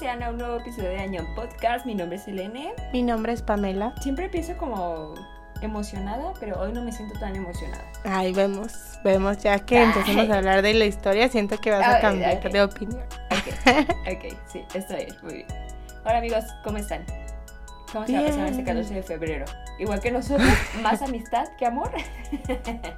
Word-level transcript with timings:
Sean 0.00 0.22
a 0.22 0.30
un 0.30 0.38
nuevo 0.38 0.56
episodio 0.56 0.88
de 0.88 0.98
Año 0.98 1.26
Podcast. 1.34 1.84
Mi 1.84 1.94
nombre 1.94 2.16
es 2.16 2.26
Elene. 2.26 2.72
Mi 2.90 3.02
nombre 3.02 3.34
es 3.34 3.42
Pamela. 3.42 3.94
Siempre 4.00 4.24
empiezo 4.24 4.56
como 4.56 5.12
emocionada, 5.60 6.32
pero 6.40 6.58
hoy 6.58 6.72
no 6.72 6.82
me 6.82 6.90
siento 6.90 7.18
tan 7.20 7.36
emocionada. 7.36 7.84
Ay, 8.04 8.32
vemos, 8.32 8.72
vemos, 9.04 9.36
ya 9.42 9.58
que 9.58 9.82
empecemos 9.82 10.30
a 10.30 10.38
hablar 10.38 10.62
de 10.62 10.72
la 10.72 10.86
historia, 10.86 11.28
siento 11.28 11.58
que 11.58 11.70
vas 11.70 11.84
a 11.84 11.96
Ay, 11.96 12.00
cambiar 12.00 12.36
ok. 12.38 12.44
de 12.44 12.62
opinión. 12.62 13.02
Ok, 13.30 13.76
ok, 14.10 14.36
sí, 14.50 14.64
bien, 14.72 15.16
muy 15.22 15.34
bien. 15.34 15.46
Hola 16.06 16.16
amigos, 16.16 16.44
¿cómo 16.64 16.78
están? 16.78 17.04
¿Cómo 17.92 18.06
se 18.06 18.14
va 18.14 18.20
a 18.20 18.24
pasar 18.24 18.46
este 18.46 18.62
Bien. 18.62 18.76
14 18.76 18.94
de 18.94 19.02
febrero? 19.02 19.44
Igual 19.78 20.00
que 20.00 20.10
nosotros, 20.12 20.48
más 20.82 21.02
amistad 21.02 21.46
que 21.58 21.66
amor. 21.66 21.90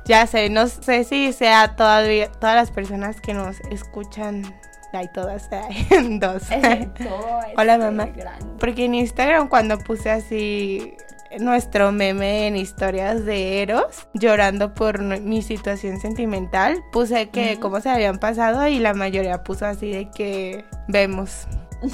Ya 0.05 0.25
sé, 0.29 0.51
no 0.51 0.69
sé 0.69 1.03
si 1.03 1.33
sea 1.33 1.75
todavía 1.75 2.31
todas 2.31 2.55
las 2.55 2.71
personas 2.71 3.21
que 3.21 3.35
nos 3.35 3.59
escuchan, 3.73 4.45
hay 4.99 5.09
todas, 5.13 5.49
hay 5.53 6.19
dos. 6.19 6.45
Hola, 7.57 7.79
mamá. 7.79 8.07
grande. 8.07 8.47
Porque 8.59 8.85
en 8.85 8.95
Instagram 8.95 9.49
cuando 9.49 9.79
puse 9.79 10.11
así 10.11 10.95
nuestro 11.41 11.93
meme 11.93 12.47
en 12.47 12.57
historias 12.57 13.25
de 13.25 13.63
Eros, 13.63 14.07
llorando 14.13 14.75
por 14.75 15.01
mi 15.01 15.41
situación 15.43 15.99
sentimental, 15.99 16.83
puse 16.93 17.31
que 17.31 17.59
cómo 17.59 17.81
se 17.81 17.89
habían 17.89 18.19
pasado 18.19 18.67
y 18.69 18.79
la 18.79 18.93
mayoría 18.93 19.43
puso 19.43 19.65
así 19.67 19.91
de 19.91 20.11
que 20.11 20.65
vemos. 20.89 21.47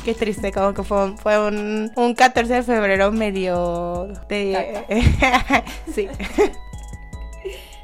Qué 0.04 0.12
triste, 0.12 0.52
como 0.52 0.74
que 0.74 0.82
fue, 0.82 1.02
un- 1.04 1.16
fue 1.16 1.38
un, 1.46 1.90
un 1.96 2.14
14 2.14 2.52
de 2.52 2.62
febrero 2.62 3.10
medio 3.10 4.08
de... 4.28 4.84
sí. 5.94 6.08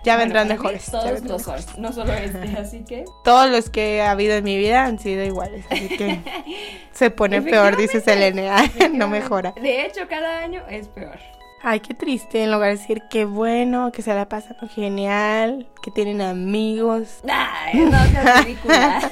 Ya 0.04 0.16
vendrán 0.16 0.48
mejores. 0.48 0.86
ya 0.86 0.92
Todos 0.92 1.04
vendrán 1.04 1.32
lo 1.32 1.38
son, 1.38 1.60
no 1.78 1.92
solo 1.92 2.12
este, 2.12 2.56
así 2.58 2.84
que. 2.84 3.04
Todos 3.24 3.50
los 3.50 3.70
que 3.70 4.02
ha 4.02 4.12
habido 4.12 4.34
en 4.34 4.44
mi 4.44 4.56
vida 4.56 4.84
han 4.84 4.98
sido 4.98 5.24
iguales, 5.24 5.64
así 5.70 5.88
que 5.88 6.20
se 6.92 7.10
pone 7.10 7.42
peor, 7.42 7.76
dice 7.76 8.00
Selene. 8.00 8.50
Ay, 8.52 8.70
no 8.92 9.08
mejora. 9.08 9.52
De 9.60 9.86
hecho, 9.86 10.02
cada 10.08 10.40
año 10.40 10.62
es 10.68 10.88
peor. 10.88 11.18
Ay, 11.66 11.80
qué 11.80 11.94
triste, 11.94 12.44
en 12.44 12.52
lugar 12.52 12.72
de 12.72 12.76
decir 12.76 13.02
qué 13.08 13.24
bueno, 13.24 13.90
que 13.90 14.02
se 14.02 14.12
la 14.12 14.28
pasan 14.28 14.56
genial, 14.68 15.66
que 15.82 15.90
tienen 15.90 16.20
amigos. 16.20 17.20
Ay, 17.26 17.80
no 17.80 18.04
seas 18.04 18.44
ridícula. 18.44 19.10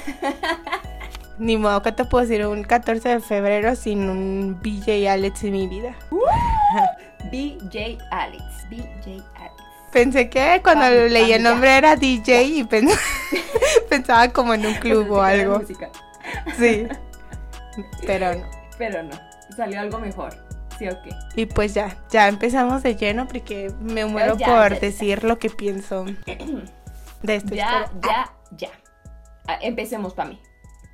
Ni 1.39 1.57
modo, 1.57 1.81
¿qué 1.81 1.91
te 1.91 2.05
puedo 2.05 2.25
decir? 2.25 2.45
Un 2.45 2.63
14 2.63 3.09
de 3.09 3.19
febrero 3.21 3.75
sin 3.75 4.07
un 4.07 4.59
BJ 4.61 5.09
Alex 5.09 5.43
en 5.43 5.51
mi 5.51 5.67
vida. 5.67 5.95
BJ 7.31 7.97
Alex. 8.11 8.43
BJ 8.69 9.07
Alex. 9.07 9.32
Pensé 9.93 10.29
que 10.29 10.59
cuando 10.63 10.89
leí 11.07 11.31
el 11.33 11.43
nombre 11.43 11.77
era 11.77 11.95
DJ 11.95 12.43
y 12.43 12.63
pens- 12.63 12.97
pensaba 13.89 14.27
como 14.29 14.53
en 14.55 14.65
un 14.65 14.73
club 14.75 15.11
o 15.11 15.21
algo. 15.21 15.61
Sí. 16.57 16.87
Pero 18.05 18.33
no. 18.35 18.45
Pero 18.77 19.03
no, 19.03 19.19
salió 19.55 19.79
algo 19.79 19.99
mejor. 19.99 20.33
Sí, 20.79 20.87
ok. 20.87 21.07
Y 21.35 21.45
pues 21.45 21.75
ya, 21.75 21.95
ya 22.09 22.27
empezamos 22.27 22.81
de 22.81 22.95
lleno 22.95 23.27
porque 23.27 23.71
me 23.79 24.05
muero 24.05 24.35
ya, 24.37 24.47
por 24.47 24.73
ya. 24.73 24.79
decir 24.79 25.23
lo 25.23 25.37
que 25.37 25.49
pienso 25.51 26.05
de 27.23 27.35
esta 27.35 27.55
Ya, 27.55 27.83
historia. 27.83 27.89
ya, 28.01 28.33
ya. 28.57 28.69
Ah, 29.47 29.59
empecemos 29.61 30.13
para 30.15 30.29
mí. 30.29 30.41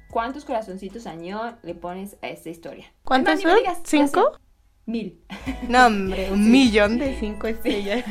¿Cuántos 0.10 0.44
corazoncitos 0.44 1.06
año 1.08 1.58
le 1.62 1.76
pones 1.76 2.18
a 2.22 2.28
esta 2.28 2.50
historia? 2.50 2.92
¿Cuántos 3.06 3.36
me 3.38 3.42
son? 3.44 3.56
digas, 3.60 3.78
¿Cinco? 3.84 4.38
Mil. 4.86 5.22
No, 5.70 5.86
hombre, 5.86 6.30
un 6.32 6.50
millón 6.52 6.98
de 6.98 7.16
cinco 7.20 7.48
estrellas. 7.48 8.04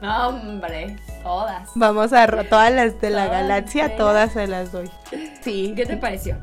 No, 0.00 0.28
hombre, 0.28 0.96
todas. 1.22 1.70
Vamos 1.74 2.12
a 2.12 2.26
todas 2.26 2.72
las 2.72 3.00
de 3.00 3.10
la 3.10 3.26
Todas 3.26 3.40
galaxia, 3.42 3.96
todas 3.96 4.32
se 4.32 4.46
las 4.46 4.72
doy. 4.72 4.90
Sí. 5.42 5.72
¿Qué 5.76 5.86
te 5.86 5.96
pareció? 5.96 6.36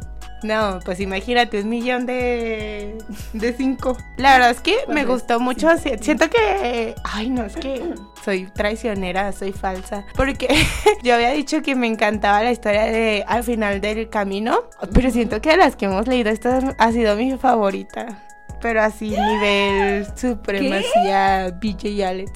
No, 0.43 0.79
pues 0.83 0.99
imagínate, 0.99 1.61
un 1.61 1.69
millón 1.69 2.07
de, 2.07 2.97
de 3.33 3.53
cinco. 3.53 3.95
La 4.17 4.33
verdad 4.33 4.49
es 4.49 4.59
que 4.59 4.75
me 4.87 5.05
Pues, 5.05 5.07
gustó 5.21 5.37
sí. 5.37 5.43
mucho. 5.43 5.77
si- 5.77 5.95
Siento 5.99 6.31
que. 6.31 6.95
Ay, 7.03 7.29
no, 7.29 7.43
es 7.45 7.55
que 7.55 7.93
soy 8.25 8.45
traicionera, 8.47 9.31
soy 9.33 9.51
falsa. 9.51 10.03
Porque 10.15 10.47
yo 11.03 11.13
había 11.13 11.29
dicho 11.29 11.61
que 11.61 11.75
me 11.75 11.85
encantaba 11.85 12.41
la 12.41 12.51
historia 12.51 12.85
de 12.85 13.23
Al 13.27 13.43
final 13.43 13.81
del 13.81 14.09
camino. 14.09 14.63
Pero 14.91 15.11
siento 15.11 15.41
que 15.41 15.51
de 15.51 15.57
las 15.57 15.75
que 15.75 15.85
hemos 15.85 16.07
leído, 16.07 16.31
esta 16.31 16.57
ha 16.75 16.91
sido 16.91 17.15
mi 17.15 17.37
favorita. 17.37 18.07
Pero 18.61 18.81
así, 18.83 19.09
nivel 19.09 20.05
supremacía, 20.15 21.51
BJ 21.61 21.89
y 21.89 22.01
Alex. 22.03 22.31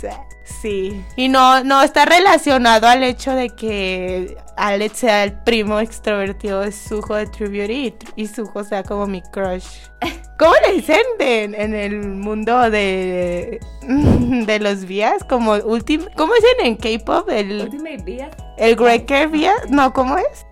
Sí. 0.61 1.03
Y 1.15 1.27
no, 1.27 1.63
no 1.63 1.81
está 1.81 2.05
relacionado 2.05 2.87
al 2.87 3.03
hecho 3.03 3.31
de 3.33 3.49
que 3.49 4.37
Alex 4.57 4.97
sea 4.99 5.23
el 5.23 5.33
primo 5.33 5.79
extrovertido 5.79 6.61
de 6.61 6.71
Suho 6.71 7.15
de 7.15 7.25
True 7.27 7.49
Beauty 7.49 7.73
y, 8.15 8.23
y 8.23 8.27
Suho 8.27 8.63
sea 8.63 8.83
como 8.83 9.07
mi 9.07 9.21
crush. 9.21 9.65
¿Cómo 10.39 10.53
le 10.67 10.73
dicen 10.73 11.01
de- 11.17 11.43
en 11.45 11.73
el 11.73 11.99
mundo 12.09 12.69
de, 12.69 13.59
de 13.87 14.59
los 14.59 14.85
vías? 14.85 15.23
Como 15.23 15.53
último. 15.53 16.05
¿Cómo 16.15 16.33
dicen 16.35 16.65
en 16.65 16.75
K-pop? 16.99 17.29
El, 17.29 17.61
Ultimate 17.61 18.03
Beat. 18.03 18.35
el 18.57 18.75
Greker 18.75 19.29
vía. 19.29 19.53
No, 19.69 19.93
¿cómo 19.93 20.17
es? 20.17 20.45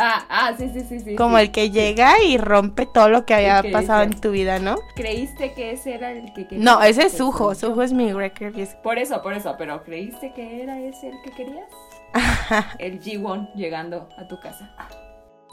Ah, 0.00 0.24
ah, 0.28 0.52
sí, 0.56 0.70
sí, 0.72 0.82
sí, 0.88 1.00
sí. 1.00 1.16
Como 1.16 1.36
sí. 1.36 1.42
el 1.42 1.50
que 1.50 1.70
llega 1.70 2.22
y 2.22 2.38
rompe 2.38 2.86
todo 2.86 3.08
lo 3.08 3.26
que 3.26 3.34
había 3.34 3.62
pasado 3.72 4.04
en 4.04 4.18
tu 4.20 4.30
vida, 4.30 4.60
¿no? 4.60 4.76
¿Creíste 4.94 5.52
que 5.54 5.72
ese 5.72 5.94
era 5.94 6.12
el 6.12 6.32
que 6.32 6.46
querías? 6.46 6.64
No, 6.64 6.80
ese 6.80 7.02
es 7.02 7.06
Pues, 7.12 7.18
Suho. 7.18 7.52
yo- 7.52 7.54
Suho 7.54 7.82
es 7.82 7.92
mi 7.92 8.12
vía. 8.12 8.32
Por 8.82 8.98
eso, 8.98 9.20
por 9.22 9.32
eso, 9.34 9.56
pero 9.58 9.82
¿creíste 9.82 10.32
que 10.34 10.62
era 10.62 10.78
ese 10.78 11.08
el 11.08 11.20
que 11.22 11.30
querías? 11.32 11.66
el 12.78 13.00
G1 13.00 13.52
llegando 13.54 14.08
a 14.16 14.28
tu 14.28 14.38
casa. 14.40 14.70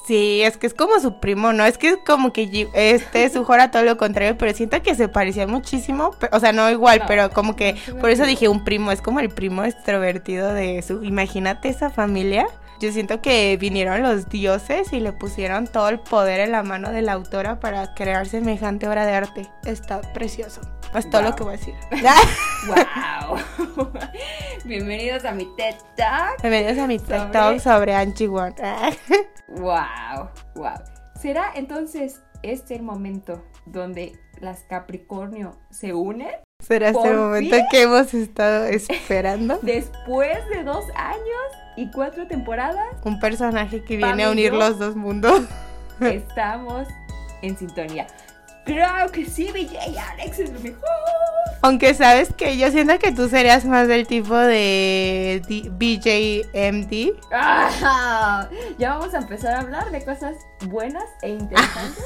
Sí, 0.05 0.43
es 0.43 0.57
que 0.57 0.67
es 0.67 0.75
como 0.75 0.99
su 0.99 1.19
primo, 1.19 1.51
¿no? 1.51 1.65
Es 1.65 1.79
que 1.79 1.89
es 1.89 1.97
como 2.05 2.31
que 2.31 2.67
este 2.75 3.27
Suho 3.31 3.51
era 3.55 3.71
todo 3.71 3.81
lo 3.81 3.97
contrario, 3.97 4.37
pero 4.37 4.53
siento 4.53 4.79
que 4.83 4.93
se 4.93 5.07
parecía 5.07 5.47
muchísimo. 5.47 6.11
O 6.31 6.39
sea, 6.39 6.51
no 6.51 6.69
igual, 6.69 6.99
No, 6.99 7.05
pero 7.07 7.31
como 7.31 7.55
que 7.55 7.75
por 7.99 8.11
eso 8.11 8.25
dije 8.25 8.47
un 8.47 8.63
primo, 8.63 8.91
es 8.91 9.01
como 9.01 9.19
el 9.19 9.29
primo 9.29 9.63
extrovertido 9.63 10.53
de 10.53 10.83
su. 10.83 11.03
Imagínate 11.03 11.69
esa 11.69 11.89
familia. 11.89 12.45
Yo 12.79 12.91
siento 12.91 13.21
que 13.21 13.55
vinieron 13.57 14.01
los 14.03 14.27
dioses 14.27 14.91
y 14.91 14.99
le 14.99 15.13
pusieron 15.13 15.65
todo 15.67 15.87
el 15.89 15.99
poder 15.99 16.41
en 16.41 16.51
la 16.51 16.61
mano 16.61 16.91
de 16.91 17.01
la 17.01 17.13
autora 17.13 17.59
para 17.59 17.93
crear 17.95 18.27
semejante 18.27 18.87
obra 18.87 19.05
de 19.05 19.13
arte. 19.13 19.49
Está 19.63 20.01
precioso. 20.13 20.59
Es 20.93 21.09
todo 21.09 21.21
Wow. 21.21 21.29
lo 21.31 21.35
que 21.37 21.43
voy 21.43 21.53
a 21.53 21.57
decir. 21.57 21.75
¡Wow! 22.67 23.37
Bienvenidos 24.65 25.23
a 25.25 25.31
mi 25.31 25.45
TED 25.55 25.75
Talk. 25.95 26.41
Bienvenidos 26.41 26.77
a 26.77 26.87
mi 26.87 26.99
TED 26.99 27.17
Sobre- 27.17 27.31
Talk 27.31 27.59
sobre 27.59 27.95
Angie 27.95 28.27
Ward. 28.27 28.55
¡Wow! 29.47 30.29
¡Wow! 30.55 30.73
¿Será 31.19 31.51
entonces 31.55 32.23
este 32.43 32.75
el 32.75 32.83
momento 32.83 33.41
donde 33.65 34.19
las 34.41 34.63
Capricornio 34.63 35.57
se 35.69 35.93
unen? 35.93 36.35
Será 36.67 36.89
este 36.89 37.13
momento 37.13 37.55
fin. 37.55 37.65
que 37.69 37.81
hemos 37.83 38.13
estado 38.13 38.65
esperando. 38.65 39.59
Después 39.61 40.37
de 40.49 40.63
dos 40.63 40.83
años 40.95 41.45
y 41.75 41.91
cuatro 41.91 42.25
temporadas, 42.27 42.87
Un 43.03 43.19
personaje 43.19 43.83
que 43.83 43.97
viene 43.97 44.23
a 44.23 44.29
y 44.29 44.31
unir 44.31 44.53
los 44.53 44.79
dos 44.79 44.95
mundos. 44.95 45.41
estamos 45.99 46.87
en 47.41 47.57
sintonía. 47.57 48.07
Claro 48.65 49.11
que 49.11 49.27
sí, 49.27 49.51
BJ 49.51 49.77
Alex 49.79 50.39
es 50.39 50.51
lo 50.51 50.59
mejor. 50.59 50.89
Aunque 51.61 51.93
sabes 51.93 52.33
que 52.33 52.57
yo 52.57 52.71
siento 52.71 52.97
que 52.97 53.11
tú 53.11 53.29
serías 53.29 53.63
más 53.65 53.87
del 53.87 54.07
tipo 54.07 54.35
de 54.35 55.41
BJMD. 55.71 57.21
Ah, 57.31 58.49
ya 58.79 58.97
vamos 58.97 59.13
a 59.13 59.19
empezar 59.19 59.53
a 59.53 59.59
hablar 59.59 59.91
de 59.91 60.03
cosas 60.03 60.35
buenas 60.67 61.05
e 61.21 61.29
interesantes. 61.29 62.03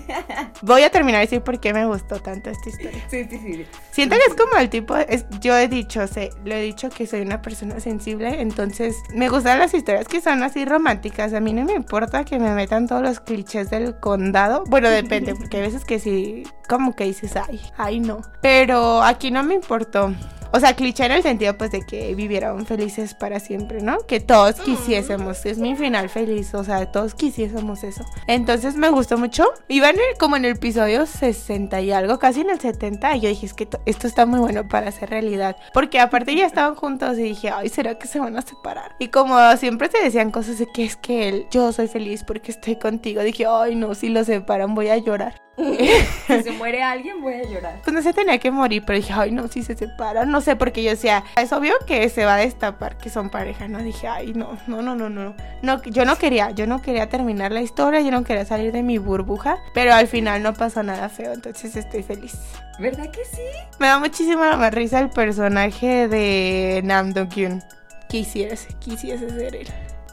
Voy 0.62 0.82
a 0.82 0.90
terminar 0.90 1.20
de 1.20 1.26
decir 1.26 1.42
por 1.42 1.58
qué 1.60 1.72
me 1.72 1.86
gustó 1.86 2.20
tanto 2.20 2.50
esta 2.50 2.68
historia. 2.68 3.04
Sí, 3.08 3.24
sí, 3.28 3.38
sí. 3.38 3.66
Siento 3.90 4.16
que 4.16 4.22
es 4.30 4.34
como 4.34 4.56
el 4.60 4.68
tipo, 4.68 4.96
es- 4.96 5.26
yo 5.40 5.56
he 5.56 5.68
dicho, 5.68 6.06
sé, 6.06 6.30
lo 6.44 6.54
he 6.54 6.62
dicho 6.62 6.88
que 6.90 7.06
soy 7.06 7.20
una 7.22 7.42
persona 7.42 7.80
sensible, 7.80 8.40
entonces 8.40 8.96
me 9.14 9.28
gustan 9.28 9.58
las 9.58 9.74
historias 9.74 10.06
que 10.08 10.20
son 10.20 10.42
así 10.42 10.64
románticas. 10.64 11.32
A 11.34 11.40
mí 11.40 11.52
no 11.52 11.64
me 11.64 11.72
importa 11.74 12.24
que 12.24 12.38
me 12.38 12.52
metan 12.54 12.86
todos 12.86 13.02
los 13.02 13.20
clichés 13.20 13.70
del 13.70 13.98
condado. 14.00 14.64
Bueno, 14.66 14.88
depende, 14.90 15.34
porque 15.38 15.58
hay 15.58 15.62
veces 15.64 15.84
que 15.84 15.98
sí, 15.98 16.44
como 16.68 16.94
que 16.94 17.04
dices, 17.04 17.36
ay, 17.36 17.60
ay 17.76 18.00
no. 18.00 18.20
Pero 18.40 19.02
aquí 19.02 19.30
no 19.30 19.42
me 19.42 19.54
importó. 19.54 20.14
O 20.52 20.60
sea, 20.60 20.74
cliché 20.74 21.04
en 21.06 21.12
el 21.12 21.22
sentido 21.22 21.56
pues 21.56 21.70
de 21.70 21.80
que 21.82 22.14
vivieron 22.14 22.66
felices 22.66 23.14
para 23.14 23.40
siempre, 23.40 23.80
¿no? 23.80 23.98
Que 24.06 24.20
todos 24.20 24.56
quisiésemos, 24.60 25.44
es 25.46 25.58
mi 25.58 25.74
final 25.76 26.08
feliz, 26.08 26.54
o 26.54 26.62
sea, 26.64 26.90
todos 26.92 27.14
quisiésemos 27.14 27.84
eso. 27.84 28.04
Entonces 28.26 28.76
me 28.76 28.90
gustó 28.90 29.16
mucho. 29.18 29.44
Iba 29.68 29.90
en 29.90 29.96
el- 29.96 30.18
como 30.18 30.36
en 30.36 30.44
el 30.44 30.52
episodio 30.52 31.06
60 31.06 31.80
y 31.80 31.92
algo, 31.92 32.18
casi 32.18 32.40
en 32.42 32.50
el 32.50 32.60
70, 32.60 33.16
y 33.16 33.20
yo 33.20 33.28
dije, 33.28 33.46
es 33.46 33.54
que 33.54 33.66
to- 33.66 33.80
esto 33.86 34.06
está 34.06 34.26
muy 34.26 34.40
bueno 34.40 34.68
para 34.68 34.90
ser 34.92 35.10
realidad. 35.10 35.56
Porque 35.72 36.00
aparte 36.00 36.34
ya 36.34 36.46
estaban 36.46 36.74
juntos 36.74 37.18
y 37.18 37.22
dije, 37.22 37.50
ay, 37.50 37.68
¿será 37.68 37.98
que 37.98 38.06
se 38.06 38.18
van 38.20 38.36
a 38.36 38.42
separar? 38.42 38.94
Y 38.98 39.08
como 39.08 39.36
siempre 39.56 39.88
te 39.88 40.02
decían 40.02 40.30
cosas 40.30 40.58
de 40.58 40.66
que 40.72 40.84
es 40.84 40.96
que 40.96 41.28
él, 41.28 41.46
yo 41.50 41.72
soy 41.72 41.88
feliz 41.88 42.24
porque 42.24 42.50
estoy 42.52 42.76
contigo, 42.76 43.22
dije, 43.22 43.46
ay, 43.48 43.74
no, 43.74 43.94
si 43.94 44.08
lo 44.10 44.22
separan 44.24 44.74
voy 44.74 44.88
a 44.88 44.98
llorar. 44.98 45.40
si 45.56 46.42
se 46.42 46.50
muere 46.58 46.82
alguien, 46.82 47.20
voy 47.20 47.34
a 47.34 47.42
llorar. 47.44 47.80
Pues 47.84 47.94
no 47.94 48.02
se 48.02 48.12
tenía 48.12 48.38
que 48.38 48.50
morir, 48.50 48.82
pero 48.86 48.98
dije, 48.98 49.12
ay, 49.14 49.30
no, 49.30 49.48
si 49.48 49.62
se 49.62 49.76
separan, 49.76 50.30
no 50.30 50.40
sé, 50.42 50.56
porque 50.56 50.82
yo 50.82 50.90
decía, 50.90 51.24
es 51.36 51.52
obvio 51.52 51.74
que 51.86 52.08
se 52.08 52.24
va 52.24 52.34
a 52.34 52.38
destapar 52.38 52.98
que 52.98 53.10
son 53.10 53.30
pareja, 53.30 53.68
¿no? 53.68 53.78
Dije, 53.78 54.08
ay, 54.08 54.32
no, 54.34 54.58
no, 54.66 54.82
no, 54.82 54.94
no, 54.94 55.08
no. 55.08 55.34
no 55.62 55.82
yo 55.84 56.04
no 56.04 56.16
quería, 56.16 56.50
yo 56.50 56.66
no 56.66 56.82
quería 56.82 57.08
terminar 57.08 57.52
la 57.52 57.62
historia, 57.62 58.00
yo 58.00 58.10
no 58.10 58.24
quería 58.24 58.44
salir 58.44 58.72
de 58.72 58.82
mi 58.82 58.98
burbuja, 58.98 59.58
pero 59.74 59.94
al 59.94 60.08
final 60.08 60.42
no 60.42 60.54
pasó 60.54 60.82
nada 60.82 61.08
feo, 61.08 61.32
entonces 61.32 61.76
estoy 61.76 62.02
feliz. 62.02 62.38
¿Verdad 62.78 63.10
que 63.10 63.24
sí? 63.24 63.42
Me 63.78 63.86
da 63.86 63.98
muchísima 63.98 64.56
más 64.56 64.74
risa 64.74 65.00
el 65.00 65.10
personaje 65.10 66.08
de 66.08 66.80
Nam 66.84 67.12
Do 67.12 67.28
Kyun. 67.28 67.62
Quisiese, 68.08 68.68
quisiese 68.80 69.30
ser 69.30 69.56
él. 69.56 69.68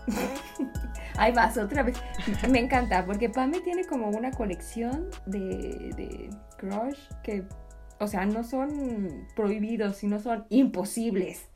Ahí 1.20 1.34
vas, 1.34 1.58
otra 1.58 1.84
vez. 1.84 1.98
Me 2.50 2.60
encanta, 2.60 3.06
porque 3.06 3.30
Pame 3.30 3.60
tiene 3.60 3.86
como 3.86 4.08
una 4.08 4.31
colección 4.31 5.10
de, 5.26 5.92
de 5.98 6.30
crush 6.58 6.98
que, 7.24 7.44
o 8.00 8.07
sea, 8.07 8.25
no 8.25 8.44
son 8.44 9.28
prohibidos, 9.36 9.98
sino 9.98 10.19
son 10.19 10.46
imposibles. 10.50 11.50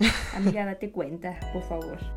Amiga, 0.34 0.64
date 0.64 0.90
cuenta, 0.90 1.38
por 1.52 1.62
favor. 1.62 1.98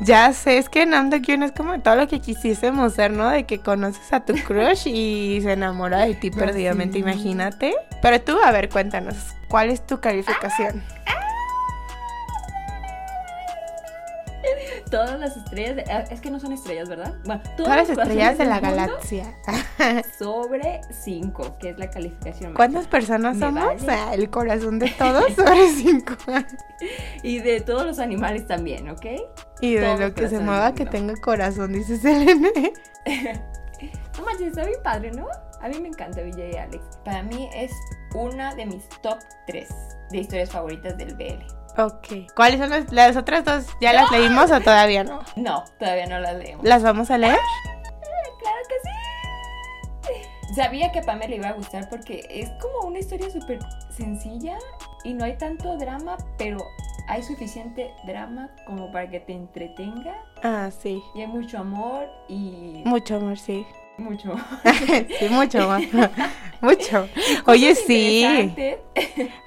Ya 0.00 0.32
sé, 0.32 0.58
es 0.58 0.68
que 0.68 0.86
Nam 0.86 1.10
Kyun 1.10 1.42
es 1.42 1.52
como 1.52 1.80
todo 1.80 1.96
lo 1.96 2.06
que 2.06 2.20
quisiésemos 2.20 2.94
ser, 2.94 3.10
¿no? 3.10 3.28
De 3.28 3.44
que 3.44 3.58
conoces 3.58 4.12
a 4.12 4.24
tu 4.24 4.34
crush 4.46 4.86
y 4.86 5.40
se 5.42 5.52
enamora 5.52 6.06
de 6.06 6.14
ti 6.14 6.30
perdidamente, 6.30 6.98
imagínate. 6.98 7.74
Pero 8.02 8.20
tú, 8.20 8.38
a 8.44 8.52
ver, 8.52 8.68
cuéntanos, 8.68 9.16
¿cuál 9.48 9.70
es 9.70 9.86
tu 9.86 10.00
calificación? 10.00 10.82
Todas 14.96 15.20
las 15.20 15.36
estrellas, 15.36 15.84
ah, 15.90 16.04
es 16.10 16.22
que 16.22 16.30
no 16.30 16.40
son 16.40 16.52
estrellas, 16.52 16.88
¿verdad? 16.88 17.14
Bueno, 17.26 17.42
todas, 17.58 17.76
las 17.76 17.90
estrellas 17.90 18.38
de 18.38 18.46
la 18.46 18.60
galaxia. 18.60 19.36
sobre 20.18 20.80
5, 20.90 21.58
que 21.58 21.70
es 21.70 21.78
la 21.78 21.90
calificación. 21.90 22.54
¿Cuántas 22.54 22.86
personas 22.86 23.38
somos? 23.38 23.82
el 24.12 24.30
corazón 24.30 24.78
de 24.78 24.88
todos 24.98 25.34
sobre 25.34 25.68
5. 25.68 26.14
y 27.22 27.40
de 27.40 27.60
todos 27.60 27.84
los 27.84 27.98
animales 27.98 28.46
también, 28.46 28.88
¿ok? 28.88 29.04
Y 29.60 29.74
de 29.74 29.98
lo 29.98 30.14
que 30.14 30.30
se 30.30 30.38
mueva 30.38 30.74
que 30.74 30.86
tenga 30.86 31.14
corazón, 31.16 31.74
dice 31.74 31.98
Selene. 31.98 32.72
no 34.16 34.24
manches, 34.24 34.48
está 34.48 34.64
bien 34.64 34.80
padre, 34.82 35.10
¿no? 35.10 35.26
A 35.60 35.68
mí 35.68 35.78
me 35.78 35.88
encanta 35.88 36.22
Villa 36.22 36.48
y 36.48 36.56
Alex. 36.56 36.82
Para 37.04 37.22
mí 37.22 37.50
es 37.54 37.72
una 38.14 38.54
de 38.54 38.64
mis 38.64 38.88
top 39.02 39.18
3 39.46 39.68
de 40.10 40.18
historias 40.18 40.50
favoritas 40.50 40.96
del 40.96 41.14
BL. 41.14 41.44
Ok. 41.78 42.32
¿Cuáles 42.34 42.60
son 42.60 42.86
las, 42.90 43.16
otras 43.16 43.44
dos? 43.44 43.66
¿Ya 43.80 43.92
las 43.92 44.10
leímos 44.10 44.50
o 44.50 44.60
todavía 44.60 45.04
no? 45.04 45.20
No, 45.36 45.64
todavía 45.78 46.06
no 46.06 46.18
las 46.20 46.36
leemos. 46.36 46.64
¿Las 46.64 46.82
vamos 46.82 47.10
a 47.10 47.18
leer? 47.18 47.38
claro 48.40 48.58
que 48.68 48.74
sí. 48.82 50.54
Sabía 50.54 50.90
que 50.92 51.00
a 51.00 51.02
Pamela 51.02 51.28
le 51.28 51.36
iba 51.36 51.48
a 51.48 51.52
gustar 51.52 51.88
porque 51.90 52.26
es 52.30 52.48
como 52.62 52.88
una 52.88 52.98
historia 52.98 53.28
súper 53.30 53.58
sencilla 53.90 54.56
y 55.04 55.12
no 55.12 55.24
hay 55.24 55.36
tanto 55.36 55.76
drama, 55.76 56.16
pero 56.38 56.58
hay 57.08 57.22
suficiente 57.22 57.92
drama 58.06 58.48
como 58.66 58.90
para 58.90 59.10
que 59.10 59.20
te 59.20 59.32
entretenga. 59.32 60.14
Ah, 60.42 60.70
sí. 60.70 61.02
Y 61.14 61.20
hay 61.20 61.26
mucho 61.26 61.58
amor 61.58 62.08
y... 62.28 62.82
Mucho 62.84 63.16
amor, 63.16 63.38
sí. 63.38 63.66
Mucho. 63.98 64.34
sí, 65.18 65.28
mucho 65.30 65.66
más. 65.68 65.82
mucho. 66.60 67.08
Oye, 67.46 67.74
sí. 67.74 68.50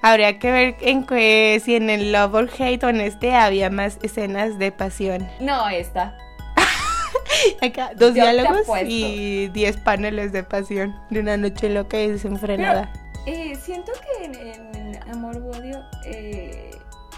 Habría 0.02 0.40
que 0.40 0.52
ver 0.52 0.76
en 0.82 1.06
que 1.06 1.62
si 1.64 1.76
en 1.76 1.90
el 1.90 2.12
Love 2.12 2.34
or 2.34 2.50
Hate 2.58 2.84
o 2.84 2.90
en 2.90 3.02
este 3.02 3.36
había 3.36 3.70
más 3.70 4.00
escenas 4.02 4.58
de 4.58 4.72
pasión. 4.72 5.28
No, 5.40 5.70
esta. 5.70 6.18
Acá, 7.62 7.92
dos 7.96 8.14
diálogos 8.14 8.68
y 8.86 9.48
diez 9.50 9.78
paneles 9.78 10.32
de 10.32 10.44
pasión 10.44 10.96
de 11.10 11.20
una 11.20 11.38
noche 11.38 11.70
loca 11.70 12.00
y 12.00 12.08
desenfrenada. 12.08 12.92
eh, 13.26 13.56
siento 13.56 13.92
que 13.94 14.26
en, 14.26 15.00
Amor 15.12 15.38
o 15.38 15.58
Odio 15.58 15.84
eh, 16.06 16.72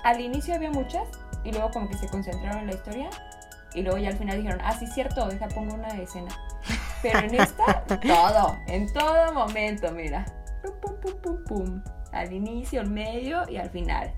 al 0.03 0.21
inicio 0.21 0.55
había 0.55 0.71
muchas 0.71 1.03
y 1.43 1.51
luego 1.51 1.71
como 1.71 1.89
que 1.89 1.97
se 1.97 2.07
concentraron 2.07 2.59
en 2.59 2.67
la 2.67 2.73
historia 2.73 3.09
y 3.73 3.81
luego 3.81 3.97
ya 3.97 4.09
al 4.09 4.17
final 4.17 4.37
dijeron, 4.37 4.59
ah, 4.63 4.77
sí, 4.77 4.87
cierto, 4.87 5.27
deja, 5.27 5.47
pongo 5.49 5.75
una 5.75 5.89
escena. 5.89 6.31
Pero 7.01 7.19
en 7.19 7.35
esta, 7.35 7.83
todo, 8.01 8.57
en 8.67 8.91
todo 8.93 9.33
momento, 9.33 9.91
mira. 9.91 10.25
Pum, 10.63 10.73
pum, 10.81 10.95
pum, 11.01 11.21
pum, 11.21 11.43
pum. 11.45 11.83
Al 12.11 12.31
inicio, 12.33 12.81
al 12.81 12.89
medio 12.89 13.49
y 13.49 13.57
al 13.57 13.69
final. 13.69 14.13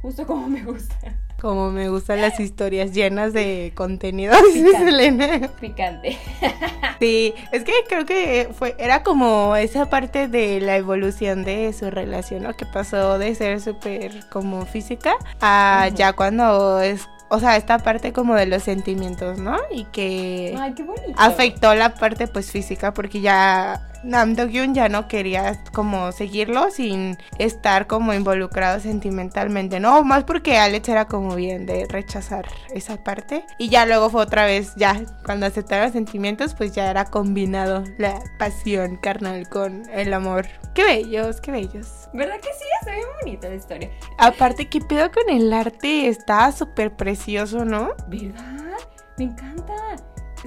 Justo 0.00 0.26
como 0.26 0.48
me 0.48 0.62
gusta. 0.62 0.94
Como 1.40 1.70
me 1.70 1.88
gustan 1.88 2.20
las 2.20 2.38
historias 2.40 2.92
llenas 2.92 3.32
de 3.32 3.72
contenido, 3.74 4.34
Picante. 4.52 5.50
Picante. 5.60 6.18
Sí, 6.98 7.32
es 7.52 7.62
que 7.62 7.72
creo 7.88 8.04
que 8.04 8.48
fue, 8.58 8.74
era 8.76 9.04
como 9.04 9.54
esa 9.54 9.88
parte 9.88 10.26
de 10.26 10.60
la 10.60 10.76
evolución 10.76 11.44
de 11.44 11.72
su 11.72 11.92
relación, 11.92 12.42
¿no? 12.42 12.54
Que 12.54 12.66
pasó 12.66 13.20
de 13.20 13.36
ser 13.36 13.60
súper 13.60 14.28
como 14.30 14.66
física 14.66 15.14
a 15.40 15.90
ya 15.94 16.12
cuando 16.14 16.80
es 16.80 17.08
o 17.30 17.38
sea, 17.40 17.56
esta 17.56 17.78
parte 17.78 18.12
como 18.12 18.34
de 18.34 18.46
los 18.46 18.62
sentimientos, 18.62 19.38
¿no? 19.38 19.56
Y 19.70 19.84
que 19.86 20.56
Ay, 20.58 20.72
qué 20.74 20.82
bonito. 20.82 21.12
afectó 21.16 21.74
la 21.74 21.94
parte 21.94 22.26
pues 22.26 22.50
física 22.50 22.92
porque 22.94 23.20
ya 23.20 23.88
Nam 24.04 24.34
Do 24.34 24.46
ya 24.46 24.88
no 24.88 25.08
quería 25.08 25.62
como 25.72 26.12
seguirlo 26.12 26.70
sin 26.70 27.18
estar 27.38 27.86
como 27.86 28.14
involucrado 28.14 28.80
sentimentalmente, 28.80 29.80
¿no? 29.80 30.02
Más 30.04 30.24
porque 30.24 30.58
Alex 30.58 30.88
era 30.88 31.06
como 31.06 31.34
bien 31.34 31.66
de 31.66 31.86
rechazar 31.88 32.46
esa 32.74 33.02
parte. 33.02 33.44
Y 33.58 33.68
ya 33.68 33.86
luego 33.86 34.10
fue 34.10 34.22
otra 34.22 34.46
vez, 34.46 34.74
ya 34.76 35.00
cuando 35.24 35.46
aceptaron 35.46 35.84
los 35.84 35.92
sentimientos, 35.92 36.54
pues 36.54 36.72
ya 36.72 36.90
era 36.90 37.04
combinado 37.04 37.84
la 37.98 38.20
pasión 38.38 38.96
carnal 38.96 39.48
con 39.48 39.88
el 39.90 40.12
amor. 40.14 40.46
Qué 40.74 40.84
bellos, 40.84 41.40
qué 41.40 41.50
bellos. 41.50 42.08
¿Verdad 42.12 42.36
que 42.36 42.52
sí? 42.58 42.64
Está 42.80 42.94
bien 42.94 43.06
bonita 43.20 43.48
la 43.48 43.54
historia. 43.56 43.90
Aparte, 44.18 44.68
¿qué 44.68 44.80
pedo 44.80 45.10
con 45.10 45.28
el 45.28 45.52
arte? 45.52 46.08
Está 46.08 46.52
súper 46.52 46.94
precioso, 46.96 47.64
¿no? 47.64 47.94
¿Verdad? 48.08 48.78
Me 49.18 49.24
encanta. 49.24 49.74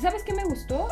¿Sabes 0.02 0.24
qué 0.24 0.34
me 0.34 0.46
gustó? 0.46 0.88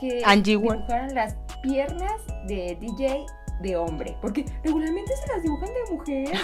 Que 0.00 0.22
Angie 0.24 0.56
dibujaran 0.56 1.14
las 1.14 1.36
piernas 1.62 2.20
de 2.46 2.76
DJ 2.80 3.26
de 3.60 3.76
hombre. 3.76 4.16
Porque 4.20 4.44
regularmente 4.62 5.12
se 5.16 5.32
las 5.32 5.42
dibujan 5.42 5.68
de 5.68 5.94
mujer. 5.94 6.38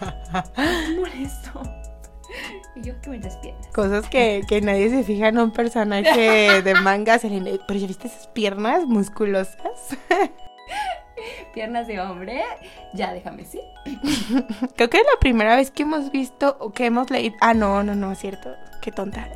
es 0.56 0.96
molesto. 0.96 1.62
Y 2.74 2.82
yo, 2.82 2.94
qué 3.02 3.10
bonitas 3.10 3.36
piernas. 3.36 3.66
Cosas 3.68 4.08
que, 4.08 4.42
que, 4.48 4.60
nadie 4.62 4.88
se 4.88 5.04
fija 5.04 5.28
en 5.28 5.38
un 5.38 5.50
personaje 5.50 6.62
de 6.62 6.74
manga. 6.76 7.18
Pero 7.20 7.78
ya 7.78 7.86
viste 7.86 8.08
esas 8.08 8.26
piernas 8.28 8.86
musculosas. 8.86 9.98
piernas 11.54 11.86
de 11.86 12.00
hombre. 12.00 12.42
Ya, 12.94 13.12
déjame, 13.12 13.44
sí. 13.44 13.60
Creo 14.76 14.88
que 14.88 14.98
es 14.98 15.04
la 15.12 15.20
primera 15.20 15.56
vez 15.56 15.70
que 15.70 15.82
hemos 15.82 16.10
visto 16.10 16.56
o 16.60 16.72
que 16.72 16.86
hemos 16.86 17.10
leído. 17.10 17.36
Ah, 17.40 17.54
no, 17.54 17.82
no, 17.82 17.94
no, 17.94 18.12
es 18.12 18.18
cierto. 18.18 18.54
Qué 18.80 18.90
tonta. 18.90 19.28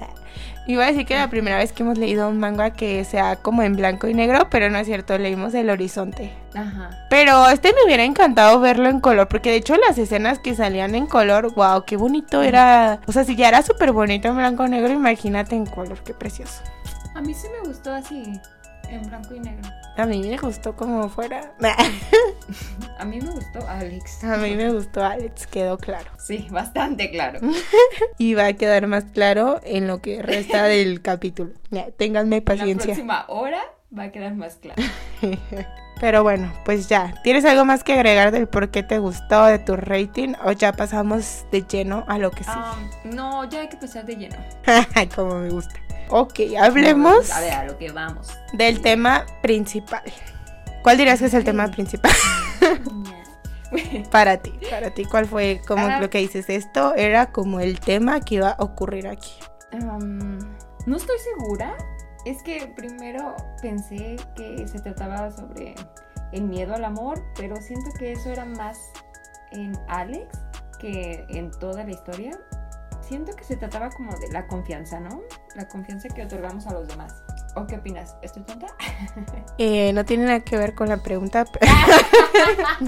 Iba 0.68 0.84
a 0.84 0.86
decir 0.88 1.06
que 1.06 1.14
la 1.14 1.30
primera 1.30 1.58
vez 1.58 1.72
que 1.72 1.84
hemos 1.84 1.96
leído 1.96 2.28
un 2.28 2.38
manga 2.38 2.70
que 2.70 3.04
sea 3.04 3.36
como 3.36 3.62
en 3.62 3.76
blanco 3.76 4.08
y 4.08 4.14
negro, 4.14 4.48
pero 4.50 4.68
no 4.68 4.78
es 4.78 4.86
cierto, 4.86 5.16
leímos 5.16 5.54
El 5.54 5.70
Horizonte. 5.70 6.32
Ajá. 6.54 6.90
Pero 7.08 7.48
este 7.48 7.72
me 7.72 7.84
hubiera 7.84 8.02
encantado 8.02 8.58
verlo 8.58 8.88
en 8.88 9.00
color, 9.00 9.28
porque 9.28 9.50
de 9.50 9.56
hecho 9.56 9.76
las 9.76 9.96
escenas 9.96 10.40
que 10.40 10.56
salían 10.56 10.94
en 10.96 11.06
color, 11.06 11.54
wow, 11.54 11.84
qué 11.86 11.96
bonito 11.96 12.42
era. 12.42 13.00
O 13.06 13.12
sea, 13.12 13.24
si 13.24 13.36
ya 13.36 13.48
era 13.48 13.62
súper 13.62 13.92
bonito 13.92 14.28
en 14.28 14.36
blanco 14.36 14.66
y 14.66 14.70
negro, 14.70 14.92
imagínate 14.92 15.54
en 15.54 15.66
color, 15.66 16.02
qué 16.02 16.14
precioso. 16.14 16.62
A 17.14 17.20
mí 17.20 17.32
sí 17.32 17.46
me 17.48 17.68
gustó 17.68 17.92
así 17.94 18.40
en 18.90 19.02
blanco 19.08 19.34
y 19.34 19.40
negro. 19.40 19.68
A 19.96 20.04
mí 20.04 20.22
me 20.22 20.36
gustó 20.36 20.76
como 20.76 21.08
fuera. 21.08 21.54
A 22.98 23.04
mí 23.04 23.20
me 23.20 23.30
gustó 23.30 23.66
Alex. 23.66 24.24
A 24.24 24.36
mí 24.36 24.54
me 24.54 24.70
gustó 24.70 25.02
Alex, 25.02 25.46
quedó 25.46 25.78
claro. 25.78 26.10
Sí, 26.18 26.46
bastante 26.50 27.10
claro. 27.10 27.40
y 28.18 28.34
va 28.34 28.46
a 28.46 28.52
quedar 28.52 28.86
más 28.86 29.04
claro 29.04 29.60
en 29.64 29.86
lo 29.86 30.02
que 30.02 30.20
resta 30.22 30.64
del 30.68 31.00
capítulo. 31.00 31.52
ténganme 31.96 32.42
paciencia. 32.42 32.88
La 32.88 32.94
próxima 32.94 33.24
hora 33.28 33.60
va 33.96 34.04
a 34.04 34.12
quedar 34.12 34.34
más 34.34 34.56
claro. 34.56 34.82
Pero 36.00 36.22
bueno, 36.22 36.52
pues 36.66 36.90
ya. 36.90 37.14
¿Tienes 37.24 37.46
algo 37.46 37.64
más 37.64 37.82
que 37.82 37.94
agregar 37.94 38.30
del 38.30 38.48
por 38.48 38.70
qué 38.70 38.82
te 38.82 38.98
gustó, 38.98 39.46
de 39.46 39.58
tu 39.58 39.76
rating? 39.76 40.34
¿O 40.44 40.52
ya 40.52 40.72
pasamos 40.72 41.46
de 41.50 41.62
lleno 41.62 42.04
a 42.06 42.18
lo 42.18 42.30
que 42.30 42.44
sí? 42.44 42.50
Um, 42.50 43.14
no, 43.14 43.48
ya 43.48 43.60
hay 43.60 43.68
que 43.68 43.78
pasar 43.78 44.04
de 44.04 44.16
lleno. 44.16 44.36
Como 45.14 45.36
me 45.36 45.48
gusta. 45.48 45.74
Ok, 46.10 46.40
hablemos. 46.58 47.30
A 47.30 47.40
ver, 47.40 47.52
a 47.52 47.64
lo 47.64 47.78
que 47.78 47.90
vamos. 47.90 48.28
Del 48.52 48.80
tema 48.80 49.26
principal. 49.42 50.02
¿Cuál 50.82 50.98
dirías 50.98 51.18
que 51.18 51.26
es 51.26 51.34
el 51.34 51.44
tema 51.44 51.68
principal? 51.68 52.12
para 54.10 54.36
ti, 54.38 54.52
para 54.70 54.90
ti, 54.90 55.04
¿cuál 55.04 55.26
fue 55.26 55.60
como 55.66 55.88
lo 56.00 56.08
que 56.10 56.18
dices? 56.18 56.48
Esto 56.48 56.94
era 56.94 57.32
como 57.32 57.60
el 57.60 57.80
tema 57.80 58.20
que 58.20 58.36
iba 58.36 58.50
a 58.50 58.62
ocurrir 58.62 59.08
aquí. 59.08 59.32
no 59.72 60.96
estoy 60.96 61.16
segura. 61.18 61.76
Es 62.24 62.42
que 62.42 62.72
primero 62.74 63.36
pensé 63.62 64.16
que 64.34 64.66
se 64.66 64.80
trataba 64.80 65.30
sobre 65.30 65.76
el 66.32 66.42
miedo 66.42 66.74
al 66.74 66.84
amor, 66.84 67.22
pero 67.36 67.54
siento 67.56 67.90
que 67.98 68.12
eso 68.12 68.30
era 68.30 68.44
más 68.44 68.78
en 69.52 69.78
Alex 69.88 70.38
que 70.80 71.24
en 71.28 71.50
toda 71.52 71.84
la 71.84 71.90
historia 71.90 72.32
siento 73.06 73.34
que 73.34 73.44
se 73.44 73.56
trataba 73.56 73.90
como 73.90 74.16
de 74.18 74.28
la 74.28 74.46
confianza, 74.46 75.00
¿no? 75.00 75.22
La 75.54 75.68
confianza 75.68 76.08
que 76.08 76.24
otorgamos 76.24 76.66
a 76.66 76.72
los 76.72 76.88
demás. 76.88 77.25
¿O 77.56 77.66
qué 77.66 77.76
opinas? 77.76 78.16
¿Estoy 78.22 78.42
tonta? 78.44 78.66
Eh, 79.58 79.90
no 79.94 80.04
tiene 80.04 80.24
nada 80.26 80.40
que 80.40 80.58
ver 80.58 80.74
con 80.74 80.90
la 80.90 80.98
pregunta. 81.02 81.46
pero- 81.50 81.72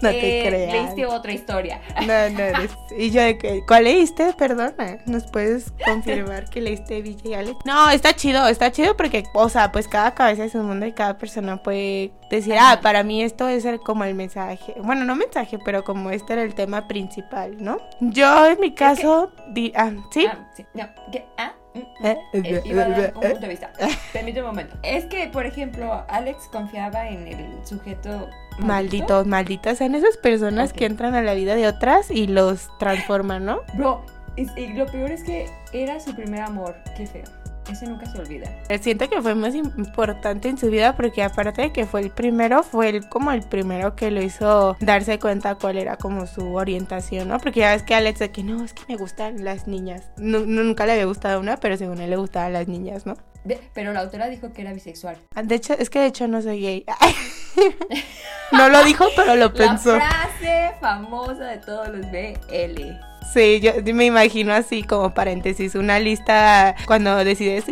no 0.00 0.08
te 0.10 0.40
Eh, 0.40 0.48
creas. 0.48 0.72
Leíste 0.72 1.06
otra 1.06 1.32
historia. 1.32 1.80
No, 2.00 2.06
no, 2.06 2.38
eres- 2.40 2.76
y 2.96 3.10
yo 3.10 3.20
de 3.22 3.36
que, 3.38 3.62
¿cuál 3.66 3.84
leíste? 3.84 4.32
Perdona, 4.34 4.98
¿nos 5.06 5.26
puedes 5.30 5.72
confirmar 5.84 6.48
que 6.50 6.60
leíste 6.60 7.02
Villa 7.02 7.20
y 7.30 7.34
Alex? 7.34 7.58
No, 7.64 7.90
está 7.90 8.14
chido, 8.14 8.46
está 8.46 8.70
chido 8.70 8.96
porque, 8.96 9.24
o 9.34 9.48
sea, 9.48 9.72
pues 9.72 9.88
cada 9.88 10.14
cabeza 10.14 10.44
es 10.44 10.54
un 10.54 10.66
mundo 10.66 10.86
y 10.86 10.92
cada 10.92 11.18
persona 11.18 11.60
puede 11.62 12.12
decir, 12.30 12.54
ah, 12.60 12.78
para 12.80 13.02
mí 13.02 13.22
esto 13.22 13.48
es 13.48 13.64
el, 13.64 13.80
como 13.80 14.04
el 14.04 14.14
mensaje, 14.14 14.74
bueno, 14.82 15.04
no 15.04 15.16
mensaje, 15.16 15.58
pero 15.64 15.82
como 15.82 16.10
este 16.10 16.34
era 16.34 16.42
el 16.42 16.54
tema 16.54 16.86
principal, 16.86 17.56
¿no? 17.62 17.78
Yo 18.00 18.46
en 18.46 18.60
mi 18.60 18.72
caso, 18.72 19.32
di- 19.48 19.72
ah, 19.74 19.90
¿sí? 20.12 20.26
Ah, 20.30 20.48
sí. 20.56 20.64
No, 20.74 20.84
¿qué? 21.10 21.24
¿Ah? 21.38 21.54
Eh, 21.74 22.62
iba 22.64 22.82
a 22.82 22.88
dar 22.88 23.12
un 23.14 23.20
punto 23.20 23.40
de 23.40 23.48
vista. 23.48 23.72
Permíteme 24.12 24.48
un 24.48 24.54
momento. 24.54 24.76
Es 24.82 25.06
que, 25.06 25.28
por 25.28 25.46
ejemplo, 25.46 26.04
Alex 26.08 26.48
confiaba 26.50 27.08
en 27.08 27.26
el 27.26 27.66
sujeto 27.66 28.28
Malditos, 28.58 29.26
malditas 29.26 29.78
sean 29.78 29.94
esas 29.94 30.16
personas 30.18 30.72
que 30.72 30.84
entran 30.84 31.14
a 31.14 31.22
la 31.22 31.34
vida 31.34 31.54
de 31.54 31.66
otras 31.66 32.10
y 32.10 32.26
los 32.26 32.68
transforman, 32.78 33.44
¿no? 33.44 33.60
Bro, 33.74 34.04
y 34.36 34.72
lo 34.74 34.86
peor 34.86 35.10
es 35.10 35.24
que 35.24 35.48
era 35.72 36.00
su 36.00 36.14
primer 36.14 36.42
amor. 36.42 36.76
Qué 36.96 37.06
feo. 37.06 37.24
Ese 37.70 37.86
nunca 37.86 38.06
se 38.06 38.18
olvida. 38.18 38.48
Siento 38.80 39.08
que 39.08 39.22
fue 39.22 39.34
más 39.34 39.54
importante 39.54 40.48
en 40.48 40.58
su 40.58 40.68
vida 40.68 40.96
porque 40.96 41.22
aparte 41.22 41.62
de 41.62 41.72
que 41.72 41.86
fue 41.86 42.00
el 42.00 42.10
primero, 42.10 42.62
fue 42.64 42.88
el, 42.88 43.08
como 43.08 43.30
el 43.30 43.42
primero 43.42 43.94
que 43.94 44.10
lo 44.10 44.20
hizo 44.20 44.76
darse 44.80 45.18
cuenta 45.18 45.54
cuál 45.54 45.78
era 45.78 45.96
como 45.96 46.26
su 46.26 46.54
orientación, 46.54 47.28
¿no? 47.28 47.38
Porque 47.38 47.60
ya 47.60 47.70
ves 47.72 47.82
que 47.84 47.94
Alex 47.94 48.18
de 48.18 48.30
que 48.32 48.42
no, 48.42 48.64
es 48.64 48.74
que 48.74 48.82
me 48.88 48.96
gustan 48.96 49.44
las 49.44 49.68
niñas. 49.68 50.10
Nu- 50.16 50.44
nunca 50.46 50.86
le 50.86 50.92
había 50.92 51.04
gustado 51.04 51.38
una, 51.40 51.56
pero 51.56 51.76
según 51.76 52.00
él 52.00 52.10
le 52.10 52.16
gustaban 52.16 52.52
las 52.52 52.66
niñas, 52.68 53.06
¿no? 53.06 53.14
De- 53.44 53.60
pero 53.74 53.92
la 53.92 54.00
autora 54.00 54.28
dijo 54.28 54.52
que 54.52 54.62
era 54.62 54.72
bisexual. 54.72 55.16
Ah, 55.34 55.42
De 55.42 55.54
hecho, 55.54 55.74
es 55.78 55.88
que 55.90 56.00
de 56.00 56.06
hecho 56.06 56.26
no 56.28 56.42
soy 56.42 56.60
gay. 56.60 56.84
no 58.52 58.68
lo 58.68 58.84
dijo, 58.84 59.06
pero 59.16 59.36
lo 59.36 59.52
pensó. 59.52 59.96
La 59.96 60.00
frase 60.10 60.72
famosa 60.80 61.44
de 61.44 61.58
todos 61.58 61.88
los 61.88 62.00
BL. 62.10 63.11
Sí, 63.32 63.60
yo 63.60 63.72
me 63.94 64.06
imagino 64.06 64.52
así 64.52 64.82
como 64.82 65.14
paréntesis, 65.14 65.74
una 65.74 65.98
lista 65.98 66.74
cuando 66.86 67.24
decides 67.24 67.64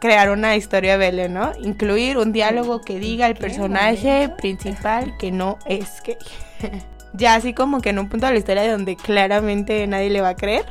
crear 0.00 0.30
una 0.30 0.56
historia 0.56 0.96
BL, 0.96 1.32
¿no? 1.32 1.52
Incluir 1.60 2.18
un 2.18 2.32
diálogo 2.32 2.80
que 2.80 2.98
diga 2.98 3.26
el 3.26 3.34
¿Qué 3.34 3.40
personaje 3.40 4.28
principal 4.38 5.16
que 5.18 5.30
no 5.30 5.58
es 5.66 6.02
gay. 6.04 6.16
ya 7.14 7.34
así 7.34 7.52
como 7.52 7.80
que 7.80 7.90
en 7.90 7.98
un 7.98 8.08
punto 8.08 8.26
de 8.26 8.32
la 8.32 8.38
historia 8.38 8.70
donde 8.70 8.96
claramente 8.96 9.86
nadie 9.86 10.10
le 10.10 10.20
va 10.20 10.30
a 10.30 10.36
creer, 10.36 10.66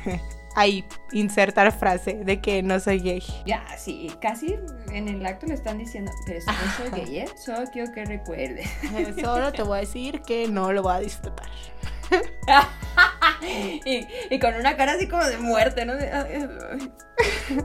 ahí 0.56 0.84
insertar 1.12 1.72
frase 1.72 2.14
de 2.24 2.40
que 2.40 2.62
no 2.62 2.78
soy 2.80 3.00
gay. 3.00 3.22
Ya, 3.46 3.64
sí, 3.76 4.10
casi 4.20 4.58
en 4.92 5.08
el 5.08 5.24
acto 5.24 5.46
le 5.46 5.54
están 5.54 5.78
diciendo, 5.78 6.10
pero 6.26 6.40
si 6.40 6.46
no 6.46 6.90
soy 6.90 6.90
gay, 7.04 7.18
¿eh? 7.20 7.28
Solo 7.36 7.64
quiero 7.72 7.92
que 7.92 8.04
recuerdes. 8.04 8.68
Solo 9.20 9.52
te 9.52 9.62
voy 9.62 9.78
a 9.78 9.80
decir 9.80 10.22
que 10.22 10.48
no 10.48 10.72
lo 10.72 10.82
voy 10.82 10.94
a 10.94 11.00
disfrutar. 11.00 11.48
y, 13.84 14.06
y 14.30 14.38
con 14.38 14.54
una 14.54 14.76
cara 14.76 14.92
así 14.92 15.08
como 15.08 15.24
de 15.24 15.38
muerte, 15.38 15.84
¿no? 15.86 15.94
Fin, 17.48 17.64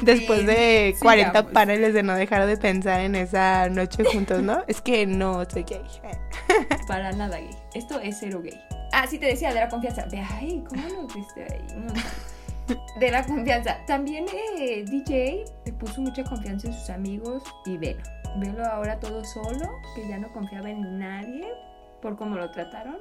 Después 0.02 0.46
de 0.46 0.94
40 1.00 1.30
sigamos. 1.30 1.52
paneles 1.52 1.94
de 1.94 2.02
no 2.02 2.14
dejar 2.14 2.46
de 2.46 2.56
pensar 2.56 3.00
en 3.00 3.14
esa 3.14 3.68
noche 3.68 4.04
juntos, 4.04 4.42
¿no? 4.42 4.62
Es 4.66 4.80
que 4.80 5.06
no 5.06 5.44
soy 5.48 5.62
gay. 5.62 5.82
Para 6.86 7.12
nada 7.12 7.38
gay. 7.38 7.50
Esto 7.74 7.98
es 8.00 8.18
cero 8.20 8.40
gay. 8.42 8.60
Ah, 8.92 9.06
sí 9.08 9.18
te 9.18 9.26
decía, 9.26 9.52
de 9.52 9.60
la 9.60 9.68
confianza. 9.68 10.06
De 10.06 10.18
ay, 10.18 10.64
¿cómo 10.68 10.82
nos 11.02 11.14
viste 11.14 11.46
ahí? 11.50 11.66
De 13.00 13.10
la 13.10 13.24
confianza. 13.24 13.78
También 13.86 14.26
eh, 14.32 14.84
DJ 14.84 15.44
le 15.64 15.72
puso 15.72 16.00
mucha 16.00 16.22
confianza 16.24 16.68
en 16.68 16.74
sus 16.74 16.90
amigos 16.90 17.42
y 17.66 17.76
Velo. 17.76 18.02
Velo 18.36 18.64
ahora 18.64 19.00
todo 19.00 19.24
solo, 19.24 19.68
que 19.94 20.08
ya 20.08 20.18
no 20.18 20.32
confiaba 20.32 20.70
en 20.70 20.98
nadie 20.98 21.48
por 22.00 22.16
cómo 22.16 22.36
lo 22.36 22.50
trataron. 22.50 22.98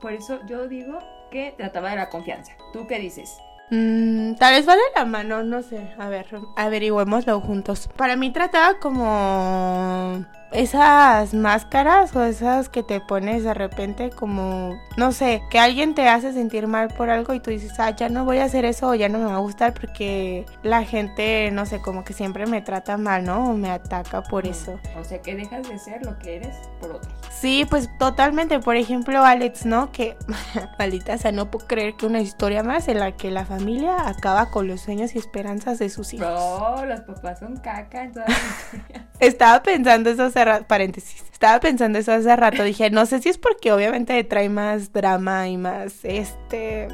Por 0.00 0.12
eso 0.12 0.38
yo 0.46 0.68
digo 0.68 0.98
que 1.30 1.54
trataba 1.56 1.90
de 1.90 1.96
la 1.96 2.08
confianza. 2.08 2.52
¿Tú 2.72 2.86
qué 2.86 2.98
dices? 2.98 3.36
Mm, 3.70 4.34
tal 4.34 4.54
vez 4.54 4.68
va 4.68 4.74
de 4.74 4.82
la 4.94 5.04
mano, 5.04 5.42
no 5.42 5.62
sé. 5.62 5.92
A 5.98 6.08
ver, 6.08 6.26
averigüémoslo 6.56 7.40
juntos. 7.40 7.88
Para 7.96 8.16
mí 8.16 8.32
trataba 8.32 8.78
como 8.78 10.24
esas 10.52 11.32
máscaras 11.32 12.14
o 12.16 12.22
esas 12.22 12.68
que 12.68 12.82
te 12.82 13.00
pones 13.00 13.44
de 13.44 13.54
repente 13.54 14.10
como, 14.10 14.80
no 14.96 15.12
sé, 15.12 15.42
que 15.50 15.58
alguien 15.58 15.94
te 15.94 16.08
hace 16.08 16.32
sentir 16.32 16.66
mal 16.66 16.88
por 16.88 17.10
algo 17.10 17.34
y 17.34 17.40
tú 17.40 17.50
dices, 17.50 17.78
ah, 17.78 17.90
ya 17.90 18.08
no 18.08 18.24
voy 18.24 18.38
a 18.38 18.44
hacer 18.44 18.64
eso 18.64 18.88
o 18.88 18.94
ya 18.94 19.08
no 19.08 19.18
me 19.18 19.26
va 19.26 19.36
a 19.36 19.40
gustar 19.40 19.74
porque 19.74 20.46
la 20.62 20.84
gente, 20.84 21.50
no 21.52 21.66
sé, 21.66 21.80
como 21.80 22.04
que 22.04 22.12
siempre 22.12 22.46
me 22.46 22.62
trata 22.62 22.96
mal, 22.96 23.24
¿no? 23.24 23.50
O 23.50 23.54
me 23.54 23.70
ataca 23.70 24.22
por 24.22 24.46
eso. 24.46 24.78
O 24.98 25.04
sea, 25.04 25.20
que 25.22 25.34
dejas 25.34 25.68
de 25.68 25.78
ser 25.78 26.04
lo 26.04 26.18
que 26.18 26.36
eres 26.36 26.56
por 26.80 26.92
otros. 26.92 27.12
Sí, 27.30 27.64
pues 27.68 27.88
totalmente. 27.98 28.60
Por 28.60 28.76
ejemplo, 28.76 29.24
Alex, 29.24 29.64
¿no? 29.64 29.92
Que, 29.92 30.16
maldita 30.78 31.16
sea, 31.16 31.32
no 31.32 31.50
puedo 31.50 31.66
creer 31.66 31.94
que 31.94 32.06
una 32.06 32.20
historia 32.20 32.62
más 32.62 32.88
en 32.88 32.98
la 32.98 33.12
que 33.12 33.30
la 33.30 33.46
familia 33.46 34.08
acaba 34.08 34.50
con 34.50 34.66
los 34.66 34.80
sueños 34.80 35.14
y 35.14 35.18
esperanzas 35.18 35.78
de 35.78 35.88
sus 35.90 36.12
hijos. 36.12 36.26
Bro, 36.26 36.86
los 36.86 37.00
papás 37.00 37.38
son 37.38 37.56
caca 37.56 38.04
en 38.04 38.12
todas 38.12 38.28
las 38.28 38.74
historias. 38.74 39.04
Estaba 39.20 39.62
pensando 39.62 40.10
eso 40.10 40.24
hace 40.24 40.39
paréntesis. 40.66 41.29
Estaba 41.40 41.58
pensando 41.58 41.98
eso 41.98 42.12
hace 42.12 42.36
rato. 42.36 42.62
Dije, 42.64 42.90
no 42.90 43.06
sé 43.06 43.18
si 43.22 43.30
es 43.30 43.38
porque 43.38 43.72
obviamente 43.72 44.22
trae 44.24 44.50
más 44.50 44.92
drama 44.92 45.48
y 45.48 45.56
más, 45.56 46.04
este, 46.04 46.86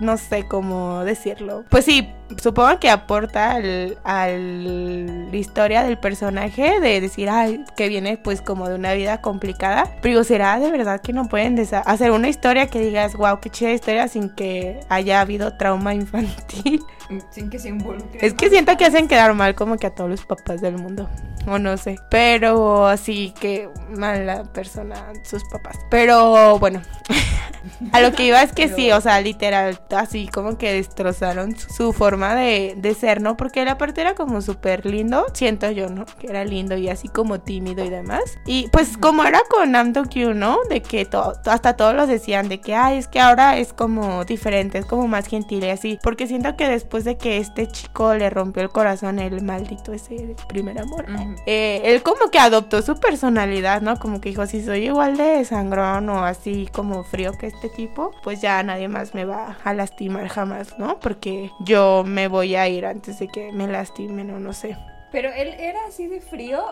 no 0.00 0.16
sé 0.16 0.44
cómo 0.48 1.04
decirlo. 1.04 1.62
Pues 1.70 1.84
sí, 1.84 2.08
supongo 2.42 2.80
que 2.80 2.90
aporta 2.90 3.52
al, 3.52 3.96
al- 4.02 5.30
la 5.30 5.36
historia 5.36 5.84
del 5.84 5.98
personaje 5.98 6.80
de 6.80 7.00
decir, 7.00 7.30
ay, 7.30 7.64
que 7.76 7.86
viene 7.88 8.16
pues 8.16 8.42
como 8.42 8.68
de 8.68 8.74
una 8.74 8.92
vida 8.94 9.20
complicada. 9.20 9.88
Pero 10.02 10.24
será 10.24 10.58
de 10.58 10.72
verdad 10.72 11.00
que 11.00 11.12
no 11.12 11.28
pueden 11.28 11.56
hacer 11.60 12.10
una 12.10 12.28
historia 12.28 12.66
que 12.66 12.80
digas, 12.80 13.14
wow, 13.14 13.38
qué 13.38 13.50
chida 13.50 13.70
historia 13.70 14.08
sin 14.08 14.30
que 14.30 14.80
haya 14.88 15.20
habido 15.20 15.56
trauma 15.56 15.94
infantil. 15.94 16.82
Sin 17.30 17.50
que 17.50 17.58
se 17.60 17.68
involucre. 17.68 18.26
Es 18.26 18.34
que 18.34 18.48
siento 18.50 18.76
que 18.76 18.86
hacen 18.86 19.06
quedar 19.06 19.32
mal 19.34 19.54
como 19.54 19.76
que 19.76 19.86
a 19.86 19.94
todos 19.94 20.10
los 20.10 20.24
papás 20.24 20.60
del 20.60 20.78
mundo. 20.78 21.08
O 21.46 21.58
no 21.58 21.76
sé. 21.76 21.98
Pero 22.08 22.86
así 22.86 23.34
que 23.40 23.68
mala 23.92 24.44
persona 24.52 25.12
sus 25.24 25.42
papás. 25.44 25.78
Pero 25.90 26.58
bueno. 26.58 26.82
a 27.92 28.00
lo 28.00 28.12
que 28.12 28.26
iba 28.26 28.42
es 28.42 28.52
que 28.52 28.68
sí, 28.68 28.90
o 28.92 29.00
sea, 29.00 29.20
literal, 29.20 29.78
así 29.96 30.28
como 30.28 30.58
que 30.58 30.72
destrozaron 30.72 31.56
su, 31.56 31.92
forma 31.92 32.34
de, 32.34 32.74
de 32.76 32.94
ser, 32.94 33.20
¿no? 33.20 33.36
Porque 33.36 33.62
él 33.62 33.68
aparte 33.68 34.00
era 34.00 34.14
como 34.14 34.40
súper 34.40 34.86
lindo, 34.86 35.26
siento 35.34 35.70
yo, 35.70 35.88
¿no? 35.88 36.04
Que 36.06 36.28
era 36.28 36.44
lindo 36.44 36.76
y 36.76 36.88
así 36.88 37.08
como 37.08 37.40
tímido 37.40 37.84
y 37.84 37.90
demás. 37.90 38.22
Y 38.46 38.68
pues 38.72 38.96
como 38.96 39.24
era 39.24 39.40
con 39.48 39.72
Namdo 39.72 40.04
Q, 40.04 40.34
¿no? 40.34 40.58
De 40.68 40.82
que 40.82 41.04
to- 41.04 41.34
hasta 41.46 41.76
todos 41.76 41.94
los 41.94 42.08
decían 42.08 42.48
de 42.48 42.60
que, 42.60 42.74
ay, 42.74 42.98
es 42.98 43.08
que 43.08 43.20
ahora 43.20 43.56
es 43.58 43.72
como 43.72 44.24
diferente, 44.24 44.78
es 44.78 44.86
como 44.86 45.06
más 45.06 45.26
gentil 45.26 45.64
y 45.64 45.70
así. 45.70 45.98
Porque 46.02 46.26
siento 46.26 46.56
que 46.56 46.68
después 46.68 47.04
de 47.04 47.16
que 47.16 47.38
este 47.38 47.68
chico 47.68 48.14
le 48.14 48.30
rompió 48.30 48.62
el 48.62 48.70
corazón, 48.70 49.18
el 49.18 49.42
maldito 49.42 49.92
ese 49.92 50.34
primer 50.48 50.78
amor, 50.80 51.06
eh, 51.46 51.82
él 51.84 52.02
como 52.02 52.30
que 52.30 52.38
adoptó 52.38 52.82
su 52.82 52.98
personalidad, 52.98 53.81
¿no? 53.82 53.98
Como 53.98 54.20
que 54.20 54.30
dijo, 54.30 54.46
si 54.46 54.62
soy 54.62 54.86
igual 54.86 55.16
de 55.16 55.44
sangrón 55.44 56.08
o 56.08 56.24
así 56.24 56.68
como 56.72 57.04
frío 57.04 57.32
que 57.32 57.48
este 57.48 57.68
tipo, 57.68 58.12
pues 58.22 58.40
ya 58.40 58.62
nadie 58.62 58.88
más 58.88 59.14
me 59.14 59.24
va 59.24 59.58
a 59.64 59.74
lastimar 59.74 60.28
jamás, 60.28 60.78
¿no? 60.78 60.98
Porque 61.00 61.50
yo 61.60 62.04
me 62.06 62.28
voy 62.28 62.54
a 62.54 62.68
ir 62.68 62.86
antes 62.86 63.18
de 63.18 63.28
que 63.28 63.52
me 63.52 63.66
lastimen 63.66 64.30
o 64.30 64.40
no 64.40 64.52
sé. 64.52 64.76
Pero 65.10 65.30
él 65.30 65.48
era 65.58 65.80
así 65.86 66.06
de 66.06 66.20
frío 66.20 66.62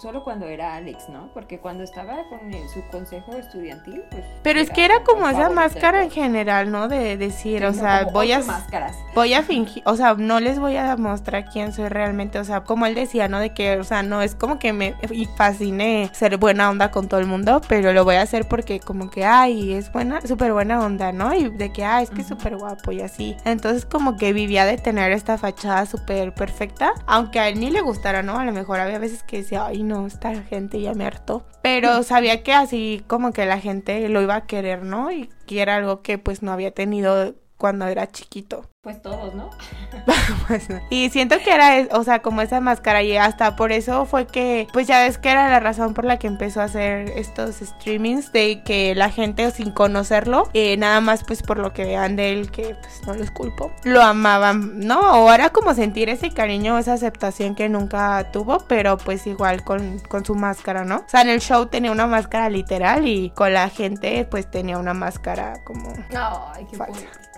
solo 0.00 0.24
cuando 0.24 0.46
era 0.46 0.74
Alex, 0.76 1.08
¿no? 1.08 1.28
Porque 1.34 1.58
cuando 1.58 1.84
estaba 1.84 2.24
con 2.28 2.52
el- 2.52 2.68
su 2.68 2.82
consejo 2.90 3.32
estudiantil, 3.36 4.02
pues... 4.10 4.24
Pero 4.42 4.58
es 4.60 4.70
que 4.70 4.84
era 4.84 5.02
como 5.04 5.28
esa 5.28 5.50
máscara 5.50 6.02
en 6.02 6.10
general, 6.10 6.70
¿no? 6.70 6.88
De 6.88 7.16
decir, 7.16 7.64
o 7.66 7.72
sea, 7.74 8.04
voy 8.12 8.32
a... 8.32 8.40
máscaras. 8.40 8.96
voy 9.14 9.34
a 9.34 9.42
fingir, 9.42 9.82
o 9.86 9.96
sea, 9.96 10.14
no 10.14 10.40
les 10.40 10.58
voy 10.58 10.76
a 10.76 10.96
mostrar 10.96 11.44
quién 11.50 11.72
soy 11.72 11.88
realmente, 11.88 12.38
o 12.38 12.44
sea, 12.44 12.62
como 12.62 12.86
él 12.86 12.94
decía, 12.94 13.28
¿no? 13.28 13.38
De 13.40 13.50
que, 13.52 13.78
o 13.78 13.84
sea, 13.84 14.02
no 14.02 14.22
es 14.22 14.34
como 14.34 14.58
que 14.58 14.72
me 14.72 14.94
fascine 15.36 16.10
ser 16.12 16.36
buena 16.38 16.70
onda 16.70 16.90
con 16.90 17.08
todo 17.08 17.20
el 17.20 17.26
mundo, 17.26 17.60
pero 17.68 17.92
lo 17.92 18.04
voy 18.04 18.16
a 18.16 18.22
hacer 18.22 18.46
porque 18.48 18.80
como 18.80 19.10
que, 19.10 19.24
ay, 19.24 19.72
es 19.74 19.92
buena, 19.92 20.20
súper 20.22 20.52
buena 20.52 20.80
onda, 20.84 21.12
¿no? 21.12 21.34
Y 21.34 21.50
de 21.50 21.72
que, 21.72 21.84
ay, 21.84 22.04
es 22.04 22.10
que 22.10 22.20
es 22.22 22.26
Ujú. 22.30 22.36
súper 22.38 22.56
guapo 22.56 22.92
y 22.92 23.00
así. 23.02 23.36
Entonces 23.44 23.84
como 23.84 24.16
que 24.16 24.32
vivía 24.32 24.64
de 24.64 24.78
tener 24.78 25.12
esta 25.12 25.38
fachada 25.38 25.86
súper 25.86 26.32
perfecta, 26.34 26.92
aunque 27.06 27.40
a 27.40 27.48
él 27.48 27.60
ni 27.60 27.70
le 27.70 27.80
gustara, 27.80 28.22
¿no? 28.22 28.38
A 28.38 28.44
lo 28.44 28.52
mejor 28.52 28.80
había 28.80 28.98
veces 28.98 29.22
que 29.22 29.38
decía, 29.38 29.66
ay, 29.66 29.82
no, 29.90 30.06
esta 30.06 30.42
gente 30.42 30.80
ya 30.80 30.94
me 30.94 31.04
hartó. 31.04 31.44
Pero 31.62 32.02
sabía 32.02 32.42
que 32.42 32.52
así 32.52 33.02
como 33.06 33.32
que 33.32 33.44
la 33.44 33.60
gente 33.60 34.08
lo 34.08 34.22
iba 34.22 34.36
a 34.36 34.46
querer, 34.46 34.84
¿no? 34.84 35.10
Y 35.10 35.28
que 35.46 35.60
era 35.60 35.76
algo 35.76 36.00
que 36.00 36.16
pues 36.16 36.42
no 36.42 36.52
había 36.52 36.70
tenido 36.70 37.34
cuando 37.58 37.86
era 37.86 38.06
chiquito. 38.06 38.64
Pues 38.82 39.02
todos, 39.02 39.34
¿no? 39.34 39.50
Pues 40.48 40.70
no. 40.70 40.80
Y 40.88 41.10
siento 41.10 41.36
que 41.44 41.52
era, 41.52 41.86
o 41.96 42.02
sea, 42.02 42.20
como 42.20 42.40
esa 42.40 42.60
máscara 42.60 43.02
y 43.02 43.14
hasta 43.16 43.54
por 43.54 43.72
eso 43.72 44.06
fue 44.06 44.26
que, 44.26 44.68
pues 44.72 44.86
ya 44.86 45.02
ves 45.02 45.18
que 45.18 45.30
era 45.30 45.50
la 45.50 45.60
razón 45.60 45.92
por 45.92 46.04
la 46.04 46.18
que 46.18 46.26
empezó 46.26 46.60
a 46.60 46.64
hacer 46.64 47.10
estos 47.10 47.56
streamings 47.56 48.32
de 48.32 48.62
que 48.64 48.94
la 48.94 49.10
gente 49.10 49.50
sin 49.50 49.70
conocerlo, 49.70 50.48
eh, 50.54 50.76
nada 50.78 51.00
más 51.02 51.24
pues 51.24 51.42
por 51.42 51.58
lo 51.58 51.74
que 51.74 51.84
vean 51.84 52.16
de 52.16 52.32
él, 52.32 52.50
que 52.50 52.74
pues 52.74 53.06
no 53.06 53.14
los 53.14 53.30
culpo, 53.30 53.70
lo 53.84 54.02
amaban, 54.02 54.80
¿no? 54.80 55.24
O 55.24 55.32
era 55.32 55.50
como 55.50 55.74
sentir 55.74 56.08
ese 56.08 56.30
cariño, 56.30 56.78
esa 56.78 56.94
aceptación 56.94 57.54
que 57.54 57.68
nunca 57.68 58.30
tuvo, 58.32 58.60
pero 58.66 58.96
pues 58.96 59.26
igual 59.26 59.62
con, 59.62 59.98
con 60.08 60.24
su 60.24 60.34
máscara, 60.34 60.84
¿no? 60.84 60.96
O 60.96 61.08
sea, 61.08 61.20
en 61.20 61.28
el 61.28 61.40
show 61.40 61.66
tenía 61.66 61.92
una 61.92 62.06
máscara 62.06 62.48
literal 62.48 63.06
y 63.06 63.30
con 63.30 63.52
la 63.52 63.68
gente 63.68 64.26
pues 64.30 64.50
tenía 64.50 64.78
una 64.78 64.94
máscara 64.94 65.62
como... 65.64 65.92
Ay, 66.16 66.66
qué 66.70 66.76
Falsa. 66.76 66.92
poética. 66.94 67.30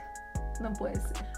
No 0.61 0.72
puede 0.75 0.94
ser. 0.94 1.32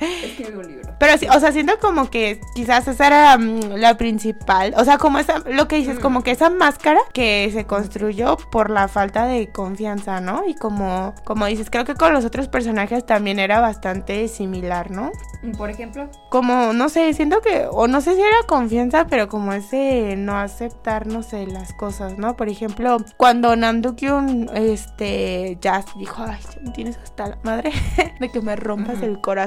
Escribe 0.00 0.56
un 0.58 0.66
libro. 0.66 0.94
Pero 0.98 1.18
sí, 1.18 1.26
o 1.34 1.40
sea, 1.40 1.52
siento 1.52 1.78
como 1.80 2.10
que 2.10 2.40
quizás 2.54 2.86
esa 2.88 3.06
era 3.06 3.38
mm, 3.38 3.74
la 3.76 3.96
principal. 3.96 4.74
O 4.76 4.84
sea, 4.84 4.98
como 4.98 5.18
esa, 5.18 5.40
lo 5.40 5.68
que 5.68 5.76
dices, 5.76 5.98
Mm. 5.98 6.00
como 6.02 6.22
que 6.22 6.30
esa 6.30 6.50
máscara 6.50 7.00
que 7.12 7.50
se 7.52 7.64
construyó 7.66 8.36
por 8.50 8.70
la 8.70 8.88
falta 8.88 9.26
de 9.26 9.50
confianza, 9.52 10.20
¿no? 10.20 10.42
Y 10.46 10.54
como, 10.54 11.14
como 11.24 11.46
dices, 11.46 11.70
creo 11.70 11.84
que 11.84 11.94
con 11.94 12.12
los 12.12 12.24
otros 12.24 12.48
personajes 12.48 13.04
también 13.06 13.38
era 13.38 13.60
bastante 13.60 14.28
similar, 14.28 14.90
¿no? 14.90 15.10
Por 15.58 15.70
ejemplo, 15.70 16.08
Como, 16.30 16.72
no 16.72 16.88
sé, 16.88 17.12
siento 17.14 17.40
que, 17.40 17.66
o 17.70 17.88
no 17.88 18.00
sé 18.00 18.14
si 18.14 18.20
era 18.20 18.36
confianza, 18.46 19.06
pero 19.06 19.28
como 19.28 19.52
ese 19.52 20.14
no 20.16 20.36
aceptar, 20.38 21.06
no 21.06 21.22
sé, 21.22 21.46
las 21.46 21.72
cosas, 21.74 22.16
¿no? 22.16 22.36
Por 22.36 22.48
ejemplo, 22.48 22.96
cuando 23.16 23.54
Namdookyoon, 23.56 24.50
este, 24.54 25.58
ya 25.60 25.84
dijo, 25.96 26.22
ay, 26.26 26.38
tienes 26.74 26.96
hasta 26.98 27.26
la 27.28 27.38
madre 27.42 27.72
de 28.20 28.28
que 28.30 28.40
me 28.40 28.56
rompas 28.56 29.02
el 29.02 29.20
corazón. 29.20 29.41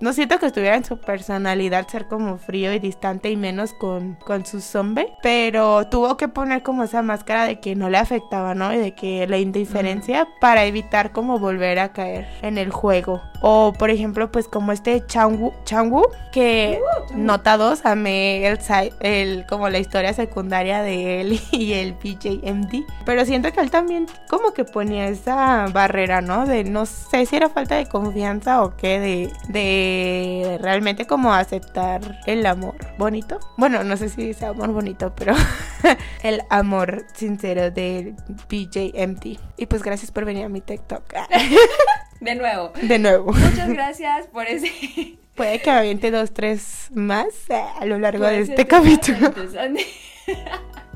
No 0.00 0.12
siento 0.12 0.38
que 0.38 0.46
estuviera 0.46 0.76
en 0.76 0.84
su 0.84 0.98
personalidad 0.98 1.86
ser 1.88 2.06
como 2.06 2.38
frío 2.38 2.72
y 2.72 2.78
distante 2.78 3.30
y 3.30 3.36
menos 3.36 3.72
con, 3.74 4.14
con 4.24 4.44
su 4.44 4.60
zombie, 4.60 5.08
pero 5.22 5.86
tuvo 5.88 6.16
que 6.16 6.28
poner 6.28 6.62
como 6.62 6.84
esa 6.84 7.02
máscara 7.02 7.46
de 7.46 7.60
que 7.60 7.74
no 7.74 7.88
le 7.88 7.98
afectaba, 7.98 8.54
¿no? 8.54 8.72
Y 8.72 8.78
de 8.78 8.94
que 8.94 9.26
la 9.26 9.38
indiferencia 9.38 10.28
para 10.40 10.64
evitar 10.64 11.12
como 11.12 11.38
volver 11.38 11.78
a 11.78 11.92
caer 11.92 12.26
en 12.42 12.58
el 12.58 12.70
juego. 12.70 13.22
O 13.40 13.72
por 13.76 13.90
ejemplo, 13.90 14.30
pues 14.30 14.46
como 14.46 14.72
este 14.72 15.04
Changwu, 15.06 15.52
Changwu 15.64 16.04
que 16.32 16.80
nota 17.14 17.56
2, 17.56 17.84
amé 17.84 18.46
el, 18.46 18.58
el 19.00 19.46
como 19.46 19.68
la 19.68 19.78
historia 19.78 20.14
secundaria 20.14 20.82
de 20.82 21.20
él 21.20 21.40
y 21.50 21.72
el 21.72 21.94
BJMD, 21.94 22.84
pero 23.04 23.24
siento 23.24 23.52
que 23.52 23.60
él 23.60 23.70
también 23.70 24.06
como 24.28 24.52
que 24.52 24.64
ponía 24.64 25.08
esa 25.08 25.66
barrera, 25.72 26.20
¿no? 26.20 26.46
De 26.46 26.64
no 26.64 26.86
sé 26.86 27.26
si 27.26 27.36
era 27.36 27.48
falta 27.48 27.76
de 27.76 27.86
confianza 27.86 28.62
o 28.62 28.76
qué, 28.76 28.91
de, 29.00 29.32
de 29.48 30.58
realmente 30.60 31.06
como 31.06 31.32
aceptar 31.32 32.20
el 32.26 32.44
amor 32.46 32.76
bonito. 32.98 33.38
Bueno, 33.56 33.84
no 33.84 33.96
sé 33.96 34.08
si 34.08 34.34
sea 34.34 34.50
amor 34.50 34.72
bonito, 34.72 35.14
pero 35.14 35.34
el 36.22 36.42
amor 36.50 37.06
sincero 37.14 37.70
de 37.70 38.14
BJMD. 38.48 39.38
Y 39.56 39.66
pues 39.66 39.82
gracias 39.82 40.10
por 40.10 40.24
venir 40.24 40.44
a 40.44 40.48
mi 40.48 40.60
TikTok. 40.60 41.02
de 42.20 42.34
nuevo. 42.34 42.72
De 42.82 42.98
nuevo. 42.98 43.32
Muchas 43.32 43.68
gracias 43.68 44.26
por 44.28 44.46
ese. 44.46 45.18
Puede 45.34 45.60
que 45.60 45.70
aviente 45.70 46.10
dos, 46.10 46.32
tres 46.32 46.88
más 46.92 47.28
eh, 47.48 47.64
a 47.80 47.86
lo 47.86 47.98
largo 47.98 48.26
de 48.26 48.40
este 48.40 48.66
capítulo. 48.66 49.32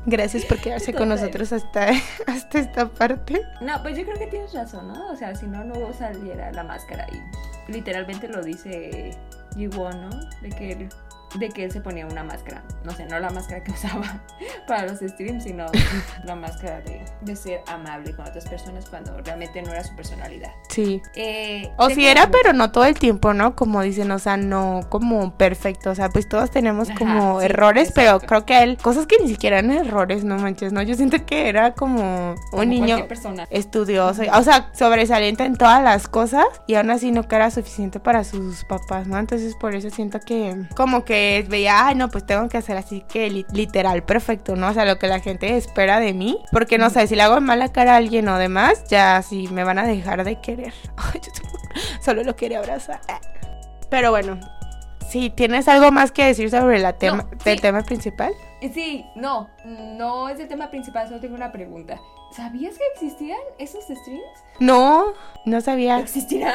Gracias 0.05 0.45
por 0.45 0.59
quedarse 0.59 0.93
con 0.93 1.09
nosotros 1.09 1.51
hasta, 1.51 1.89
hasta 2.27 2.59
esta 2.59 2.87
parte. 2.87 3.41
No, 3.59 3.81
pues 3.81 3.97
yo 3.97 4.05
creo 4.05 4.17
que 4.17 4.27
tienes 4.27 4.53
razón, 4.53 4.87
¿no? 4.87 5.11
O 5.11 5.15
sea, 5.17 5.35
si 5.35 5.47
no, 5.47 5.65
no 5.65 5.91
saliera 5.91 6.49
la 6.53 6.63
máscara. 6.63 7.05
Y 7.11 7.19
literalmente 7.67 8.27
lo 8.27 8.41
dice 8.41 9.11
Jiwon, 9.55 10.09
¿no? 10.09 10.09
De 10.41 10.49
que 10.49 10.89
de 11.39 11.49
que 11.49 11.63
él 11.65 11.71
se 11.71 11.81
ponía 11.81 12.05
una 12.05 12.23
máscara. 12.23 12.63
No 12.83 12.91
sé, 12.91 13.05
no 13.05 13.19
la 13.19 13.29
máscara 13.29 13.63
que 13.63 13.71
usaba 13.77 14.21
para 14.67 14.87
los 14.87 14.99
streams, 14.99 15.43
sino 15.43 15.65
la 16.23 16.35
máscara 16.35 16.81
de, 16.81 17.03
de 17.21 17.35
ser 17.35 17.61
amable 17.67 18.15
con 18.15 18.27
otras 18.27 18.47
personas 18.47 18.85
cuando 18.89 19.19
realmente 19.21 19.61
no 19.61 19.71
era 19.71 19.83
su 19.83 19.95
personalidad. 19.95 20.51
Sí. 20.69 21.01
Eh, 21.15 21.71
O 21.77 21.89
si 21.89 22.05
era, 22.05 22.29
pero 22.31 22.53
no 22.53 22.71
todo 22.71 22.85
el 22.85 22.97
tiempo, 22.99 23.33
¿no? 23.33 23.55
Como 23.55 23.81
dicen, 23.81 24.11
o 24.11 24.19
sea, 24.19 24.37
no 24.37 24.81
como 24.89 25.35
perfecto. 25.37 25.89
O 25.91 25.95
sea, 25.95 26.09
pues 26.09 26.27
todos 26.29 26.51
tenemos 26.51 26.89
Ajá, 26.89 26.99
como 26.99 27.39
sí, 27.39 27.45
errores, 27.45 27.91
pero 27.93 28.19
creo 28.19 28.45
que 28.45 28.61
él, 28.63 28.77
cosas 28.77 29.05
que 29.07 29.17
ni 29.21 29.27
siquiera 29.29 29.59
eran 29.59 29.71
errores, 29.71 30.23
no 30.23 30.37
manches, 30.37 30.73
¿no? 30.73 30.81
Yo 30.81 30.95
siento 30.95 31.25
que 31.25 31.49
era 31.49 31.73
como 31.73 32.35
como 32.51 32.63
un 32.63 32.69
niño 32.69 32.95
cualquier 32.95 33.07
persona. 33.07 33.47
estudioso, 33.49 34.23
o 34.33 34.43
sea, 34.43 34.69
sobresaliente 34.73 35.43
en 35.45 35.55
todas 35.55 35.83
las 35.83 36.07
cosas 36.07 36.45
y 36.67 36.75
aún 36.75 36.89
así 36.91 37.11
no 37.11 37.27
que 37.27 37.35
era 37.35 37.51
suficiente 37.51 37.99
para 37.99 38.23
sus 38.23 38.63
papás, 38.65 39.07
¿no? 39.07 39.17
Entonces 39.17 39.55
por 39.55 39.75
eso 39.75 39.89
siento 39.89 40.19
que 40.19 40.55
como 40.75 41.05
que 41.05 41.26
veía, 41.47 41.87
ay, 41.87 41.95
no, 41.95 42.09
pues 42.09 42.25
tengo 42.25 42.47
que 42.49 42.57
hacer 42.57 42.77
así 42.77 43.01
que 43.07 43.29
li- 43.29 43.45
literal 43.51 44.03
perfecto, 44.03 44.55
¿no? 44.55 44.69
O 44.69 44.73
sea, 44.73 44.85
lo 44.85 44.97
que 44.99 45.07
la 45.07 45.19
gente 45.19 45.55
espera 45.57 45.99
de 45.99 46.13
mí, 46.13 46.37
porque 46.51 46.77
no 46.77 46.89
sé, 46.89 47.07
si 47.07 47.15
le 47.15 47.21
hago 47.23 47.39
mala 47.41 47.71
cara 47.71 47.93
a 47.93 47.97
alguien 47.97 48.27
o 48.29 48.37
demás, 48.37 48.83
ya 48.89 49.21
sí 49.21 49.47
me 49.51 49.63
van 49.63 49.79
a 49.79 49.85
dejar 49.87 50.23
de 50.23 50.39
querer. 50.41 50.73
Ay, 50.97 51.21
yo 51.23 51.31
solo, 52.01 52.23
lo 52.23 52.35
quería 52.35 52.59
abrazar. 52.59 52.99
Pero 53.89 54.11
bueno, 54.11 54.39
si 55.09 55.29
tienes 55.29 55.67
algo 55.67 55.91
más 55.91 56.11
que 56.11 56.25
decir 56.25 56.49
sobre 56.49 56.79
la 56.79 56.93
tema, 56.93 57.23
No, 57.23 57.29
sí. 57.43 57.55
tema 57.57 57.81
principal. 57.83 58.33
Sí, 58.73 59.05
no, 59.15 59.47
no 59.65 60.29
es 60.29 60.39
el 60.39 60.47
tema 60.47 60.69
principal, 60.69 61.07
solo 61.07 61.19
tengo 61.19 61.35
una 61.35 61.51
pregunta. 61.51 61.99
¿Sabías 62.35 62.75
que 62.77 62.83
existían 62.93 63.37
esos 63.57 63.83
streams? 63.83 64.23
No, 64.59 65.13
no 65.45 65.61
sabía. 65.61 65.99
¿Existirán? 65.99 66.53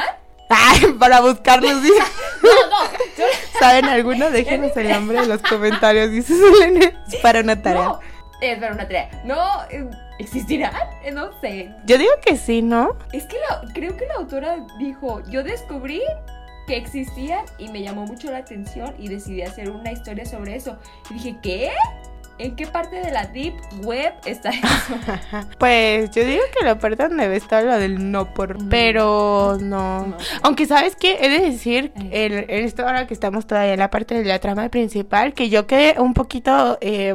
Ay, 0.55 0.93
para 0.99 1.21
buscarlos, 1.21 1.83
dice. 1.83 1.95
No, 2.43 2.49
no, 2.51 2.93
yo- 3.17 3.59
¿Saben 3.61 3.85
alguno? 3.85 4.31
Déjenos 4.31 4.77
el 4.77 4.89
nombre 4.91 5.19
en 5.21 5.29
los 5.29 5.41
comentarios, 5.43 6.11
dice 6.11 6.35
Selene. 6.37 6.93
Es 7.07 7.17
para 7.17 7.41
una 7.41 7.61
tarea. 7.63 7.85
no. 7.85 8.01
Es 8.41 8.59
para 8.59 8.73
una 8.75 8.83
tarea. 8.83 9.23
No, 9.25 9.63
eh, 9.71 9.89
¿existirán? 10.19 10.75
Eh, 11.05 11.13
No 11.13 11.31
sé. 11.41 11.73
Yo 11.87 11.97
digo 11.99 12.11
que 12.27 12.37
sí, 12.37 12.61
¿no? 12.61 12.97
Es 13.13 13.25
que 13.27 13.37
la- 13.49 13.63
creo 13.73 13.97
que 13.97 14.07
la 14.07 14.15
autora 14.15 14.57
dijo, 14.79 15.23
yo 15.29 15.45
descubrí 15.45 16.03
que 16.67 16.77
existían 16.77 17.45
y 17.59 17.69
me 17.69 17.83
llamó 17.83 18.05
mucho 18.07 18.31
la 18.33 18.39
atención 18.39 18.93
y 18.99 19.07
decidí 19.09 19.43
hacer 19.43 19.71
una 19.71 19.93
historia 19.93 20.25
sobre 20.27 20.57
eso. 20.57 20.77
Y 21.11 21.15
dije, 21.15 21.37
¿qué? 21.43 21.71
¿En 22.43 22.57
qué 22.57 22.67
parte 22.67 22.97
de 22.97 23.13
la 23.13 23.27
deep 23.27 23.55
web 23.85 24.13
está 24.25 24.51
eso? 24.51 24.67
Pues 25.59 26.11
yo 26.11 26.25
digo 26.25 26.43
que 26.59 26.65
lo 26.67 26.77
perdón 26.81 27.17
debe 27.17 27.37
estar 27.37 27.63
lo 27.63 27.79
del 27.79 28.11
no 28.11 28.35
por. 28.35 28.57
Ujú. 28.57 28.69
Pero 28.69 29.59
no. 29.61 30.17
Aunque, 30.43 30.67
¿sabes 30.67 30.97
qué? 30.97 31.19
He 31.21 31.29
de 31.29 31.39
decir, 31.39 31.93
en, 31.95 32.33
en 32.33 32.65
esto 32.65 32.83
ahora 32.83 33.07
que 33.07 33.15
estamos 33.15 33.47
todavía 33.47 33.75
en 33.75 33.79
la 33.79 33.91
parte 33.91 34.17
de 34.17 34.25
la 34.25 34.41
trama 34.41 34.69
principal, 34.71 35.35
que 35.35 35.51
yo 35.51 35.69
quedé 35.69 36.01
un 36.01 36.15
poquito, 36.15 36.79
eh, 36.81 37.15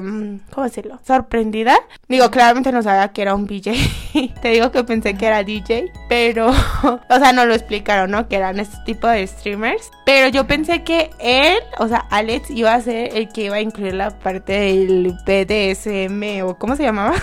¿cómo 0.50 0.64
decirlo? 0.64 0.98
Sorprendida. 1.06 1.78
Digo, 2.08 2.32
claramente 2.32 2.72
no 2.72 2.82
sabía 2.82 3.10
que 3.10 3.22
era 3.22 3.36
un 3.36 3.48
BJ. 3.48 3.74
Te 4.42 4.50
digo 4.50 4.72
que 4.72 4.86
pensé 4.86 5.16
que 5.16 5.28
era 5.28 5.44
DJ, 5.44 5.92
pero, 6.08 6.50
o 7.10 7.20
sea, 7.20 7.34
no 7.34 7.46
lo 7.46 7.54
explicaron, 7.54 8.12
¿no? 8.12 8.30
Que 8.30 8.38
eran 8.38 8.62
este 8.62 8.78
tipo 8.86 9.10
de 9.10 9.28
streamers. 9.28 9.92
Pero 10.06 10.30
yo 10.30 10.48
pensé 10.48 10.84
que 10.84 11.10
él, 11.20 11.58
o 11.80 11.90
sea, 11.90 12.06
Alex 12.12 12.50
iba 12.50 12.74
a 12.74 12.80
ser 12.80 13.14
el 13.14 13.28
que 13.28 13.46
iba 13.46 13.58
a 13.58 13.62
incluir 13.62 13.94
la 13.94 14.12
parte 14.12 14.54
del 14.54 15.17
BDSM 15.26 16.44
o 16.44 16.58
¿cómo 16.58 16.76
se 16.76 16.84
llamaba? 16.84 17.14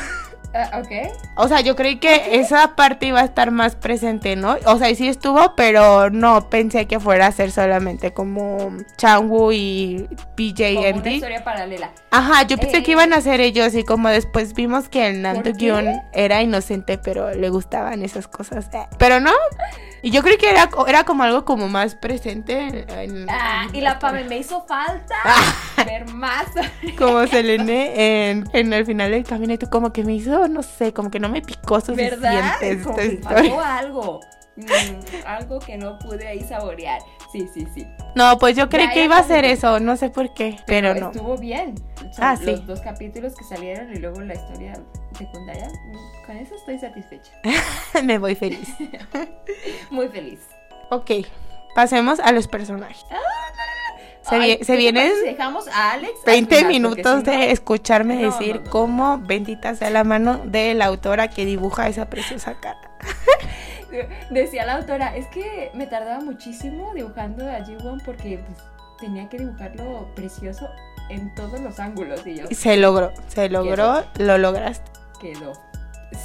Ah, 0.56 0.78
ok. 0.78 1.12
O 1.36 1.48
sea, 1.48 1.62
yo 1.62 1.74
creí 1.74 1.96
que 1.98 2.38
esa 2.38 2.76
parte 2.76 3.06
iba 3.06 3.18
a 3.20 3.24
estar 3.24 3.50
más 3.50 3.74
presente, 3.74 4.36
¿no? 4.36 4.56
O 4.66 4.78
sea, 4.78 4.88
y 4.88 4.94
sí 4.94 5.08
estuvo, 5.08 5.56
pero 5.56 6.10
no 6.10 6.48
pensé 6.48 6.86
que 6.86 7.00
fuera 7.00 7.26
a 7.26 7.32
ser 7.32 7.50
solamente 7.50 8.12
como 8.14 8.70
Changwoo 8.96 9.50
y 9.50 10.08
Como 10.36 10.80
una 11.00 11.10
historia 11.10 11.42
paralela. 11.42 11.90
Ajá, 12.12 12.44
yo 12.44 12.56
pensé 12.56 12.76
Eh. 12.76 12.82
que 12.84 12.92
iban 12.92 13.12
a 13.12 13.20
ser 13.20 13.40
ellos 13.40 13.74
y 13.74 13.82
como 13.82 14.08
después 14.10 14.54
vimos 14.54 14.88
que 14.88 15.08
el 15.08 15.22
Nando. 15.22 15.50
Gyun 15.50 15.88
era 16.12 16.40
inocente, 16.40 16.98
pero 16.98 17.34
le 17.34 17.48
gustaban 17.50 18.04
esas 18.04 18.28
cosas. 18.28 18.66
eh. 18.74 18.86
Pero 18.96 19.18
no. 19.18 19.32
Y 20.02 20.12
yo 20.12 20.22
creí 20.22 20.36
que 20.36 20.50
era, 20.50 20.68
era 20.86 21.02
como 21.02 21.24
algo 21.24 21.44
como 21.44 21.66
más 21.68 21.96
presente 21.96 22.84
en... 23.02 23.26
Ah, 23.28 23.66
y 23.72 23.80
la 23.80 23.98
Pame 23.98 24.22
me 24.24 24.36
hizo 24.38 24.64
falta 24.68 25.16
ver 25.84 26.06
más. 26.12 26.46
Como 26.98 27.26
Selene 27.26 28.30
en, 28.30 28.44
en 28.52 28.72
el 28.72 28.84
final 28.86 29.10
del 29.10 29.24
camino 29.24 29.52
y 29.54 29.58
tú 29.58 29.68
como 29.70 29.92
que 29.92 30.04
me 30.04 30.14
hizo, 30.14 30.48
no 30.48 30.62
sé, 30.62 30.92
como 30.92 31.10
que 31.10 31.20
no 31.20 31.28
me 31.28 31.42
picó 31.42 31.80
suficiente 31.80 32.16
¿Verdad? 32.16 32.54
Como 32.82 32.96
que 32.96 33.18
faltó 33.22 33.60
algo. 33.60 34.20
Mm, 34.56 35.26
algo 35.26 35.58
que 35.58 35.76
no 35.76 35.98
pude 35.98 36.28
ahí 36.28 36.40
saborear. 36.44 37.00
Sí, 37.32 37.48
sí, 37.52 37.66
sí. 37.74 37.84
No, 38.14 38.38
pues 38.38 38.56
yo 38.56 38.68
creí 38.68 38.86
Ya, 38.86 38.92
que 38.92 39.04
iba 39.04 39.16
a 39.18 39.22
ser 39.24 39.44
eso, 39.44 39.80
no 39.80 39.96
sé 39.96 40.10
por 40.10 40.32
qué, 40.34 40.56
pero 40.66 40.94
no. 40.94 41.10
Estuvo 41.10 41.36
bien. 41.36 41.74
O 42.08 42.12
sea, 42.12 42.30
Ah, 42.30 42.36
sí. 42.36 42.46
Los 42.46 42.64
dos 42.64 42.80
capítulos 42.80 43.34
que 43.34 43.42
salieron 43.42 43.92
y 43.92 43.96
luego 43.96 44.20
la 44.20 44.34
historia 44.34 44.74
secundaria. 45.18 45.66
mm, 45.68 46.26
Con 46.26 46.36
eso 46.36 46.54
estoy 46.54 46.78
satisfecha. 46.78 47.32
Me 48.04 48.18
voy 48.18 48.36
feliz. 48.36 48.68
Muy 49.90 50.08
feliz. 50.08 50.38
Ok, 50.90 51.10
pasemos 51.74 52.20
a 52.20 52.30
los 52.30 52.46
personajes. 52.46 53.04
Se, 54.28 54.34
Ay, 54.36 54.50
vie- 54.52 54.58
¿qué 54.58 54.64
se 54.64 54.72
te 54.72 54.78
vienen 54.78 55.12
si 55.20 55.26
dejamos 55.26 55.68
a 55.68 55.92
Alex. 55.92 56.12
al 56.20 56.24
20 56.24 56.56
final? 56.56 56.72
minutos 56.72 56.96
Porque 57.14 57.30
si 57.30 57.36
no- 57.36 57.42
de 57.44 57.50
escucharme 57.52 58.14
No, 58.16 58.22
decir 58.32 58.62
no, 58.64 58.70
cómo 58.70 59.18
bendita 59.18 59.74
sea 59.74 59.90
la 59.90 60.02
mano 60.04 60.40
de 60.44 60.72
la 60.74 60.86
autora 60.86 61.28
que 61.28 61.44
dibuja 61.44 61.88
esa 61.88 62.06
preciosa 62.08 62.54
cara. 62.54 62.80
Decía 64.30 64.66
la 64.66 64.76
autora, 64.76 65.14
es 65.16 65.26
que 65.28 65.70
me 65.74 65.86
tardaba 65.86 66.20
muchísimo 66.20 66.92
dibujando 66.94 67.48
a 67.48 67.64
Ji-Won 67.64 68.00
porque 68.04 68.38
pues, 68.44 68.58
tenía 68.98 69.28
que 69.28 69.38
dibujarlo 69.38 70.08
precioso 70.16 70.68
en 71.10 71.32
todos 71.34 71.60
los 71.60 71.78
ángulos. 71.78 72.26
Y 72.26 72.36
yo, 72.36 72.46
Se 72.50 72.76
logró, 72.76 73.12
se 73.28 73.48
logró, 73.48 74.04
lo 74.18 74.38
lograste. 74.38 74.90
quedó. 75.20 75.52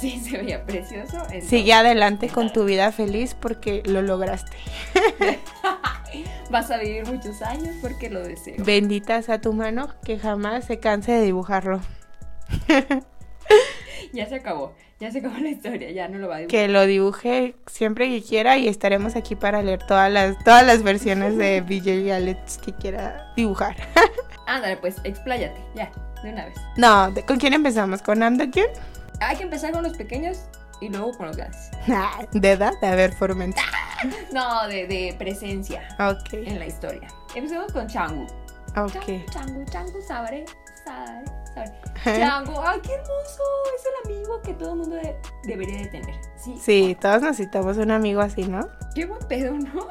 Sí, 0.00 0.20
se 0.24 0.38
veía 0.38 0.64
precioso. 0.64 1.18
Sigue 1.42 1.72
adelante 1.72 2.28
con 2.28 2.52
tu 2.52 2.64
vida 2.64 2.92
feliz 2.92 3.34
porque 3.34 3.82
lo 3.86 4.02
lograste. 4.02 4.56
Vas 6.50 6.70
a 6.70 6.78
vivir 6.78 7.06
muchos 7.06 7.40
años 7.42 7.76
porque 7.80 8.10
lo 8.10 8.22
deseo. 8.22 8.56
Bendita 8.58 9.22
sea 9.22 9.40
tu 9.40 9.52
mano 9.52 9.88
que 10.04 10.18
jamás 10.18 10.64
se 10.64 10.78
canse 10.80 11.12
de 11.12 11.22
dibujarlo. 11.22 11.80
Ya 14.12 14.26
se 14.28 14.34
acabó. 14.36 14.74
Ya 14.98 15.10
se 15.12 15.18
acabó 15.18 15.38
la 15.38 15.50
historia. 15.50 15.90
Ya 15.92 16.08
no 16.08 16.18
lo 16.18 16.26
va 16.28 16.36
a 16.36 16.38
dibujar. 16.38 16.50
Que 16.50 16.68
lo 16.68 16.84
dibuje 16.86 17.54
siempre 17.66 18.08
que 18.08 18.22
quiera 18.22 18.56
y 18.58 18.66
estaremos 18.66 19.14
aquí 19.14 19.36
para 19.36 19.62
leer 19.62 19.86
todas 19.86 20.10
las, 20.10 20.36
todas 20.42 20.66
las 20.66 20.82
versiones 20.82 21.36
de 21.36 21.60
BJ 21.60 22.12
Alex 22.12 22.58
que 22.58 22.72
quiera 22.72 23.32
dibujar. 23.36 23.76
Ándale, 24.46 24.78
pues, 24.78 24.96
expláyate. 25.04 25.60
Ya, 25.76 25.92
de 26.24 26.30
una 26.32 26.46
vez. 26.46 26.54
No, 26.76 27.10
¿de- 27.12 27.24
¿con 27.24 27.38
quién 27.38 27.52
empezamos? 27.52 28.02
¿Con 28.02 28.20
Amdokyun? 28.22 28.66
Hay 29.20 29.36
que 29.36 29.42
empezar 29.44 29.72
con 29.72 29.82
los 29.82 29.96
pequeños 29.96 30.38
y 30.80 30.88
luego 30.88 31.12
con 31.12 31.26
los 31.26 31.36
grandes. 31.36 31.70
¿De 32.32 32.52
edad? 32.52 32.72
A 32.82 32.94
ver, 32.94 33.12
fomenta. 33.14 33.62
No, 34.32 34.66
de, 34.66 34.86
de 34.86 35.14
presencia 35.18 35.86
Ok, 35.98 36.32
en 36.32 36.58
la 36.58 36.64
historia. 36.66 37.06
Empecemos 37.34 37.70
con 37.70 37.86
Changu. 37.86 38.24
ok. 38.74 39.26
Changu, 39.30 39.62
Changu, 39.66 40.00
Sabre, 40.00 40.46
Sabre, 40.86 41.24
Sabre. 41.54 42.18
Changu, 42.18 42.58
ay, 42.62 42.80
qué 42.82 42.94
hermoso. 42.94 43.42
Es 43.76 43.84
el 43.84 44.10
amigo 44.16 44.40
que 44.40 44.54
todo 44.54 44.70
el 44.70 44.76
mundo 44.78 44.96
de- 44.96 45.20
debería 45.44 45.80
de 45.82 45.86
tener. 45.88 46.14
Sí. 46.42 46.54
Sí, 46.58 46.96
todos 46.98 47.20
necesitamos 47.20 47.76
un 47.76 47.90
amigo 47.90 48.22
así, 48.22 48.44
¿no? 48.44 48.66
Qué 48.94 49.04
buen 49.04 49.20
pedo, 49.28 49.52
¿no? 49.52 49.86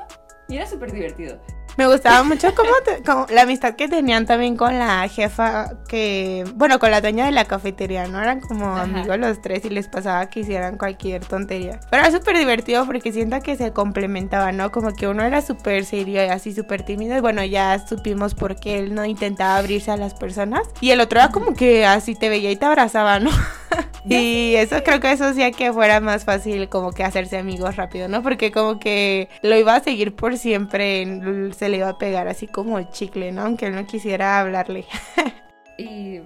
Y 0.48 0.56
era 0.58 0.66
súper 0.66 0.92
divertido. 0.92 1.40
Me 1.80 1.88
gustaba 1.88 2.24
mucho 2.24 2.54
como, 2.56 2.72
te- 2.84 3.02
como 3.04 3.26
la 3.30 3.44
amistad 3.44 3.76
que 3.76 3.88
tenían 3.88 4.26
también 4.26 4.58
con 4.58 4.78
la 4.78 5.08
jefa 5.08 5.72
que, 5.88 6.44
bueno, 6.56 6.78
con 6.78 6.92
la 6.92 7.00
dueña 7.00 7.26
de 7.26 7.32
la 7.32 7.46
cafetería, 7.46 8.06
¿no? 8.06 8.22
Eran 8.22 8.42
como 8.42 8.68
Ajá. 8.76 8.82
amigos 8.84 9.18
los 9.18 9.42
tres 9.42 9.64
y 9.64 9.70
les 9.70 9.88
pasaba 9.88 10.30
que 10.30 10.42
hicieran 10.42 10.78
cualquier 10.78 11.24
tontería. 11.24 11.80
Pero 11.90 12.04
era 12.04 12.12
súper 12.12 12.38
divertido 12.38 12.86
porque 12.86 13.14
siento 13.14 13.40
que 13.40 13.56
se 13.56 13.72
complementaban, 13.72 14.58
¿no? 14.58 14.74
Como 14.74 14.94
que 14.94 15.08
uno 15.08 15.24
era 15.24 15.42
súper 15.42 15.86
serio 15.86 16.22
y 16.26 16.28
así 16.28 16.54
súper 16.54 16.84
tímido 16.84 17.16
y 17.16 17.22
bueno, 17.22 17.46
ya 17.46 17.80
supimos 17.88 18.36
por 18.36 18.58
qué 18.60 18.80
él 18.80 18.94
no 18.94 19.06
intentaba 19.06 19.56
abrirse 19.56 19.90
a 19.92 19.96
las 19.96 20.14
personas 20.14 20.64
y 20.82 20.92
el 20.92 21.00
otro 21.00 21.20
era 21.20 21.30
como 21.30 21.54
que 21.56 21.86
así 21.86 22.14
te 22.14 22.28
veía 22.28 22.52
y 22.52 22.58
te 22.58 22.66
abrazaba, 22.66 23.20
¿no? 23.22 23.30
Y 24.06 24.56
eso 24.56 24.78
creo 24.84 25.00
que 25.00 25.12
eso 25.12 25.26
hacía 25.26 25.52
que 25.52 25.72
fuera 25.72 26.00
más 26.00 26.24
fácil 26.26 26.68
como 26.70 26.92
que 26.94 27.04
hacerse 27.04 27.38
amigos 27.38 27.76
rápido, 27.76 28.08
¿no? 28.08 28.24
Porque 28.24 28.52
como 28.52 28.80
que 28.80 29.30
lo 29.44 29.56
iba 29.56 29.76
a 29.76 29.84
seguir 29.84 30.16
por 30.16 30.38
siempre, 30.38 31.04
l- 31.04 31.54
se 31.70 31.72
le 31.72 31.78
iba 31.78 31.90
a 31.90 31.98
pegar 31.98 32.28
así 32.28 32.48
como 32.48 32.82
chicle, 32.92 33.32
¿no? 33.32 33.44
Aunque 33.44 33.68
él 33.68 33.76
no 33.76 33.86
quisiera 33.86 34.40
hablarle. 34.40 34.86
Y 35.78 36.20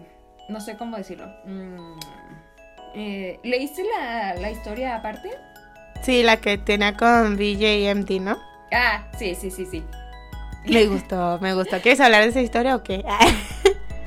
no 0.49 0.59
sé 0.59 0.77
cómo 0.77 0.97
decirlo. 0.97 1.27
Mm, 1.45 1.99
eh, 2.95 3.39
¿Leíste 3.43 3.83
la, 3.83 4.33
la 4.33 4.49
historia 4.49 4.95
aparte? 4.95 5.29
Sí, 6.01 6.23
la 6.23 6.37
que 6.37 6.57
tenía 6.57 6.97
con 6.97 7.37
BJMD, 7.37 8.19
¿no? 8.19 8.39
Ah, 8.71 9.03
sí, 9.19 9.35
sí, 9.35 9.51
sí, 9.51 9.67
sí. 9.67 9.83
Me 10.65 10.87
gustó, 10.87 11.37
me 11.39 11.53
gustó. 11.53 11.79
¿Quieres 11.81 11.99
hablar 11.99 12.23
de 12.23 12.29
esa 12.29 12.41
historia 12.41 12.75
o 12.75 12.83
qué? 12.83 13.05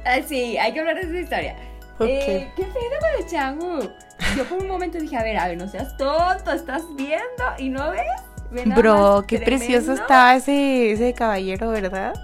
Ah, 0.05 0.21
sí, 0.25 0.57
hay 0.57 0.73
que 0.73 0.79
hablar 0.81 0.97
de 0.97 1.03
esa 1.03 1.19
historia. 1.19 1.57
Ok. 1.99 2.09
Eh, 2.09 2.53
¿Qué 2.57 2.63
pedo 2.63 2.99
con 3.01 3.25
el 3.25 3.27
changu? 3.29 3.91
Yo 4.37 4.45
por 4.45 4.59
un 4.63 4.69
momento 4.69 4.99
dije, 4.99 5.17
a 5.17 5.23
ver, 5.25 5.37
a 5.37 5.49
ver, 5.49 5.59
no 5.59 5.69
seas 5.69 5.97
tonto, 5.97 6.53
estás 6.53 6.83
viendo 6.97 7.45
y 7.59 7.69
no 7.69 7.91
ves. 7.91 8.26
Bro, 8.51 9.25
qué 9.27 9.39
tremendo. 9.39 9.45
precioso 9.67 9.93
estaba 9.95 10.37
ese, 10.37 10.93
ese 10.93 11.13
caballero, 11.15 11.69
¿verdad? 11.71 12.15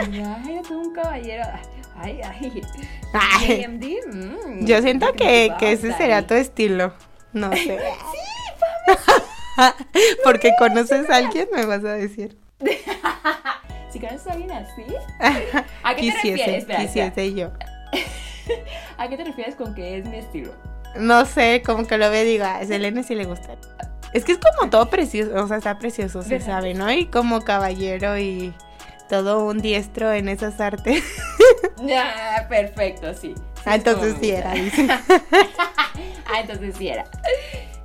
Ay, 0.00 0.18
era 0.52 0.62
todo 0.62 0.78
un 0.80 0.92
caballero. 0.94 1.44
Ay, 1.98 2.20
ay. 2.22 2.62
Ay. 3.12 3.64
AMD, 3.64 3.84
mm, 4.12 4.66
Yo 4.66 4.82
siento 4.82 5.12
¿qué 5.12 5.50
que, 5.50 5.54
que 5.58 5.72
ese 5.72 5.92
sería 5.94 6.18
ahí? 6.18 6.24
tu 6.26 6.34
estilo. 6.34 6.92
No 7.32 7.50
sé. 7.52 7.78
Porque 10.24 10.52
conoces 10.58 11.08
a 11.10 11.16
alguien, 11.16 11.48
me 11.54 11.64
vas 11.66 11.84
a 11.84 11.92
decir. 11.94 12.36
Si 13.90 14.00
conoces 14.00 14.26
a 14.26 14.32
alguien 14.32 14.50
así. 14.52 14.84
¿A 15.82 15.94
qué 15.94 16.02
te 16.02 16.12
refieres? 16.12 16.20
Quisiese, 16.20 16.56
Espera, 16.58 16.82
espera. 16.82 17.10
quisiese 17.12 17.34
yo. 17.34 17.50
¿A 18.98 19.08
qué 19.08 19.16
te 19.16 19.24
refieres 19.24 19.54
con 19.54 19.74
que 19.74 19.96
es 19.98 20.04
mi 20.06 20.18
estilo? 20.18 20.52
No 20.96 21.24
sé, 21.24 21.62
como 21.64 21.86
que 21.86 21.96
lo 21.96 22.10
ve 22.10 22.24
y 22.24 22.26
digo, 22.32 22.44
a 22.44 22.62
Selene 22.66 23.02
sí 23.04 23.14
le 23.14 23.24
gusta. 23.24 23.56
Es 24.16 24.24
que 24.24 24.32
es 24.32 24.38
como 24.38 24.70
todo 24.70 24.88
precioso, 24.88 25.34
o 25.44 25.46
sea, 25.48 25.58
está 25.58 25.78
precioso, 25.78 26.22
se 26.22 26.30
¿Verdad? 26.38 26.46
sabe, 26.46 26.74
¿no? 26.74 26.90
Y 26.90 27.06
como 27.06 27.42
caballero 27.42 28.16
y 28.18 28.54
todo 29.08 29.44
un 29.46 29.58
diestro 29.60 30.12
en 30.12 30.28
esas 30.28 30.60
artes. 30.60 31.02
Ah, 31.94 32.46
perfecto, 32.48 33.12
sí. 33.12 33.34
Sí, 33.36 33.62
Ah, 33.66 33.74
entonces 33.76 34.16
sí 34.18 34.30
era, 34.30 34.52
dice. 34.54 34.88
ah, 34.90 36.40
entonces 36.40 36.74
sí 36.78 36.88
era. 36.88 37.04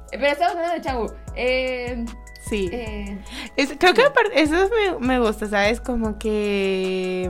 Pero 0.09 0.25
estamos 0.27 0.55
hablando 0.55 0.75
de 0.75 0.81
Changu. 0.81 1.13
Eh, 1.35 2.05
Sí. 2.49 2.69
eh, 2.71 3.17
Es- 3.57 3.73
creo 3.77 3.93
que 3.93 4.03
aparte, 4.03 4.41
eso 4.41 4.55
me, 4.99 5.05
me 5.05 5.19
gusta, 5.19 5.47
¿sabes? 5.47 5.79
Como 5.81 6.17
que... 6.17 7.29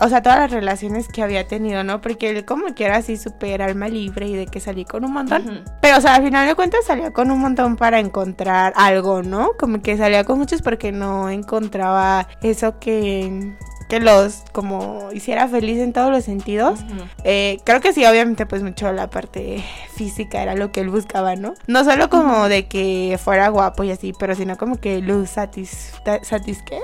O 0.00 0.08
sea, 0.08 0.22
todas 0.22 0.38
las 0.38 0.50
relaciones 0.50 1.08
que 1.08 1.22
había 1.22 1.46
tenido, 1.46 1.84
¿no? 1.84 2.00
Porque 2.00 2.30
él 2.30 2.44
como 2.44 2.74
que 2.74 2.84
era 2.84 2.96
así 2.96 3.16
súper 3.16 3.62
alma 3.62 3.88
libre 3.88 4.28
y 4.28 4.36
de 4.36 4.46
que 4.46 4.60
salí 4.60 4.84
con 4.84 5.04
un 5.04 5.12
montón. 5.12 5.64
Pero, 5.80 5.98
o 5.98 6.00
sea, 6.00 6.14
al 6.14 6.22
final 6.22 6.46
de 6.46 6.54
cuentas 6.54 6.84
salía 6.84 7.12
con 7.12 7.30
un 7.30 7.40
montón 7.40 7.76
para 7.76 7.98
encontrar 7.98 8.72
algo, 8.76 9.22
¿no? 9.22 9.52
Como 9.58 9.82
que 9.82 9.96
salía 9.96 10.24
con 10.24 10.38
muchos 10.38 10.62
porque 10.62 10.92
no 10.92 11.28
encontraba 11.30 12.28
eso 12.42 12.78
que, 12.78 13.54
que 13.88 14.00
los 14.00 14.44
como 14.52 15.10
hiciera 15.12 15.48
feliz 15.48 15.78
en 15.78 15.92
todos 15.92 16.10
los 16.10 16.24
sentidos. 16.24 16.80
Eh, 17.24 17.58
creo 17.64 17.80
que 17.80 17.92
sí, 17.92 18.04
obviamente, 18.04 18.46
pues 18.46 18.62
mucho 18.62 18.92
la 18.92 19.10
parte 19.10 19.64
física 19.94 20.42
era 20.42 20.54
lo 20.54 20.70
que 20.70 20.80
él 20.80 20.90
buscaba, 20.90 21.34
¿no? 21.36 21.54
No 21.66 21.84
solo 21.84 22.08
como 22.08 22.48
de 22.48 22.68
que 22.68 23.18
fuera 23.22 23.48
guapo 23.48 23.84
y 23.84 23.90
así, 23.90 24.12
pero 24.18 24.34
sino 24.34 24.56
como 24.56 24.76
que 24.76 25.00
lo 25.00 25.26
satis... 25.26 25.94
satis 26.22 26.62
¿qué? 26.62 26.78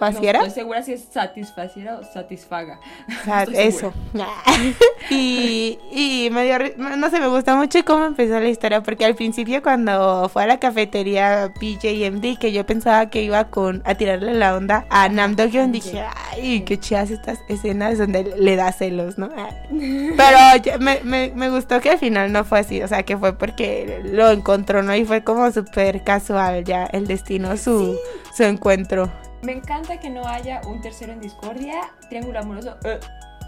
Satisfaciera. 0.00 0.38
No 0.38 0.46
estoy 0.46 0.62
segura 0.62 0.82
si 0.82 0.92
es 0.94 1.04
satisfaciera 1.04 1.98
o 1.98 2.04
satisfaga. 2.04 2.80
Eso. 3.52 3.92
y, 5.10 5.78
y 5.92 6.30
me 6.32 6.44
dio, 6.44 6.58
no 6.78 7.10
sé, 7.10 7.20
me 7.20 7.28
gustó 7.28 7.56
mucho 7.56 7.84
cómo 7.84 8.06
empezó 8.06 8.40
la 8.40 8.48
historia, 8.48 8.82
porque 8.82 9.04
al 9.04 9.14
principio 9.14 9.62
cuando 9.62 10.28
fue 10.30 10.44
a 10.44 10.46
la 10.46 10.58
cafetería 10.58 11.52
PJMD, 11.60 12.38
que 12.38 12.52
yo 12.52 12.64
pensaba 12.64 13.10
que 13.10 13.22
iba 13.22 13.44
con 13.48 13.82
a 13.84 13.94
tirarle 13.94 14.34
la 14.34 14.56
onda 14.56 14.86
a 14.88 15.08
Nam 15.10 15.36
Do-hyun, 15.36 15.70
dije, 15.70 16.02
ay, 16.32 16.62
qué 16.62 16.78
chidas 16.78 17.10
estas 17.10 17.40
escenas 17.48 17.98
donde 17.98 18.34
le 18.38 18.56
da 18.56 18.72
celos, 18.72 19.18
¿no? 19.18 19.28
Ah. 19.36 19.50
Pero 19.70 20.78
me, 20.80 21.00
me, 21.04 21.32
me 21.34 21.50
gustó 21.50 21.80
que 21.80 21.90
al 21.90 21.98
final 21.98 22.32
no 22.32 22.44
fue 22.44 22.60
así, 22.60 22.82
o 22.82 22.88
sea, 22.88 23.02
que 23.02 23.18
fue 23.18 23.36
porque 23.36 24.00
lo 24.04 24.30
encontró, 24.30 24.82
¿no? 24.82 24.94
Y 24.94 25.04
fue 25.04 25.22
como 25.22 25.50
súper 25.52 26.02
casual 26.04 26.64
ya 26.64 26.86
el 26.86 27.06
destino, 27.06 27.56
su, 27.56 27.98
su 28.34 28.44
encuentro. 28.44 29.10
Me 29.42 29.52
encanta 29.52 29.98
que 29.98 30.10
no 30.10 30.26
haya 30.26 30.60
un 30.66 30.80
tercero 30.80 31.12
en 31.12 31.20
discordia. 31.20 31.92
Triángulo 32.08 32.40
amoroso. 32.40 32.76
eh, 32.84 33.00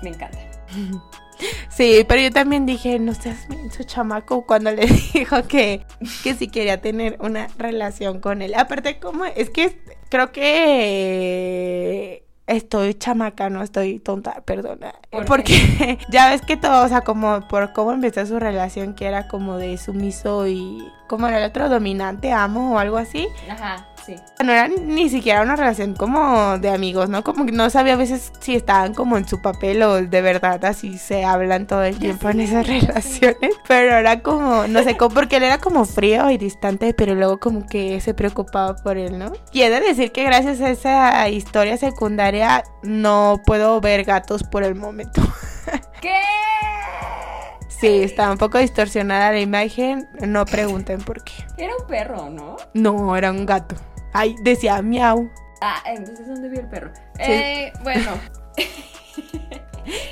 me 0.03 0.11
encanta. 0.11 0.39
Sí, 1.69 2.05
pero 2.09 2.21
yo 2.21 2.31
también 2.31 2.67
dije, 2.67 2.99
no 2.99 3.15
seas 3.15 3.49
menso 3.49 3.83
chamaco 3.85 4.47
cuando 4.47 4.71
le 4.71 4.87
dijo 5.15 5.43
que, 5.45 5.85
que 6.23 6.35
sí 6.35 6.49
quería 6.49 6.81
tener 6.81 7.17
una 7.21 7.49
relación 7.59 8.21
con 8.21 8.43
él. 8.43 8.55
Aparte, 8.55 8.99
como 8.99 9.25
es 9.25 9.51
que 9.51 9.81
creo 10.09 10.33
que 10.33 12.25
estoy 12.47 12.95
chamaca, 12.95 13.51
no 13.51 13.63
estoy 13.63 13.99
tonta, 13.99 14.43
perdona. 14.45 14.95
Porque 15.27 15.99
ya 16.11 16.31
ves 16.31 16.43
que 16.43 16.57
todo, 16.57 16.85
o 16.85 16.89
sea, 16.89 17.03
como 17.03 17.47
por 17.49 17.73
cómo 17.73 17.93
empezó 17.93 18.25
su 18.27 18.39
relación, 18.39 18.95
que 18.95 19.07
era 19.07 19.29
como 19.29 19.57
de 19.57 19.79
sumiso 19.79 20.47
y 20.47 20.87
como 21.09 21.29
era 21.29 21.39
el 21.39 21.45
otro 21.45 21.69
dominante, 21.69 22.33
amo 22.33 22.75
o 22.75 22.79
algo 22.79 22.99
así. 22.99 23.29
Ajá, 23.49 23.87
sí. 24.05 24.17
No 24.45 24.53
era 24.53 24.69
ni 24.69 25.09
siquiera 25.09 25.43
una 25.43 25.57
relación 25.57 25.95
como 25.95 26.59
de 26.59 26.71
amigos, 26.71 27.09
¿no? 27.09 27.23
Como 27.23 27.47
que 27.47 27.53
no 27.53 27.71
sabía 27.71 27.95
a 27.95 27.97
veces 27.97 28.33
si 28.41 28.55
estaban 28.55 28.95
como 28.95 29.17
en 29.17 29.27
su 29.27 29.41
papel 29.41 29.83
o 29.83 29.95
de 30.03 30.23
verdad 30.23 30.65
así 30.65 30.99
se 30.99 31.25
hablan 31.25 31.67
todo 31.67 31.85
el 31.85 31.99
tiempo 31.99 32.29
en 32.31 32.41
esas 32.41 32.67
relaciones. 32.67 33.55
Pero 33.69 33.97
era 33.97 34.21
como, 34.21 34.67
no 34.67 34.83
sé, 34.83 34.97
como 34.97 35.15
porque 35.15 35.37
él 35.37 35.45
era 35.45 35.59
como 35.59 35.85
frío 35.85 36.31
y 36.31 36.39
distante, 36.39 36.95
pero 36.95 37.15
luego 37.15 37.39
como 37.39 37.67
que 37.67 38.01
se 38.01 38.15
preocupaba 38.15 38.77
por 38.77 38.97
él, 38.97 39.19
¿no? 39.19 39.33
Y 39.53 39.63
he 39.63 39.71
de 39.71 39.81
decir 39.81 40.13
que 40.13 40.25
gracias 40.25 40.61
a 40.61 40.71
esa 40.71 41.29
historia 41.29 41.77
secundaria 41.77 42.65
no 42.83 43.41
puedo 43.45 43.81
ver 43.81 44.05
gatos 44.05 44.43
por 44.43 44.65
el 44.65 44.75
momento. 44.75 45.23
¿Qué? 46.01 46.15
Sí, 47.69 48.03
está 48.03 48.31
un 48.31 48.39
poco 48.39 48.59
distorsionada 48.59 49.33
la 49.33 49.41
imagen, 49.41 50.09
no 50.21 50.45
pregunten 50.47 51.01
por 51.01 51.25
qué. 51.25 51.33
Era 51.59 51.73
un 51.77 51.87
perro, 51.89 52.31
¿no? 52.31 52.57
No, 52.75 53.17
era 53.17 53.33
un 53.33 53.45
gato. 53.45 53.75
Ay, 54.13 54.37
decía 54.43 54.83
miau. 54.83 55.31
Ah, 55.61 55.83
entonces 55.87 56.27
¿dónde 56.27 56.49
vio 56.49 56.61
el 56.61 56.69
perro? 56.69 56.93
Sí. 57.17 57.33
Eh, 57.33 57.73
bueno. 57.83 58.13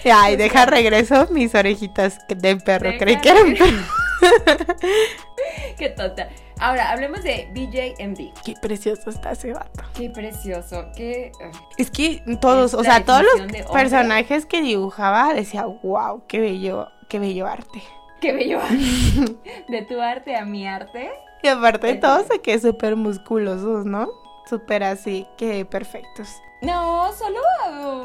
Ay, 0.13 0.37
deja 0.37 0.67
regreso 0.67 1.29
mis 1.31 1.55
orejitas 1.55 2.19
de 2.29 2.57
perro. 2.57 2.91
Creí 2.99 3.21
que 3.21 3.29
eran 3.29 3.55
perro. 3.55 3.83
Qué 5.79 5.89
tonta. 5.91 6.29
Ahora, 6.61 6.91
hablemos 6.91 7.23
de 7.23 7.49
BJMD. 7.55 8.43
Qué 8.45 8.55
precioso 8.61 9.09
está 9.09 9.33
ese 9.33 9.53
vato. 9.55 9.83
Qué 9.95 10.11
precioso, 10.11 10.89
qué... 10.95 11.33
Es 11.79 11.91
que 11.91 12.23
todos, 12.39 12.75
o 12.75 12.85
sea, 12.85 13.03
todos 13.03 13.23
los 13.23 13.67
personajes 13.73 14.45
que 14.45 14.61
dibujaba 14.61 15.33
decía, 15.33 15.65
wow, 15.65 16.23
qué 16.29 16.39
bello, 16.39 16.89
qué 17.09 17.19
bello 17.19 17.47
arte. 17.47 17.83
Qué 18.21 18.35
bello. 18.35 18.61
de 19.69 19.83
tu 19.89 20.03
arte 20.03 20.37
a 20.37 20.45
mi 20.45 20.67
arte. 20.69 21.11
Y 21.43 21.49
aparte 21.49 21.87
de 21.87 21.93
Qué 21.95 21.99
todo, 22.01 22.17
bello. 22.19 22.29
se 22.33 22.41
que 22.41 22.59
súper 22.59 22.97
musculosos, 22.97 23.85
¿no? 23.87 24.09
Súper 24.49 24.83
así, 24.83 25.27
que 25.37 25.65
perfectos. 25.65 26.29
No, 26.63 27.11
solo 27.15 27.39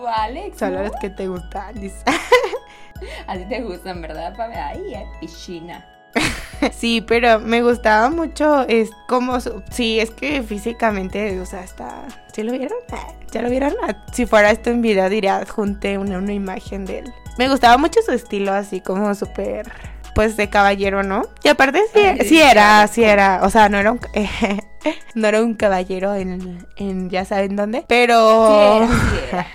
uh, 0.04 0.08
Alex. 0.08 0.58
Solo 0.58 0.78
¿no? 0.78 0.84
los 0.84 0.92
que 1.02 1.10
te 1.10 1.28
gustan, 1.28 1.80
dice. 1.80 1.98
A 3.28 3.36
ti 3.38 3.46
te 3.50 3.62
gustan, 3.62 4.02
¿verdad, 4.02 4.36
Pame? 4.38 4.56
Ay, 4.56 4.94
eh, 4.94 5.06
piscina. 5.20 5.86
Sí, 6.72 7.02
pero 7.02 7.40
me 7.40 7.62
gustaba 7.62 8.10
mucho, 8.10 8.62
es 8.70 8.90
como, 9.10 9.42
su- 9.42 9.62
sí, 9.72 10.00
es 10.00 10.10
que 10.10 10.42
físicamente, 10.42 11.40
o 11.42 11.46
sea, 11.46 11.62
está, 11.64 12.04
¿sí 12.34 12.44
lo 12.44 12.54
vieron? 12.54 12.78
Ah, 12.94 13.08
¿Ya 13.32 13.42
lo 13.42 13.50
vieron? 13.50 13.74
Ah, 13.84 14.06
Si 14.14 14.26
fuera 14.26 14.50
esto 14.52 14.70
en 14.70 14.82
video 14.82 15.10
diría, 15.10 15.36
adjunté 15.36 15.98
una, 15.98 16.18
una 16.18 16.32
imagen 16.34 16.86
de 16.86 17.00
él. 17.00 17.14
Me 17.38 17.50
gustaba 17.50 17.78
mucho 17.78 18.00
su 18.02 18.14
estilo, 18.14 18.54
así 18.54 18.80
como 18.80 19.14
súper, 19.16 19.70
pues, 20.16 20.38
de 20.38 20.50
caballero, 20.50 21.04
¿no? 21.04 21.22
Y 21.44 21.50
aparte 21.50 21.82
sí, 21.94 22.26
sí 22.26 22.42
era, 22.42 22.88
sí 22.88 23.04
era, 23.04 23.42
o 23.44 23.52
sea, 23.52 23.70
no 23.70 23.78
era 23.78 23.92
un, 23.92 24.00
no 25.16 25.28
era 25.28 25.42
un 25.44 25.54
caballero 25.56 26.14
en, 26.16 26.66
en 26.78 27.10
ya 27.10 27.26
saben 27.26 27.56
dónde, 27.56 27.84
pero... 27.88 28.88
Sí, 28.88 28.94
sí 28.94 29.16
era. 29.32 29.48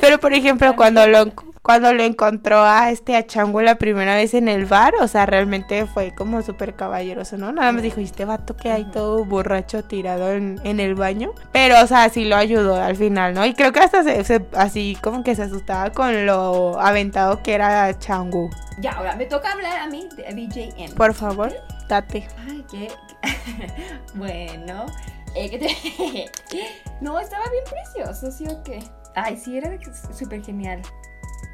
Pero 0.00 0.18
por 0.18 0.32
ejemplo, 0.32 0.74
cuando 0.76 1.06
lo 1.06 1.32
cuando 1.60 1.92
lo 1.92 2.02
encontró 2.02 2.62
a 2.62 2.90
este 2.90 3.14
a 3.14 3.26
Chango 3.26 3.60
la 3.60 3.74
primera 3.74 4.14
vez 4.14 4.32
en 4.32 4.48
el 4.48 4.64
bar, 4.64 4.94
o 5.02 5.06
sea, 5.08 5.26
realmente 5.26 5.84
fue 5.86 6.14
como 6.14 6.40
súper 6.40 6.74
caballeroso, 6.74 7.36
¿no? 7.36 7.52
Nada 7.52 7.72
más 7.72 7.82
dijo, 7.82 8.00
"¿Y 8.00 8.04
este 8.04 8.24
vato 8.24 8.56
que 8.56 8.70
hay 8.72 8.84
todo 8.90 9.24
borracho 9.26 9.84
tirado 9.84 10.32
en, 10.32 10.58
en 10.64 10.80
el 10.80 10.94
baño. 10.94 11.32
Pero, 11.52 11.82
o 11.82 11.86
sea, 11.86 12.08
sí 12.08 12.24
lo 12.24 12.36
ayudó 12.36 12.80
al 12.80 12.96
final, 12.96 13.34
¿no? 13.34 13.44
Y 13.44 13.52
creo 13.52 13.72
que 13.72 13.80
hasta 13.80 14.02
se, 14.02 14.24
se- 14.24 14.46
así 14.56 14.96
como 15.02 15.22
que 15.22 15.34
se 15.34 15.42
asustaba 15.42 15.90
con 15.90 16.24
lo 16.24 16.80
aventado 16.80 17.42
que 17.42 17.52
era 17.52 17.98
Changu. 17.98 18.48
Ya, 18.80 18.92
ahora 18.92 19.14
me 19.16 19.26
toca 19.26 19.52
hablar 19.52 19.78
a 19.80 19.88
mí 19.88 20.08
de 20.16 20.22
BJM. 20.32 20.94
Por 20.94 21.12
favor, 21.12 21.52
date. 21.88 22.26
Ay, 22.48 22.64
qué. 22.70 22.88
bueno. 24.14 24.86
eh, 25.34 25.50
¿qué 25.50 25.58
te- 25.58 26.30
no, 27.00 27.18
estaba 27.20 27.44
bien 27.50 27.64
precioso, 27.64 28.30
¿sí 28.30 28.46
o 28.48 28.62
qué? 28.62 28.80
Ay, 29.14 29.36
sí, 29.36 29.58
era 29.58 29.76
súper 30.16 30.44
genial. 30.44 30.82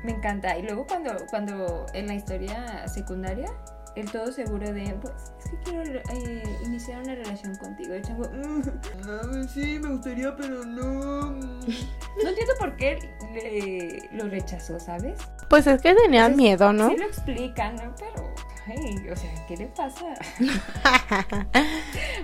Me 0.04 0.12
encanta. 0.12 0.56
Y 0.58 0.62
luego 0.62 0.86
cuando, 0.86 1.12
cuando 1.30 1.86
en 1.94 2.06
la 2.08 2.14
historia 2.14 2.86
secundaria, 2.88 3.50
el 3.96 4.10
todo 4.10 4.30
seguro 4.32 4.70
de, 4.72 4.94
pues, 5.00 5.14
es 5.38 5.50
que 5.50 5.56
quiero 5.70 6.00
eh, 6.12 6.42
iniciar 6.64 7.00
una 7.02 7.14
relación 7.14 7.54
contigo. 7.56 7.94
El 7.94 8.02
chango, 8.02 8.24
"Mm, 8.28 8.62
ah, 9.08 9.42
sí, 9.48 9.78
me 9.78 9.88
gustaría, 9.90 10.34
pero 10.36 10.64
no. 10.64 11.30
mm". 11.30 11.60
No 12.22 12.28
entiendo 12.28 12.52
por 12.60 12.76
qué 12.76 12.98
le- 13.32 14.08
lo 14.12 14.28
rechazó, 14.28 14.78
¿sabes? 14.78 15.18
Pues 15.48 15.66
es 15.66 15.80
que 15.82 15.94
tenía 15.94 16.26
Pues, 16.26 16.36
miedo, 16.36 16.72
¿no? 16.72 16.88
Sí 16.90 16.96
lo 16.96 17.06
explican, 17.06 17.76
¿no? 17.76 17.94
Pero, 17.98 18.23
ay, 18.66 19.08
o 19.10 19.16
sea, 19.16 19.30
¿qué 19.46 19.56
le 19.56 19.66
pasa? 19.66 20.06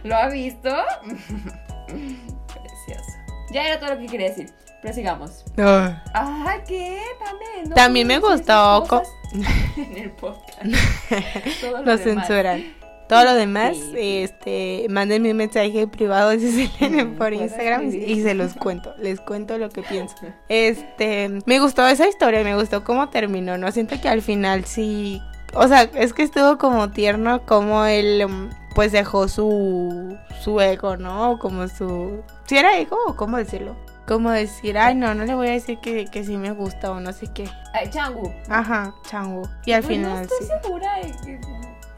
¿Lo 0.04 0.16
ha 0.16 0.28
visto? 0.28 0.70
Precioso. 1.86 3.12
Ya 3.52 3.66
era 3.66 3.80
todo 3.80 3.94
lo 3.94 4.00
que 4.00 4.06
quería 4.06 4.28
decir. 4.28 4.50
Pero 4.82 4.94
sigamos. 4.94 5.44
Ah. 5.58 6.02
Ah, 6.14 6.56
¿qué? 6.66 7.00
Pame, 7.18 7.68
no 7.68 7.74
También 7.74 8.06
me 8.06 8.18
gustó 8.18 8.86
en 9.76 9.96
el 9.98 10.10
podcast. 10.12 10.64
Lo 11.84 11.98
censuran. 11.98 12.78
Todo 13.06 13.24
lo 13.24 13.34
demás, 13.34 13.76
Sí, 13.76 13.90
sí. 13.92 14.18
este, 14.22 14.86
mándenme 14.88 15.32
un 15.32 15.36
mensaje 15.38 15.88
privado 15.88 16.30
dice 16.30 16.68
Selene 16.78 17.04
Mm, 17.06 17.16
por 17.16 17.32
Instagram 17.32 17.86
escribir. 17.86 18.08
y 18.08 18.22
se 18.22 18.34
los 18.34 18.54
cuento, 18.54 18.94
les 18.98 19.20
cuento 19.20 19.58
lo 19.58 19.68
que 19.68 19.82
pienso. 19.82 20.14
Este, 20.48 21.28
me 21.44 21.58
gustó 21.58 21.84
esa 21.88 22.06
historia, 22.06 22.44
me 22.44 22.54
gustó 22.54 22.84
cómo 22.84 23.08
terminó, 23.08 23.58
no 23.58 23.72
siento 23.72 24.00
que 24.00 24.08
al 24.08 24.22
final 24.22 24.64
sí, 24.64 25.20
o 25.54 25.66
sea, 25.68 25.82
es 25.82 26.12
que 26.12 26.22
estuvo 26.22 26.58
como 26.58 26.90
tierno 26.90 27.44
como 27.46 27.84
él 27.84 28.26
mm, 28.28 28.50
pues 28.74 28.92
dejó 28.92 29.28
su 29.28 30.16
su 30.42 30.60
ego, 30.60 30.96
¿no? 30.96 31.38
Como 31.38 31.68
su 31.68 32.22
si 32.46 32.56
era 32.56 32.76
ego 32.78 32.96
o 33.06 33.16
cómo 33.16 33.36
decirlo. 33.36 33.76
Como 34.06 34.30
decir, 34.30 34.76
ay 34.76 34.94
no, 34.96 35.14
no 35.14 35.24
le 35.24 35.34
voy 35.36 35.48
a 35.48 35.52
decir 35.52 35.78
que, 35.78 36.06
que 36.06 36.24
sí 36.24 36.36
me 36.36 36.50
gusta 36.52 36.90
o 36.90 36.98
no 37.00 37.12
sé 37.12 37.28
qué. 37.32 37.48
Ay, 37.74 37.88
Changu. 37.90 38.32
Ajá, 38.48 38.92
chango. 39.08 39.42
Y 39.64 39.72
al 39.72 39.82
Pues 39.82 39.96
final 39.96 40.14
No 40.14 40.20
estoy 40.22 40.38
sí. 40.40 40.52
segura 40.62 40.94
de 40.96 41.12
que 41.24 41.40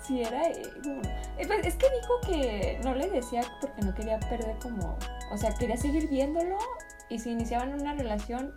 si 0.06 0.20
era. 0.22 0.42
como- 0.82 1.00
eh, 1.38 1.46
pues 1.46 1.66
es 1.66 1.74
que 1.76 1.86
dijo 1.90 2.20
que 2.26 2.80
no 2.84 2.94
le 2.94 3.08
decía 3.08 3.42
porque 3.60 3.80
no 3.82 3.94
quería 3.94 4.18
perder 4.20 4.56
como. 4.60 4.98
O 5.32 5.36
sea, 5.38 5.54
quería 5.54 5.76
seguir 5.78 6.08
viéndolo 6.08 6.58
y 7.08 7.18
si 7.18 7.30
iniciaban 7.30 7.72
una 7.80 7.94
relación 7.94 8.52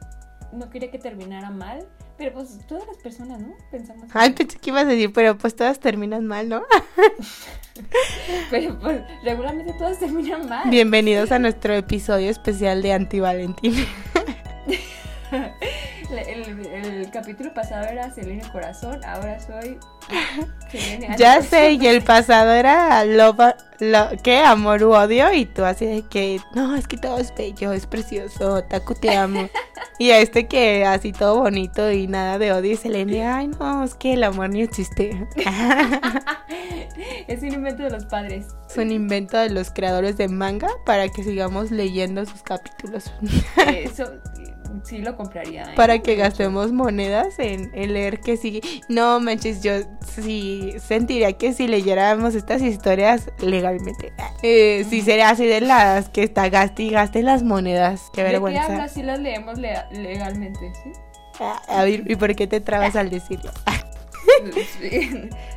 no 0.56 0.70
quería 0.70 0.91
que 0.91 1.00
terminara 1.00 1.50
mal. 1.50 1.88
Pero 2.18 2.34
pues 2.34 2.60
todas 2.68 2.88
las 2.88 2.98
personas, 2.98 3.41
¿no? 3.41 3.54
Pensamos. 3.72 4.10
Ay, 4.13 4.32
pensé 4.32 4.58
que 4.58 4.70
ibas 4.70 4.84
a 4.84 4.88
decir, 4.88 5.12
pero 5.12 5.38
pues 5.38 5.56
todas 5.56 5.80
terminan 5.80 6.26
mal, 6.26 6.48
¿no? 6.48 6.63
Pero 8.50 8.80
pues 8.80 9.02
regularmente 9.24 9.74
todas 9.74 10.00
terminan 10.00 10.48
mal. 10.48 10.70
Bienvenidos 10.70 11.32
a 11.32 11.39
nuestro 11.39 11.74
episodio 11.74 12.30
especial 12.30 12.82
de 12.82 12.94
Anti 12.94 13.20
Valentín. 13.20 13.74
El, 16.11 17.09
capítulo 17.11 17.53
pasado 17.53 17.88
era 17.88 18.11
Selene 18.13 18.43
Corazón, 18.51 19.03
ahora 19.05 19.39
soy 19.39 19.79
Selene 20.69 21.15
ya 21.17 21.41
sé, 21.41 21.73
y 21.73 21.88
el 21.88 22.03
pasado 22.03 22.51
era 22.51 23.03
love, 23.05 23.55
lo, 23.79 24.09
¿qué? 24.21 24.39
Amor 24.39 24.83
u 24.83 24.91
odio, 24.91 25.33
y 25.33 25.45
tú 25.45 25.63
así 25.63 25.85
de 25.85 26.03
que, 26.03 26.39
no, 26.53 26.75
es 26.75 26.88
que 26.88 26.97
todo 26.97 27.17
es 27.17 27.33
bello, 27.35 27.73
es 27.73 27.88
precioso, 27.88 28.63
Taku 28.63 28.93
te 28.95 29.15
amo. 29.15 29.49
y 29.99 30.11
a 30.11 30.19
este 30.19 30.47
que 30.47 30.85
así 30.85 31.11
todo 31.11 31.39
bonito 31.39 31.91
y 31.91 32.07
nada 32.07 32.38
de 32.38 32.51
odio, 32.51 32.73
y 32.73 32.77
Selene, 32.77 33.25
ay 33.25 33.47
no, 33.47 33.83
es 33.83 33.95
que 33.95 34.13
el 34.13 34.23
amor 34.23 34.49
ni 34.49 34.61
existe. 34.61 35.27
es 37.27 37.41
un 37.41 37.53
invento 37.53 37.83
de 37.83 37.89
los 37.89 38.05
padres. 38.05 38.47
es 38.69 38.77
un 38.77 38.91
invento 38.91 39.38
de 39.38 39.49
los 39.49 39.71
creadores 39.71 40.17
de 40.17 40.27
manga 40.27 40.69
para 40.85 41.09
que 41.09 41.23
sigamos 41.23 41.71
leyendo 41.71 42.25
sus 42.25 42.43
capítulos. 42.43 43.11
Eso 43.67 44.11
sí 44.83 44.97
lo 44.99 45.15
compraría. 45.15 45.63
¿eh? 45.63 45.75
para 45.75 45.99
que 45.99 46.15
gastemos 46.15 46.71
monedas 46.71 47.39
en, 47.39 47.71
en 47.73 47.93
leer 47.93 48.19
que 48.19 48.38
sí. 48.38 48.61
No 48.89 49.19
manches, 49.19 49.61
yo 49.63 49.73
sí 50.05 50.73
sentiría 50.79 51.33
que 51.33 51.53
si 51.53 51.67
leyéramos 51.67 52.35
estas 52.35 52.61
historias 52.61 53.29
legalmente, 53.39 54.13
eh, 54.43 54.85
sí 54.89 55.01
sería 55.01 55.29
así 55.29 55.45
de 55.45 55.61
las 55.61 56.09
que 56.09 56.23
está 56.23 56.49
gaste 56.49 56.83
y 56.83 56.89
gaste 56.91 57.23
las 57.23 57.43
monedas. 57.43 58.09
Qué 58.13 58.21
¿De 58.21 58.27
qué 58.27 58.31
vergüenza. 58.33 58.65
hablas 58.65 58.93
si 58.93 59.03
las 59.03 59.19
leemos 59.19 59.57
legalmente? 59.57 60.71
¿sí? 60.83 60.91
Ah, 61.39 61.61
A 61.67 61.83
ver, 61.83 62.09
¿y 62.09 62.15
por 62.15 62.35
qué 62.35 62.47
te 62.47 62.61
trabas 62.61 62.95
al 62.95 63.09
decirlo? 63.09 63.51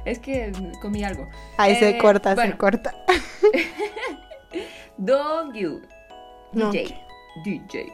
Es 0.05 0.19
que 0.19 0.53
comí 0.81 1.03
algo. 1.05 1.29
Ahí 1.57 1.75
se 1.77 1.91
Eh, 1.91 1.99
corta, 1.99 2.35
se 2.37 2.57
corta. 2.57 2.95
Dog 4.97 5.53
You. 5.55 5.83
No, 6.53 6.71
DJ. 6.71 6.95
DJ. 7.45 7.93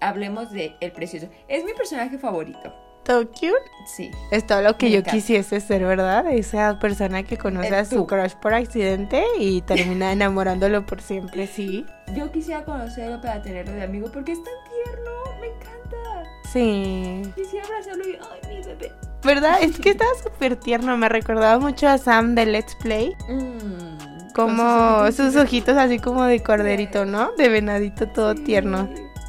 Hablemos 0.00 0.50
de 0.50 0.74
El 0.80 0.92
Precioso. 0.92 1.28
Es 1.48 1.64
mi 1.64 1.72
personaje 1.74 2.18
favorito. 2.18 2.74
Tokyo 3.04 3.52
Sí. 3.96 4.10
es 4.32 4.44
todo 4.48 4.62
lo 4.62 4.76
que 4.76 4.86
Me 4.86 4.92
yo 4.92 4.98
encanta. 4.98 5.12
quisiese 5.16 5.60
ser, 5.60 5.84
¿verdad? 5.84 6.26
Esa 6.32 6.78
persona 6.80 7.22
que 7.22 7.36
conoce 7.38 7.68
Es 7.68 7.72
a 7.72 7.84
su 7.84 8.04
crush 8.04 8.34
por 8.34 8.52
accidente 8.52 9.24
y 9.38 9.60
termina 9.66 10.10
enamorándolo 10.12 10.84
por 10.84 11.00
siempre, 11.00 11.46
sí. 11.46 11.86
Yo 12.16 12.32
quisiera 12.32 12.64
conocerlo 12.64 13.20
para 13.20 13.40
tenerlo 13.42 13.72
de 13.74 13.84
amigo 13.84 14.08
porque 14.12 14.32
es 14.32 14.38
tan 14.42 14.54
tierno. 14.84 15.10
Me 15.40 15.46
encanta. 15.46 16.30
Sí. 16.52 17.22
Quisiera 17.36 17.64
abrazarlo 17.66 18.08
y. 18.08 18.12
¡Ay, 18.16 18.56
mi 18.56 18.62
bebé! 18.64 18.92
¿Verdad? 19.22 19.58
Es 19.62 19.78
que 19.78 19.90
estaba 19.90 20.10
súper 20.22 20.56
tierno. 20.56 20.96
Me 20.96 21.08
recordaba 21.08 21.60
mucho 21.60 21.86
a 21.88 21.98
Sam 21.98 22.34
de 22.34 22.46
Let's 22.46 22.74
Play. 22.76 23.14
Mm, 23.28 24.32
Como 24.34 25.10
sus 25.12 25.36
ojitos 25.36 25.76
así 25.76 25.98
como 26.00 26.24
de 26.24 26.42
corderito, 26.42 27.04
¿no? 27.06 27.30
De 27.38 27.48
venadito 27.48 28.08
todo 28.08 28.34
Sí. 28.34 28.42
tierno. 28.44 28.88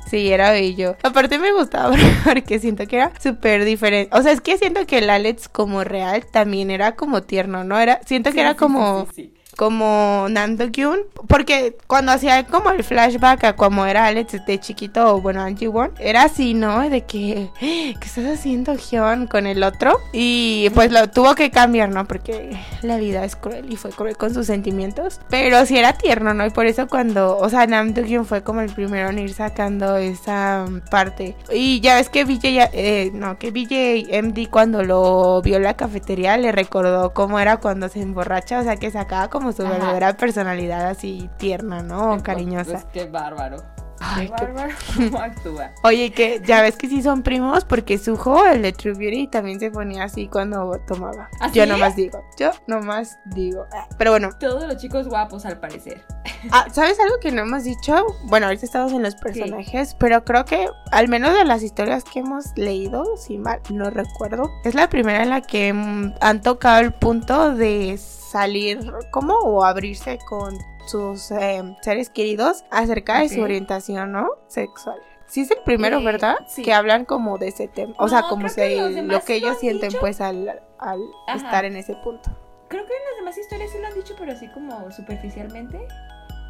Sí, 0.10 0.32
era 0.32 0.52
bello. 0.52 0.96
Aparte 1.04 1.38
me 1.39 1.52
gustaba 1.54 1.96
porque 2.24 2.60
siento 2.60 2.88
que 2.88 2.98
era 2.98 3.13
súper 3.20 3.65
diferente. 3.65 4.15
O 4.17 4.22
sea, 4.22 4.32
es 4.32 4.41
que 4.41 4.58
siento 4.58 4.86
que 4.86 5.00
el 5.00 5.10
Alex 5.10 5.50
como 5.50 5.84
real 5.84 6.26
también 6.32 6.72
era 6.72 6.96
como 6.96 7.24
tierno, 7.24 7.63
¿no? 7.63 7.80
Era, 7.80 8.00
siento 8.06 8.34
que 8.34 8.39
Sí, 8.39 8.41
era 8.41 8.56
sí, 8.56 8.56
como, 8.56 9.08
sí. 9.13 9.34
Como 9.58 10.28
Nando 10.30 10.72
Kyun, 10.72 11.00
porque 11.28 11.76
cuando 11.88 12.12
hacía 12.12 12.46
como 12.46 12.70
el 12.70 12.84
flashback 12.84 13.43
a 13.43 13.56
como 13.56 13.86
era 13.86 14.06
Alex 14.06 14.46
de 14.46 14.60
chiquito, 14.60 15.15
o 15.15 15.22
bueno, 15.22 15.41
Angie 15.41 15.67
Won, 15.67 15.91
era 16.00 16.24
así, 16.24 16.54
¿no? 16.54 16.89
De 16.89 17.02
que, 17.02 17.50
¿qué 17.60 18.06
estás 18.06 18.26
haciendo 18.26 18.76
Hyun 18.76 19.28
con 19.28 19.48
el 19.48 19.63
otro? 19.63 20.00
Y 20.13 20.70
pues 20.76 20.91
lo 20.91 21.10
tuvo 21.10 21.36
que 21.36 21.50
cambiar, 21.50 21.89
¿no? 21.89 22.06
Porque 22.06 22.56
la 22.84 22.98
vida 22.98 23.26
es 23.26 23.36
cruel 23.36 23.72
y 23.72 23.76
fue 23.76 23.89
cruel 23.89 24.15
con 24.15 24.34
sus 24.34 24.46
sentimientos, 24.46 25.20
pero 25.30 25.65
sí 25.65 25.78
era 25.78 25.93
tierno, 25.93 26.34
¿no? 26.36 26.46
Y 26.46 26.52
por 26.52 26.67
eso 26.67 26.88
cuando, 26.88 27.38
o 27.38 27.50
sea, 27.50 27.65
Nam 27.65 27.93
Do 27.93 28.04
Kyun 28.04 28.26
fue 28.26 28.43
como 28.43 28.62
el 28.62 28.72
primero 28.72 29.10
en 29.10 29.20
ir 29.20 29.34
sacando 29.34 29.98
esa 29.98 30.65
parte. 30.91 31.36
Y 31.52 31.80
ya 31.82 31.96
ves 31.96 32.10
que 32.10 32.26
BJ, 32.26 32.70
eh, 32.74 33.10
no, 33.12 33.39
que 33.39 33.50
BJ 33.50 34.22
MD 34.22 34.50
cuando 34.52 34.84
lo 34.84 35.41
vio 35.41 35.58
en 35.58 35.63
la 35.63 35.76
cafetería 35.76 36.38
le 36.38 36.52
recordó 36.52 37.13
cómo 37.13 37.39
era 37.39 37.58
cuando 37.58 37.89
se 37.89 38.02
emborracha, 38.02 38.60
o 38.60 38.63
sea, 38.63 38.78
que 38.78 38.91
sacaba 38.91 39.30
como 39.30 39.46
su 39.51 39.63
verdadera 39.63 40.13
personalidad 40.17 40.88
así 40.88 41.29
tierna, 41.38 41.81
¿no? 41.83 42.21
Cariñosa. 42.23 42.71
pues, 42.71 42.86
qué 42.91 43.05
bárbaro. 43.05 43.77
Ay, 43.99 44.27
qué 44.29 44.33
qué- 44.36 44.45
bárbaro 44.45 44.73
cómo 44.95 45.19
actúa. 45.19 45.71
Oye, 45.83 46.12
que 46.12 46.41
ya 46.45 46.62
ves 46.62 46.75
que 46.77 46.88
sí 46.88 47.01
son 47.01 47.23
primos 47.23 47.65
porque 47.65 47.97
Suho, 47.97 48.45
el 48.45 48.62
de 48.62 48.71
True 48.73 48.93
Beauty, 48.93 49.27
también 49.27 49.60
se 49.60 49.71
ponía 49.71 50.03
así 50.03 50.27
cuando 50.27 50.79
tomaba. 50.88 51.29
¿Así 51.39 51.55
yo 51.57 51.63
es? 51.63 51.69
nomás 51.69 51.95
digo, 51.95 52.23
yo 52.39 52.51
nomás 52.67 53.17
digo. 53.25 53.65
Ah, 53.73 53.88
Pero 53.97 54.12
bueno, 54.12 54.29
Todos 54.39 54.63
los 54.67 54.77
chicos 54.77 55.07
guapos 55.07 55.45
al 55.45 55.60
parecer. 55.60 56.03
ah, 56.51 56.67
¿sabes 56.71 56.99
algo 56.99 57.15
que 57.21 57.31
no 57.31 57.41
hemos 57.41 57.63
dicho? 57.63 57.95
Bueno, 58.25 58.47
ahorita 58.47 58.65
estamos 58.65 58.91
en 58.93 59.03
los 59.03 59.15
personajes, 59.15 59.95
pero 59.99 60.23
creo 60.23 60.45
que 60.45 60.67
al 60.91 61.07
menos 61.07 61.33
de 61.33 61.45
las 61.45 61.63
historias 61.63 62.03
que 62.03 62.19
hemos 62.19 62.55
leído, 62.55 63.03
si 63.17 63.38
mal 63.38 63.62
no 63.69 63.89
recuerdo, 63.89 64.51
es 64.63 64.75
la 64.75 64.89
primera 64.89 65.23
en 65.23 65.29
la 65.29 65.41
que 65.41 65.73
mm, 65.73 66.13
han 66.21 66.41
tocado 66.41 66.79
el 66.81 66.93
punto 66.93 67.53
de 67.55 67.97
salir 67.97 68.79
como 69.12 69.33
o 69.36 69.63
abrirse 69.63 70.17
con 70.27 70.57
sus 70.88 71.32
eh, 71.32 71.76
seres 71.82 72.10
queridos 72.10 72.63
acerca 72.71 73.19
de 73.21 73.30
su 73.30 73.41
orientación, 73.41 74.12
¿no? 74.12 74.30
Sexual. 74.47 74.97
Sí 75.28 75.41
es 75.41 75.52
el 75.52 75.58
primero, 75.65 76.00
Eh, 76.00 76.06
¿verdad? 76.06 76.36
sí. 76.47 76.62
Que 76.63 76.73
hablan 76.73 77.04
como 77.06 77.38
de 77.38 77.50
ese 77.50 77.67
tema. 77.67 77.93
O 77.97 78.08
sea, 78.08 78.23
como 78.23 78.47
se, 78.47 78.69
que 78.69 79.02
lo 79.04 79.21
que 79.21 79.39
lo 79.39 79.45
ellos 79.47 79.60
sienten 79.60 79.89
dicho. 79.89 80.00
pues 80.00 80.21
al, 80.21 80.47
al 80.80 81.02
Ajá. 81.28 81.38
estar 81.38 81.65
en 81.65 81.76
ese 81.76 81.95
punto. 81.95 82.32
Creo 82.69 82.86
que 82.86 82.93
en 82.93 83.00
las 83.10 83.15
demás 83.19 83.38
historias 83.38 83.71
sí 83.71 83.78
lo 83.80 83.88
han 83.88 83.93
dicho, 83.93 84.13
pero 84.17 84.32
así 84.32 84.47
como 84.50 84.89
superficialmente. 84.91 85.86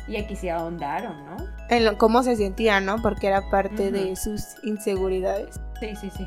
Y 0.07 0.15
aquí 0.15 0.35
sí 0.35 0.47
ahondaron, 0.47 1.25
¿no? 1.25 1.35
En 1.69 1.83
lo- 1.85 1.97
cómo 1.97 2.23
se 2.23 2.35
sentían, 2.35 2.85
¿no? 2.85 3.01
Porque 3.01 3.27
era 3.27 3.49
parte 3.49 3.91
de 3.91 4.15
sus 4.15 4.41
inseguridades. 4.63 5.59
Sí, 5.79 5.95
sí, 5.99 6.09
sí. 6.15 6.25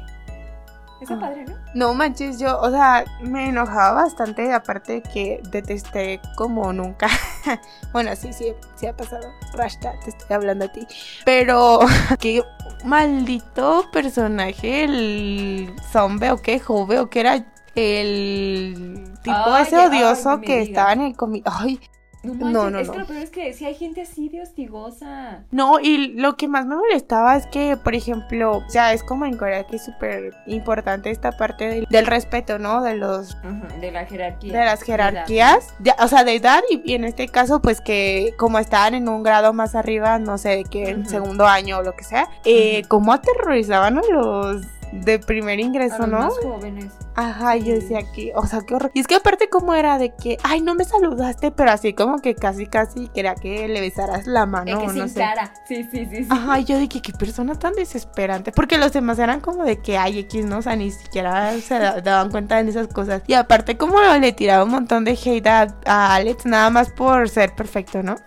Está 1.01 1.15
Ah. 1.15 1.21
padre, 1.21 1.45
¿no? 1.47 1.55
No 1.75 1.95
manches, 1.95 2.39
yo, 2.39 2.59
o 2.61 2.71
sea, 2.71 3.05
me 3.23 3.49
enojaba 3.49 4.03
bastante, 4.03 4.53
aparte 4.53 4.95
de 4.95 5.03
que 5.03 5.41
detesté 5.51 6.21
como 6.37 6.73
nunca. 6.73 7.09
bueno, 7.93 8.15
sí, 8.17 8.33
sí, 8.33 8.53
sí 8.77 8.87
ha 8.87 8.97
pasado. 8.97 9.29
Rashta, 9.55 9.95
te 10.05 10.11
estoy 10.11 10.35
hablando 10.35 10.67
a 10.67 10.69
ti. 10.69 10.87
Pero, 11.25 11.81
qué 12.21 12.43
maldito 12.85 13.87
personaje, 13.93 14.85
el 14.85 15.75
zombie 15.91 16.31
o 16.31 16.37
qué, 16.39 16.59
jove 16.61 16.99
o 16.99 17.09
que 17.09 17.21
era 17.21 17.45
el 17.75 19.15
tipo 19.23 19.37
Ay, 19.37 19.63
ese 19.63 19.79
odioso 19.79 20.41
que 20.41 20.63
estaba 20.63 20.93
en 20.93 21.03
el 21.03 21.17
comi. 21.17 21.43
Ay, 21.45 21.81
No, 22.23 22.35
No, 22.35 22.65
manches, 22.65 22.73
no, 22.73 22.79
es 22.81 22.87
no. 22.89 22.93
que 22.93 22.99
lo 22.99 23.07
peor 23.07 23.23
es 23.23 23.31
que 23.31 23.53
si 23.55 23.65
hay 23.65 23.75
gente 23.75 24.03
así 24.03 24.29
de 24.29 24.43
hostigosa. 24.43 25.45
No, 25.51 25.81
y 25.81 26.09
lo 26.15 26.37
que 26.37 26.49
más 26.49 26.67
me 26.67 26.77
molestaba 26.77 27.37
es 27.37 27.47
que, 27.47 27.77
por 27.77 27.95
ejemplo, 27.95 28.59
o 28.59 28.69
sea, 28.71 28.93
es 28.93 29.03
como 29.03 29.25
en 29.25 29.37
Corea 29.39 29.65
que 29.67 29.77
es 29.77 29.85
súper 29.85 30.35
importante 30.47 31.11
esta 31.11 31.33
parte 31.33 31.67
del, 31.69 31.87
del 31.89 32.07
respeto, 32.07 32.59
¿no? 32.59 32.83
De 32.83 32.97
los 32.97 33.37
De 33.81 33.91
la 33.91 34.05
jerarquía. 34.05 34.59
de 34.59 34.65
las 34.67 34.83
jerarquías, 34.83 35.75
o 35.99 36.09
sea, 36.09 36.25
de 36.25 36.35
edad 36.37 36.61
y, 36.71 36.83
y 36.85 36.95
en 36.95 37.05
este 37.05 37.27
caso, 37.29 37.63
pues 37.63 37.81
que 37.81 38.35
como 38.39 38.59
estaban 38.59 38.95
en 38.95 39.09
un 39.09 39.23
grado 39.23 39.53
más 39.53 39.75
arriba, 39.75 40.19
no 40.19 40.37
sé, 40.39 40.51
de 40.57 40.65
que 40.65 40.91
en 40.91 41.09
segundo 41.09 41.47
año 41.47 41.79
o 41.79 41.83
lo 41.83 41.95
que 41.97 42.05
sea, 42.05 42.29
eh, 42.45 42.81
Ujú. 42.81 42.89
cómo 42.89 43.13
aterrorizaban 43.15 43.99
a 43.99 44.03
los 44.13 44.67
de 44.93 45.19
primer 45.19 45.59
A 45.59 45.63
ingreso, 45.63 45.99
los 45.99 46.09
¿no? 46.09 46.19
más 46.19 46.33
jóvenes. 46.43 46.93
Ajá, 47.15 47.57
y 47.57 47.61
yo 47.61 47.75
Sí. 47.77 47.81
decía 47.81 48.01
que, 48.15 48.33
o 48.35 48.47
sea, 48.47 48.61
qué 48.67 48.75
horror. 48.75 48.91
Y 48.95 49.01
es 49.01 49.07
que 49.07 49.15
aparte 49.17 49.49
como 49.49 49.75
era 49.75 49.99
de 49.99 50.15
que, 50.17 50.37
ay, 50.43 50.61
no 50.63 50.75
me 50.75 50.85
saludaste, 50.85 51.51
pero 51.53 51.71
así 51.71 51.93
como 51.93 52.19
que 52.19 52.35
casi, 52.35 52.67
casi 52.67 53.09
quería 53.09 53.35
que 53.35 53.69
le 53.69 53.81
besaras 53.81 54.27
la 54.27 54.47
mano, 54.47 54.79
que 54.81 54.87
no 54.87 54.93
sin 54.93 55.09
sé. 55.09 55.21
cara. 55.21 55.53
Sí, 55.69 55.85
sí, 55.91 56.07
sí. 56.11 56.25
sí. 56.25 56.27
Ajá, 56.31 56.59
yo 56.61 56.79
dije, 56.79 57.01
qué 57.03 57.13
persona 57.13 57.55
tan 57.59 57.75
desesperante. 57.75 58.53
Porque 58.53 58.79
los 58.79 58.93
demás 58.93 59.19
eran 59.19 59.41
como 59.41 59.65
de 59.65 59.81
que 59.81 59.97
hay 59.99 60.19
X, 60.21 60.45
¿no? 60.47 60.59
O 60.59 60.63
sea, 60.63 60.75
ni 60.77 60.91
siquiera 60.91 61.53
se 61.61 61.79
da- 61.79 62.01
daban 62.03 62.31
cuenta 62.31 62.63
de 62.63 62.71
esas 62.71 62.89
cosas. 62.89 63.23
Y 63.27 63.35
aparte, 63.35 63.77
como 63.77 64.01
le 64.01 64.33
tiraba 64.33 64.65
un 64.65 64.71
montón 64.71 65.05
de 65.05 65.13
hate 65.13 65.47
a, 65.47 65.67
a 65.87 66.15
Alex, 66.15 66.47
nada 66.47 66.71
más 66.71 66.91
por 66.91 67.29
ser 67.29 67.55
perfecto, 67.55 68.03
¿no? 68.03 68.17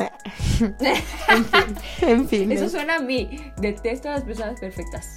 en 1.29 1.45
fin, 1.45 1.75
en 2.01 2.27
fin. 2.27 2.51
Eso 2.51 2.69
suena 2.69 2.95
a 2.95 2.99
mí. 2.99 3.51
Detesto 3.57 4.09
a 4.09 4.13
las 4.13 4.23
personas 4.23 4.59
perfectas. 4.59 5.15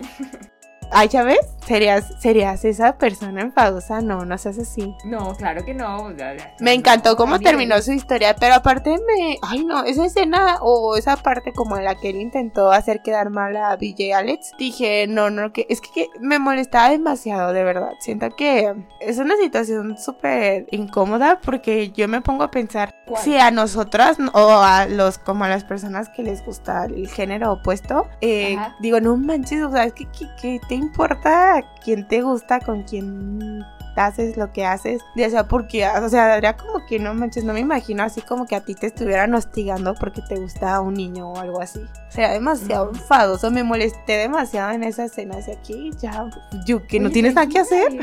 Ay, 0.90 1.08
ya 1.12 1.22
ves, 1.22 1.46
serías, 1.66 2.06
serías 2.18 2.64
esa 2.64 2.96
persona 2.96 3.42
enfadosa. 3.42 4.00
No, 4.00 4.24
no 4.24 4.38
seas 4.38 4.58
así. 4.58 4.94
No, 5.04 5.34
claro 5.34 5.64
que 5.64 5.74
no. 5.74 6.12
Me 6.60 6.72
encantó 6.72 7.16
cómo 7.16 7.34
Amigo. 7.36 7.50
terminó 7.50 7.80
su 7.82 7.92
historia, 7.92 8.34
pero 8.38 8.54
aparte 8.54 8.90
me... 8.90 9.38
Ay 9.42 9.64
no, 9.64 9.84
esa 9.84 10.04
escena 10.04 10.58
o 10.60 10.96
esa 10.96 11.16
parte 11.16 11.52
como 11.52 11.76
en 11.76 11.84
la 11.84 11.94
que 11.94 12.10
él 12.10 12.16
intentó 12.16 12.72
hacer 12.72 13.02
quedar 13.02 13.30
mal 13.30 13.56
a 13.56 13.76
BJ 13.76 14.14
Alex, 14.14 14.52
dije, 14.58 15.06
no, 15.08 15.30
no, 15.30 15.52
que 15.52 15.66
es 15.68 15.80
que, 15.80 15.90
que 15.92 16.08
me 16.20 16.38
molestaba 16.38 16.90
demasiado, 16.90 17.52
de 17.52 17.64
verdad. 17.64 17.92
Siento 18.00 18.30
que 18.36 18.74
es 19.00 19.18
una 19.18 19.36
situación 19.36 19.96
súper 19.98 20.66
incómoda 20.70 21.40
porque 21.40 21.90
yo 21.90 22.08
me 22.08 22.20
pongo 22.20 22.44
a 22.44 22.50
pensar 22.50 22.94
¿Cuál? 23.06 23.22
si 23.22 23.36
a 23.38 23.50
nosotras 23.50 24.18
o 24.32 24.50
a 24.60 24.86
los, 24.86 25.18
como 25.18 25.44
a 25.44 25.48
las 25.48 25.64
personas 25.64 26.08
que 26.08 26.22
les 26.22 26.44
gusta 26.44 26.84
el 26.84 27.08
género 27.08 27.52
opuesto, 27.52 28.08
eh, 28.20 28.56
digo, 28.80 29.00
no 29.00 29.16
manches, 29.16 29.62
o 29.62 29.70
sea, 29.70 29.84
es 29.84 29.92
que, 29.92 30.06
que, 30.06 30.26
que 30.40 30.60
te 30.68 30.74
importa 30.74 31.59
quién 31.82 32.06
te 32.08 32.22
gusta, 32.22 32.60
con 32.60 32.82
quién 32.84 33.62
haces 33.96 34.36
lo 34.36 34.50
que 34.52 34.64
haces, 34.64 35.02
ya 35.14 35.28
sea 35.28 35.46
porque, 35.46 35.86
o 35.86 36.08
sea, 36.08 36.36
era 36.36 36.56
como 36.56 36.86
que 36.86 36.98
no 36.98 37.12
manches, 37.12 37.44
no 37.44 37.52
me 37.52 37.60
imagino 37.60 38.02
así 38.02 38.22
como 38.22 38.46
que 38.46 38.56
a 38.56 38.64
ti 38.64 38.74
te 38.74 38.86
estuvieran 38.86 39.34
hostigando 39.34 39.94
porque 39.94 40.22
te 40.22 40.36
gusta 40.36 40.80
un 40.80 40.94
niño 40.94 41.30
o 41.32 41.36
algo 41.38 41.60
así. 41.60 41.80
O 41.80 42.10
sea, 42.12 42.32
demasiado 42.32 42.90
enfadoso, 42.90 43.50
me 43.50 43.62
molesté 43.62 44.12
demasiado 44.14 44.70
en 44.72 44.84
esa 44.84 45.04
escena, 45.04 45.36
así 45.38 45.50
aquí 45.50 45.90
ya, 46.00 46.30
yo 46.66 46.86
que 46.86 46.98
no 46.98 47.06
Oye, 47.06 47.14
tienes 47.14 47.34
nada 47.34 47.48
que 47.48 47.58
hacer. 47.58 47.92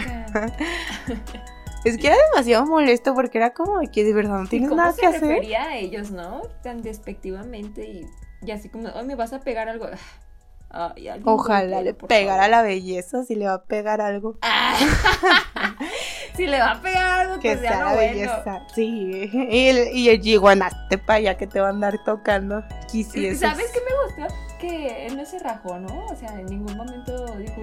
Es 1.84 1.98
que 1.98 2.08
era 2.08 2.18
demasiado 2.32 2.66
molesto 2.66 3.14
porque 3.14 3.38
era 3.38 3.54
como 3.54 3.80
de 3.80 3.88
que 3.88 4.04
de 4.04 4.14
verdad 4.14 4.40
no 4.40 4.44
¿Y 4.46 4.48
tienes 4.50 4.72
nada 4.72 4.92
se 4.92 5.02
que 5.02 5.08
hacer. 5.08 5.22
refería 5.22 5.64
a 5.64 5.78
ellos, 5.78 6.12
no? 6.12 6.42
Tan 6.62 6.82
despectivamente 6.82 7.86
y, 7.88 8.06
y 8.42 8.52
así 8.52 8.68
como, 8.68 8.90
hoy 8.90 9.06
me 9.06 9.16
vas 9.16 9.32
a 9.32 9.40
pegar 9.40 9.70
algo. 9.70 9.86
Ay, 10.70 11.10
Ojalá 11.24 11.82
le 11.82 11.94
pegara 11.94 12.48
la 12.48 12.62
belleza, 12.62 13.24
si 13.24 13.36
le 13.36 13.46
va 13.46 13.54
a 13.54 13.64
pegar 13.64 14.02
algo. 14.02 14.38
Si 16.36 16.46
le 16.46 16.60
va 16.60 16.74
a 16.74 16.82
pegar 16.82 17.22
algo, 17.22 17.40
Que 17.40 17.54
pues 17.58 17.62
sea 17.62 17.80
la 17.80 17.94
bueno. 17.96 18.00
belleza. 18.00 18.62
Sí. 18.76 19.30
Y 19.50 19.68
el, 19.70 19.98
y 19.98 20.10
el 20.10 20.22
para 21.00 21.18
allá 21.18 21.36
que 21.36 21.48
te 21.48 21.60
va 21.60 21.68
a 21.68 21.70
andar 21.72 21.98
tocando. 22.06 22.64
Quisieses. 22.92 23.40
¿Sabes 23.40 23.72
qué 23.74 23.80
me 23.80 24.22
gustó? 24.24 24.36
Que 24.60 25.08
él 25.08 25.18
no 25.18 25.26
se 25.26 25.40
rajó, 25.40 25.80
¿no? 25.80 26.06
O 26.06 26.16
sea, 26.16 26.40
en 26.40 26.46
ningún 26.46 26.78
momento 26.78 27.26
dijo 27.38 27.62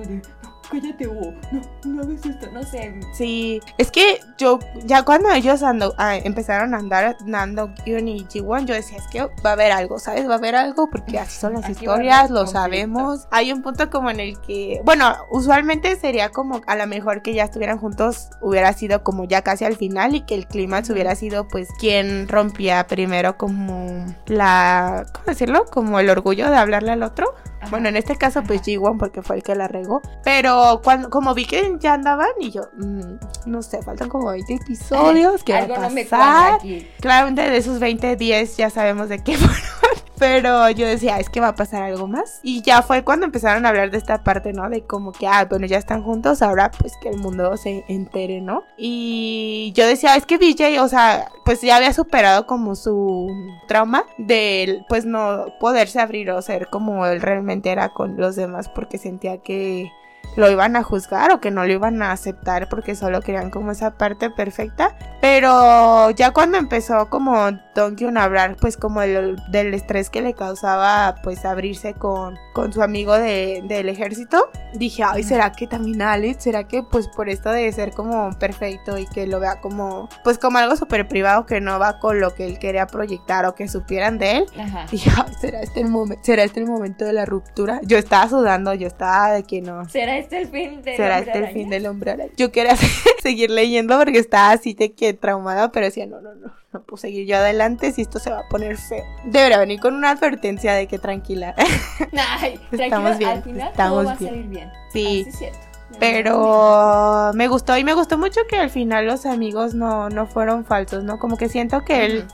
cállate 0.70 1.06
o 1.06 1.14
no, 1.52 1.60
no 1.84 2.02
hagas 2.02 2.24
esto, 2.26 2.46
no 2.52 2.62
sé. 2.62 2.94
Sí, 3.14 3.60
es 3.78 3.90
que 3.90 4.20
yo, 4.38 4.58
ya 4.84 5.02
cuando 5.02 5.30
ellos 5.30 5.62
ando, 5.62 5.94
ah, 5.98 6.16
empezaron 6.16 6.74
a 6.74 6.78
andar, 6.78 7.16
Nando, 7.24 7.72
Kyun 7.84 8.08
y 8.08 8.26
Jiwon, 8.30 8.66
yo 8.66 8.74
decía, 8.74 8.98
es 8.98 9.04
que 9.08 9.22
va 9.22 9.50
a 9.50 9.52
haber 9.52 9.72
algo, 9.72 9.98
¿sabes? 9.98 10.28
Va 10.28 10.34
a 10.34 10.38
haber 10.38 10.54
algo 10.56 10.88
porque 10.90 11.18
así 11.18 11.38
son 11.38 11.54
las 11.54 11.64
Aquí 11.64 11.72
historias, 11.72 12.30
lo 12.30 12.40
conflicto. 12.40 12.52
sabemos. 12.60 13.28
Hay 13.30 13.52
un 13.52 13.62
punto 13.62 13.90
como 13.90 14.10
en 14.10 14.20
el 14.20 14.40
que, 14.40 14.80
bueno, 14.84 15.14
usualmente 15.30 15.96
sería 15.96 16.30
como 16.30 16.60
a 16.66 16.76
lo 16.76 16.86
mejor 16.86 17.22
que 17.22 17.34
ya 17.34 17.44
estuvieran 17.44 17.78
juntos, 17.78 18.30
hubiera 18.40 18.72
sido 18.72 19.02
como 19.02 19.24
ya 19.24 19.42
casi 19.42 19.64
al 19.64 19.76
final 19.76 20.14
y 20.14 20.22
que 20.22 20.34
el 20.34 20.46
Ujú. 20.88 20.92
hubiera 20.92 21.14
sido 21.14 21.46
pues 21.48 21.68
quien 21.78 22.26
rompía 22.28 22.86
primero 22.86 23.36
como 23.36 24.04
la, 24.26 25.06
¿cómo 25.12 25.24
decirlo? 25.26 25.64
Como 25.70 25.98
el 26.00 26.10
orgullo 26.10 26.50
de 26.50 26.56
hablarle 26.56 26.92
al 26.92 27.02
otro. 27.02 27.34
Ajá. 27.64 27.70
Bueno, 27.70 27.88
en 27.88 27.96
este 27.96 28.16
caso, 28.16 28.42
pues 28.42 28.60
Ajá. 28.60 28.70
G1 28.70 28.98
porque 28.98 29.22
fue 29.22 29.36
el 29.36 29.42
que 29.42 29.54
la 29.54 29.68
regó. 29.68 30.00
Pero 30.24 30.80
cuando, 30.82 31.10
como 31.10 31.34
vi 31.34 31.46
que 31.46 31.76
ya 31.80 31.94
andaban 31.94 32.28
y 32.40 32.50
yo, 32.50 32.62
mm, 32.76 33.16
no 33.46 33.62
sé, 33.62 33.82
faltan 33.82 34.08
como 34.08 34.30
20 34.30 34.54
episodios. 34.54 35.42
¿Qué 35.44 35.52
va 35.52 35.58
a 35.58 35.88
no 35.88 35.94
pasar? 35.94 36.54
aquí. 36.54 36.88
Claramente 37.00 37.42
de 37.42 37.56
esos 37.56 37.78
20, 37.80 38.16
10 38.16 38.56
ya 38.56 38.70
sabemos 38.70 39.08
de 39.08 39.22
qué 39.22 39.36
fueron. 39.36 40.03
Pero 40.24 40.70
yo 40.70 40.86
decía, 40.86 41.18
es 41.18 41.28
que 41.28 41.40
va 41.40 41.48
a 41.48 41.54
pasar 41.54 41.82
algo 41.82 42.06
más. 42.06 42.40
Y 42.42 42.62
ya 42.62 42.80
fue 42.80 43.04
cuando 43.04 43.26
empezaron 43.26 43.66
a 43.66 43.68
hablar 43.68 43.90
de 43.90 43.98
esta 43.98 44.24
parte, 44.24 44.54
¿no? 44.54 44.70
De 44.70 44.82
como 44.82 45.12
que, 45.12 45.26
ah, 45.26 45.44
bueno, 45.44 45.66
ya 45.66 45.76
están 45.76 46.02
juntos, 46.02 46.40
ahora 46.40 46.70
pues 46.70 46.94
que 46.96 47.10
el 47.10 47.18
mundo 47.18 47.58
se 47.58 47.84
entere, 47.88 48.40
¿no? 48.40 48.64
Y 48.78 49.74
yo 49.76 49.86
decía, 49.86 50.16
es 50.16 50.24
que 50.24 50.38
BJ, 50.38 50.80
o 50.80 50.88
sea, 50.88 51.28
pues 51.44 51.60
ya 51.60 51.76
había 51.76 51.92
superado 51.92 52.46
como 52.46 52.74
su 52.74 53.28
trauma 53.68 54.04
de, 54.16 54.82
pues 54.88 55.04
no 55.04 55.44
poderse 55.60 56.00
abrir 56.00 56.30
o 56.30 56.40
ser 56.40 56.68
como 56.68 57.04
él 57.04 57.20
realmente 57.20 57.70
era 57.70 57.90
con 57.90 58.16
los 58.16 58.34
demás 58.34 58.70
porque 58.70 58.96
sentía 58.96 59.42
que 59.42 59.92
lo 60.36 60.50
iban 60.50 60.74
a 60.76 60.82
juzgar 60.82 61.32
o 61.32 61.40
que 61.40 61.50
no 61.50 61.66
lo 61.66 61.72
iban 61.72 62.02
a 62.02 62.12
aceptar 62.12 62.70
porque 62.70 62.94
solo 62.94 63.20
querían 63.20 63.50
como 63.50 63.72
esa 63.72 63.90
parte 63.98 64.30
perfecta. 64.30 64.96
Pero 65.20 66.10
ya 66.12 66.32
cuando 66.32 66.56
empezó 66.56 67.10
como 67.10 67.50
Kyun 67.74 68.16
a 68.16 68.24
hablar 68.24 68.56
pues 68.60 68.76
como 68.76 69.00
del 69.00 69.74
estrés 69.74 70.10
que 70.10 70.22
le 70.22 70.34
causaba 70.34 71.16
pues 71.22 71.44
abrirse 71.44 71.94
con, 71.94 72.38
con 72.52 72.72
su 72.72 72.82
amigo 72.82 73.14
del 73.14 73.88
ejército, 73.88 74.50
dije, 74.74 75.02
ay, 75.04 75.22
¿será 75.22 75.52
que 75.52 75.66
también 75.66 76.02
Alex? 76.02 76.44
¿Será 76.44 76.64
que 76.64 76.82
pues 76.82 77.08
por 77.08 77.28
esto 77.28 77.50
de 77.50 77.70
ser 77.72 77.92
como 77.92 78.30
perfecto 78.38 78.98
y 78.98 79.06
que 79.06 79.26
lo 79.26 79.40
vea 79.40 79.60
como 79.60 80.08
pues 80.22 80.38
como 80.38 80.58
algo 80.58 80.76
súper 80.76 81.08
privado 81.08 81.46
que 81.46 81.60
no 81.60 81.78
va 81.78 81.98
con 81.98 82.20
lo 82.20 82.34
que 82.34 82.46
él 82.46 82.58
quería 82.58 82.86
proyectar 82.86 83.44
o 83.46 83.54
que 83.54 83.68
supieran 83.68 84.18
de 84.18 84.38
él? 84.38 84.46
Dije, 84.90 85.10
ay, 85.16 85.34
¿será 85.40 85.60
este, 85.60 85.80
el 85.80 85.88
momento, 85.88 86.24
¿será 86.24 86.44
este 86.44 86.60
el 86.60 86.66
momento 86.66 87.04
de 87.04 87.12
la 87.12 87.24
ruptura? 87.24 87.80
Yo 87.84 87.98
estaba 87.98 88.28
sudando, 88.28 88.74
yo 88.74 88.86
estaba 88.86 89.32
de 89.32 89.42
que 89.42 89.60
no. 89.60 89.88
¿Será 89.88 90.16
este 90.18 90.42
el 90.42 90.48
fin 90.48 90.82
del 90.82 90.96
¿Será 90.96 91.18
este 91.18 91.38
el 91.38 91.48
fin 91.48 91.68
del 91.68 91.86
hombre 91.86 92.30
Yo 92.36 92.52
quería 92.52 92.76
seguir 93.22 93.50
leyendo 93.50 93.98
porque 93.98 94.18
estaba 94.18 94.52
así 94.52 94.74
de 94.74 94.92
que 94.92 95.14
traumada, 95.14 95.72
pero 95.72 95.86
decía, 95.86 96.06
no, 96.06 96.20
no, 96.20 96.34
no, 96.34 96.52
no 96.74 96.82
puedo 96.82 96.98
seguir 96.98 97.26
yo 97.26 97.36
adelante 97.36 97.92
si 97.92 98.02
esto 98.02 98.18
se 98.18 98.30
va 98.30 98.40
a 98.40 98.48
poner 98.48 98.76
feo. 98.76 99.04
Debería 99.24 99.58
venir 99.58 99.80
con 99.80 99.94
una 99.94 100.10
advertencia 100.10 100.74
de 100.74 100.88
que 100.88 100.98
tranquila. 100.98 101.54
Ay, 102.40 102.60
estamos 102.72 103.16
bien, 103.16 103.30
al 103.30 103.42
final 103.42 103.68
estamos 103.70 104.04
todo 104.04 104.04
va 104.04 104.16
bien. 104.16 104.28
a 104.28 104.32
salir 104.32 104.48
bien. 104.48 104.72
Sí, 104.92 105.24
es 105.26 105.38
cierto. 105.38 105.58
Pero 106.00 107.30
me 107.34 107.46
gustó 107.46 107.76
y 107.78 107.84
me 107.84 107.94
gustó 107.94 108.18
mucho 108.18 108.40
que 108.48 108.56
al 108.56 108.70
final 108.70 109.06
los 109.06 109.26
amigos 109.26 109.74
no, 109.74 110.08
no 110.08 110.26
fueron 110.26 110.64
falsos, 110.64 111.04
¿no? 111.04 111.18
Como 111.20 111.36
que 111.36 111.48
siento 111.48 111.84
que 111.84 112.04
él 112.06 112.26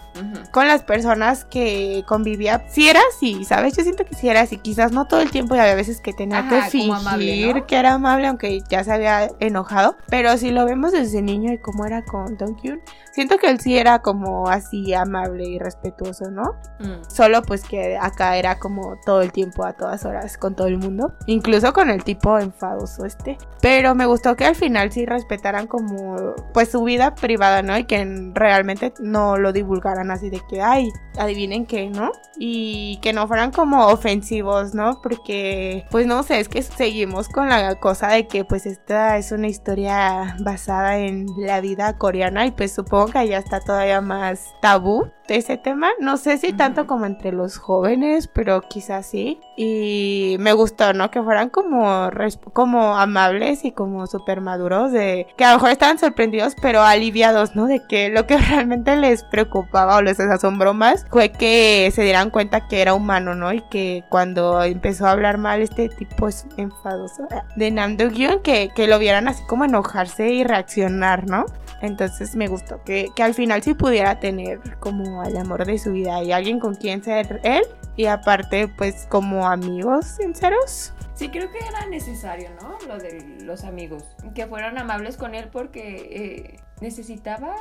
con 0.50 0.66
las 0.66 0.82
personas 0.82 1.44
que 1.44 2.04
convivía, 2.06 2.64
si 2.68 2.88
era 2.88 3.00
así, 3.10 3.44
¿sabes? 3.44 3.76
Yo 3.76 3.82
siento 3.82 4.04
que 4.04 4.14
si 4.14 4.28
era 4.28 4.40
así, 4.42 4.58
quizás 4.58 4.92
no 4.92 5.06
todo 5.06 5.20
el 5.20 5.30
tiempo 5.30 5.54
y 5.54 5.58
había 5.58 5.74
veces 5.74 6.00
que 6.00 6.12
tenía 6.12 6.48
que 6.48 6.62
fingir 6.62 7.64
que 7.64 7.76
era 7.76 7.94
amable, 7.94 8.26
aunque 8.26 8.60
ya 8.68 8.84
se 8.84 8.92
había 8.92 9.28
enojado, 9.40 9.96
pero 10.08 10.36
si 10.36 10.50
lo 10.50 10.64
vemos 10.64 10.92
desde 10.92 11.22
niño 11.22 11.52
y 11.52 11.58
cómo 11.58 11.84
era 11.86 12.04
con 12.04 12.36
Don 12.36 12.54
Kyun, 12.56 12.80
siento 13.12 13.38
que 13.38 13.50
él 13.50 13.60
sí 13.60 13.76
era 13.76 14.00
como 14.00 14.48
así 14.48 14.94
amable 14.94 15.44
y 15.44 15.58
respetuoso, 15.58 16.30
¿no? 16.30 16.54
Mm. 16.78 17.02
Solo 17.08 17.42
pues 17.42 17.64
que 17.64 17.96
acá 17.98 18.36
era 18.36 18.58
como 18.58 18.98
todo 19.04 19.22
el 19.22 19.32
tiempo, 19.32 19.64
a 19.64 19.72
todas 19.72 20.04
horas, 20.04 20.36
con 20.38 20.54
todo 20.54 20.66
el 20.66 20.78
mundo, 20.78 21.12
incluso 21.26 21.72
con 21.72 21.90
el 21.90 22.04
tipo 22.04 22.38
enfadoso 22.38 23.04
este. 23.04 23.38
Pero 23.60 23.94
me 23.94 24.06
gustó 24.06 24.36
que 24.36 24.44
al 24.44 24.54
final 24.54 24.90
sí 24.92 25.06
respetaran 25.06 25.66
como 25.66 26.34
pues 26.52 26.70
su 26.70 26.82
vida 26.82 27.14
privada, 27.14 27.62
¿no? 27.62 27.76
Y 27.76 27.84
que 27.84 28.30
realmente 28.34 28.92
no 29.00 29.36
lo 29.36 29.52
divulgaran 29.52 29.99
así 30.10 30.30
de 30.30 30.40
que, 30.48 30.62
ay, 30.62 30.92
adivinen 31.18 31.66
qué, 31.66 31.90
¿no? 31.90 32.12
Y 32.38 32.98
que 33.02 33.12
no 33.12 33.26
fueran 33.26 33.50
como 33.50 33.88
ofensivos, 33.88 34.74
¿no? 34.74 35.00
Porque 35.02 35.84
pues 35.90 36.06
no 36.06 36.22
sé, 36.22 36.40
es 36.40 36.48
que 36.48 36.62
seguimos 36.62 37.28
con 37.28 37.48
la 37.48 37.74
cosa 37.80 38.08
de 38.08 38.26
que 38.26 38.44
pues 38.44 38.66
esta 38.66 39.18
es 39.18 39.32
una 39.32 39.48
historia 39.48 40.36
basada 40.40 40.98
en 40.98 41.26
la 41.38 41.60
vida 41.60 41.98
coreana 41.98 42.46
y 42.46 42.52
pues 42.52 42.72
supongo 42.72 43.06
que 43.06 43.28
ya 43.28 43.38
está 43.38 43.60
todavía 43.60 44.00
más 44.00 44.54
tabú 44.62 45.10
ese 45.36 45.56
tema. 45.56 45.90
No 46.00 46.16
sé 46.16 46.38
si 46.38 46.52
tanto 46.52 46.86
como 46.86 47.06
entre 47.06 47.32
los 47.32 47.56
jóvenes, 47.56 48.28
pero 48.28 48.62
quizás 48.62 49.06
sí. 49.06 49.40
Y 49.56 50.36
me 50.40 50.52
gustó, 50.52 50.92
¿no? 50.92 51.10
Que 51.10 51.22
fueran 51.22 51.50
como, 51.50 52.10
como 52.52 52.96
amables 52.96 53.64
y 53.64 53.72
como 53.72 54.06
súper 54.06 54.40
maduros, 54.40 54.92
de 54.92 55.26
que 55.36 55.44
a 55.44 55.50
lo 55.50 55.56
mejor 55.56 55.70
estaban 55.70 55.98
sorprendidos, 55.98 56.54
pero 56.60 56.82
aliviados, 56.82 57.56
¿no? 57.56 57.66
De 57.66 57.82
que 57.86 58.08
lo 58.08 58.26
que 58.26 58.36
realmente 58.50 58.96
les 58.96 59.24
preocupaba 59.24 59.96
o 59.96 60.02
les 60.02 60.20
asombró 60.20 60.74
más 60.74 61.06
fue 61.10 61.30
que 61.30 61.90
se 61.94 62.02
dieran 62.02 62.30
cuenta 62.30 62.68
que 62.68 62.82
era 62.82 62.94
humano, 62.94 63.34
¿no? 63.34 63.52
Y 63.52 63.60
que 63.62 64.04
cuando 64.08 64.62
empezó 64.62 65.06
a 65.06 65.12
hablar 65.12 65.38
mal 65.38 65.60
este 65.60 65.88
tipo 65.88 66.28
es 66.28 66.46
enfadoso 66.56 67.26
de 67.56 67.70
Nam 67.70 67.96
Do 67.96 68.10
que, 68.42 68.70
que 68.74 68.86
lo 68.86 68.98
vieran 68.98 69.28
así 69.28 69.42
como 69.46 69.64
enojarse 69.64 70.30
y 70.30 70.44
reaccionar, 70.44 71.28
¿no? 71.28 71.46
Entonces 71.82 72.36
me 72.36 72.46
gustó 72.48 72.82
que, 72.84 73.08
que 73.14 73.22
al 73.22 73.34
final 73.34 73.62
sí 73.62 73.74
pudiera 73.74 74.20
tener 74.20 74.60
como 74.78 75.22
al 75.22 75.36
amor 75.36 75.64
de 75.64 75.78
su 75.78 75.92
vida 75.92 76.22
y 76.22 76.32
alguien 76.32 76.60
con 76.60 76.74
quien 76.74 77.02
ser 77.02 77.40
él 77.42 77.62
y 77.96 78.06
aparte 78.06 78.68
pues 78.68 79.06
como 79.08 79.46
amigos 79.46 80.06
sinceros. 80.06 80.92
Sí, 81.14 81.28
creo 81.28 81.50
que 81.50 81.58
era 81.58 81.86
necesario, 81.86 82.48
¿no? 82.62 82.78
Lo 82.88 82.98
de 82.98 83.42
los 83.42 83.64
amigos, 83.64 84.04
que 84.34 84.46
fueran 84.46 84.78
amables 84.78 85.18
con 85.18 85.34
él 85.34 85.48
porque 85.52 86.08
eh, 86.10 86.60
necesitaba 86.80 87.54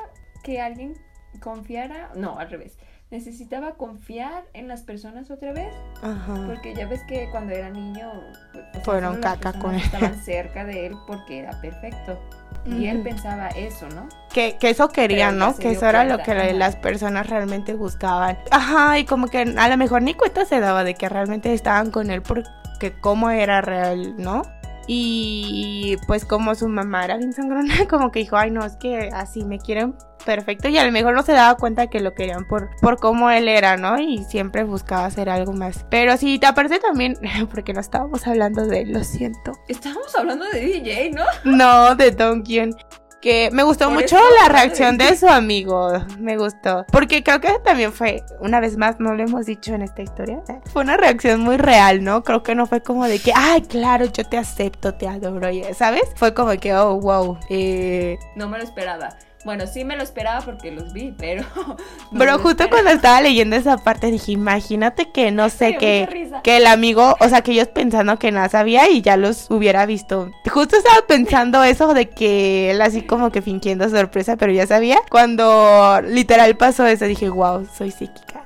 que 0.44 0.62
alguien 0.62 0.94
confiara, 1.42 2.12
no, 2.16 2.40
al 2.40 2.50
revés, 2.50 2.78
necesitaba 3.12 3.72
confiar 3.72 4.44
en 4.54 4.68
las 4.68 4.82
personas 4.84 5.32
otra 5.32 5.52
vez. 5.52 5.74
Ajá. 6.02 6.46
Porque 6.46 6.76
ya 6.76 6.88
ves 6.88 7.02
que 7.08 7.28
cuando 7.32 7.54
era 7.54 7.70
niño 7.70 8.12
pues, 8.54 8.84
fueron 8.84 9.20
caca 9.20 9.54
con 9.54 9.76
él. 9.76 9.82
Estaban 9.82 10.22
cerca 10.24 10.64
de 10.66 10.88
él 10.88 10.94
porque 11.08 11.40
era 11.40 11.60
perfecto. 11.62 12.20
Y 12.66 12.88
él 12.88 13.02
pensaba 13.02 13.48
eso, 13.48 13.88
¿no? 13.90 14.10
Que, 14.32 14.58
que 14.58 14.70
eso 14.70 14.90
querían, 14.90 15.38
¿no? 15.38 15.56
Que 15.56 15.72
eso 15.72 15.88
era 15.88 16.04
lo 16.04 16.20
que 16.20 16.54
las 16.54 16.76
personas 16.76 17.28
realmente 17.28 17.74
buscaban. 17.74 18.38
Ajá, 18.52 19.00
y 19.00 19.06
como 19.06 19.28
que 19.28 19.40
a 19.58 19.70
lo 19.70 19.78
mejor 19.78 20.04
ni 20.04 20.14
cuenta 20.14 20.46
se 20.46 20.60
daba 20.60 20.84
de 20.84 20.94
que 20.94 21.10
realmente 21.10 21.54
estaban 21.54 21.90
con 21.90 22.12
él 22.12 22.22
porque 22.22 22.94
cómo 23.02 23.30
era 23.32 23.62
real, 23.62 24.16
¿no? 24.18 24.44
Y 24.92 25.98
pues 26.08 26.26
como 26.26 26.56
su 26.56 26.68
mamá 26.68 27.06
era 27.06 27.18
bien 27.18 27.32
sangrona, 27.32 27.76
como 27.88 28.12
que 28.12 28.22
dijo, 28.22 28.38
ay 28.38 28.50
no, 28.50 28.66
es 28.66 28.76
que 28.76 29.12
así 29.14 29.46
me 29.46 29.60
quieren 29.60 29.94
perfecto 30.26 30.68
y 30.68 30.80
a 30.80 30.86
lo 30.86 30.92
mejor 30.92 31.14
no 31.14 31.22
se 31.22 31.32
daba 31.32 31.58
cuenta 31.58 31.88
que 31.88 32.00
lo 32.00 32.16
querían 32.16 32.48
por, 32.48 32.70
por 32.82 32.98
cómo 32.98 33.30
él 33.30 33.48
era, 33.48 33.78
¿no? 33.78 34.00
Y 34.00 34.24
siempre 34.24 34.64
buscaba 34.64 35.06
hacer 35.06 35.30
algo 35.30 35.54
más. 35.54 35.86
Pero 35.92 36.18
sí, 36.18 36.40
aparte 36.44 36.80
también, 36.80 37.16
porque 37.52 37.72
no 37.72 37.82
estábamos 37.82 38.26
hablando 38.26 38.66
de 38.66 38.82
él, 38.82 38.94
lo 38.94 39.04
siento. 39.04 39.54
Estábamos 39.68 40.16
hablando 40.16 40.46
de 40.46 40.60
DJ, 40.60 41.12
¿no? 41.12 41.24
No, 41.44 41.96
de 41.96 42.10
Don 42.10 42.42
Kyun 42.42 42.76
que 43.22 43.50
me 43.52 43.64
gustó 43.64 43.90
mucho 43.92 44.18
la 44.42 44.50
reacción 44.50 44.98
de 44.98 45.16
su 45.16 45.28
amigo, 45.28 45.92
me 46.20 46.38
gustó, 46.38 46.86
porque 46.92 47.24
creo 47.24 47.40
que 47.42 47.60
también 47.64 47.92
fue, 47.92 48.24
una 48.40 48.60
vez 48.60 48.78
más, 48.78 49.00
no 49.00 49.14
lo 49.14 49.24
hemos 49.24 49.46
dicho 49.46 49.74
en 49.74 49.82
esta 49.82 50.02
historia, 50.02 50.42
fue 50.72 50.84
una 50.84 50.98
reacción 50.98 51.42
muy 51.42 51.58
real, 51.58 52.04
¿no? 52.04 52.24
Creo 52.24 52.44
que 52.44 52.56
no 52.56 52.66
fue 52.66 52.82
como 52.82 53.06
de 53.06 53.20
que, 53.20 53.32
ay, 53.36 53.62
claro, 53.64 54.06
yo 54.06 54.24
te 54.24 54.38
acepto, 54.38 54.94
te 54.94 55.08
adoro, 55.08 55.48
¿sabes? 55.74 56.04
Fue 56.16 56.34
como 56.34 56.52
que, 56.58 56.74
oh, 56.74 57.00
wow. 57.00 57.38
Eh... 57.50 58.18
No 58.36 58.48
me 58.48 58.58
lo 58.58 58.64
esperaba. 58.64 59.18
Bueno, 59.46 59.68
sí 59.68 59.86
me 59.86 59.96
lo 59.96 60.04
esperaba 60.04 60.42
porque 60.42 60.70
los 60.70 60.92
vi, 60.92 61.14
pero... 61.18 61.46
pero 62.18 62.40
justo 62.40 62.70
cuando 62.70 62.92
estaba 62.92 63.22
leyendo 63.22 63.56
esa 63.56 63.78
parte 63.78 64.12
dije, 64.12 64.34
imagínate 64.34 65.12
que, 65.12 65.32
no 65.32 65.50
sé, 65.50 65.78
que, 65.78 66.30
que 66.44 66.58
el 66.58 66.68
amigo, 66.68 67.16
o 67.20 67.30
sea, 67.30 67.42
que 67.42 67.52
ellos 67.52 67.70
pensando 67.70 68.20
que 68.20 68.32
nada 68.32 68.50
sabía 68.50 68.90
y 68.90 69.02
ya 69.02 69.16
los 69.16 69.50
hubiera 69.50 69.86
visto. 69.86 70.30
Justo 70.52 70.76
estaba 70.76 71.08
pensando 71.08 71.64
eso 71.64 71.94
de 71.94 72.10
que 72.10 72.72
él 72.72 72.82
así 72.82 73.04
como 73.04 73.32
que 73.32 73.42
fingiendo 73.42 73.90
sorpresa, 73.90 74.36
pero 74.36 74.52
ya 74.52 74.68
sabía. 74.68 75.00
Cuando 75.10 76.02
literal 76.02 76.58
pasó 76.58 76.86
eso, 76.86 77.06
dije, 77.06 77.30
wow, 77.30 77.66
soy 77.66 77.92
psíquica. 77.92 78.44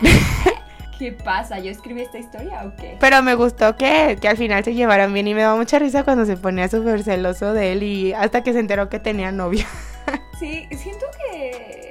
¿Qué 0.98 1.12
pasa? 1.12 1.58
¿Yo 1.58 1.70
escribí 1.70 2.02
esta 2.02 2.18
historia 2.18 2.62
o 2.64 2.76
qué? 2.76 2.96
Pero 3.00 3.22
me 3.22 3.34
gustó 3.34 3.76
que, 3.76 4.16
que 4.20 4.28
al 4.28 4.36
final 4.36 4.62
se 4.64 4.72
llevaron 4.72 5.12
bien 5.12 5.26
y 5.26 5.34
me 5.34 5.42
da 5.42 5.56
mucha 5.56 5.78
risa 5.78 6.04
cuando 6.04 6.24
se 6.24 6.36
ponía 6.36 6.68
súper 6.68 7.02
celoso 7.02 7.52
de 7.52 7.72
él 7.72 7.82
y 7.82 8.12
hasta 8.12 8.42
que 8.42 8.52
se 8.52 8.60
enteró 8.60 8.88
que 8.88 8.98
tenía 8.98 9.32
novia. 9.32 9.66
Sí, 10.38 10.66
siento 10.76 11.06
que, 11.18 11.90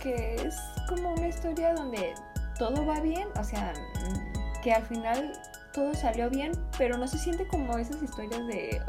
que 0.00 0.36
es 0.36 0.56
como 0.88 1.12
una 1.12 1.28
historia 1.28 1.74
donde 1.74 2.14
todo 2.58 2.86
va 2.86 3.00
bien, 3.00 3.28
o 3.38 3.44
sea, 3.44 3.74
mm, 3.74 4.62
que 4.62 4.72
al 4.72 4.82
final 4.84 5.32
todo 5.72 5.94
salió 5.94 6.30
bien, 6.30 6.52
pero 6.78 6.96
no 6.96 7.06
se 7.06 7.18
siente 7.18 7.46
como 7.46 7.76
esas 7.76 8.02
historias 8.02 8.46
de, 8.46 8.80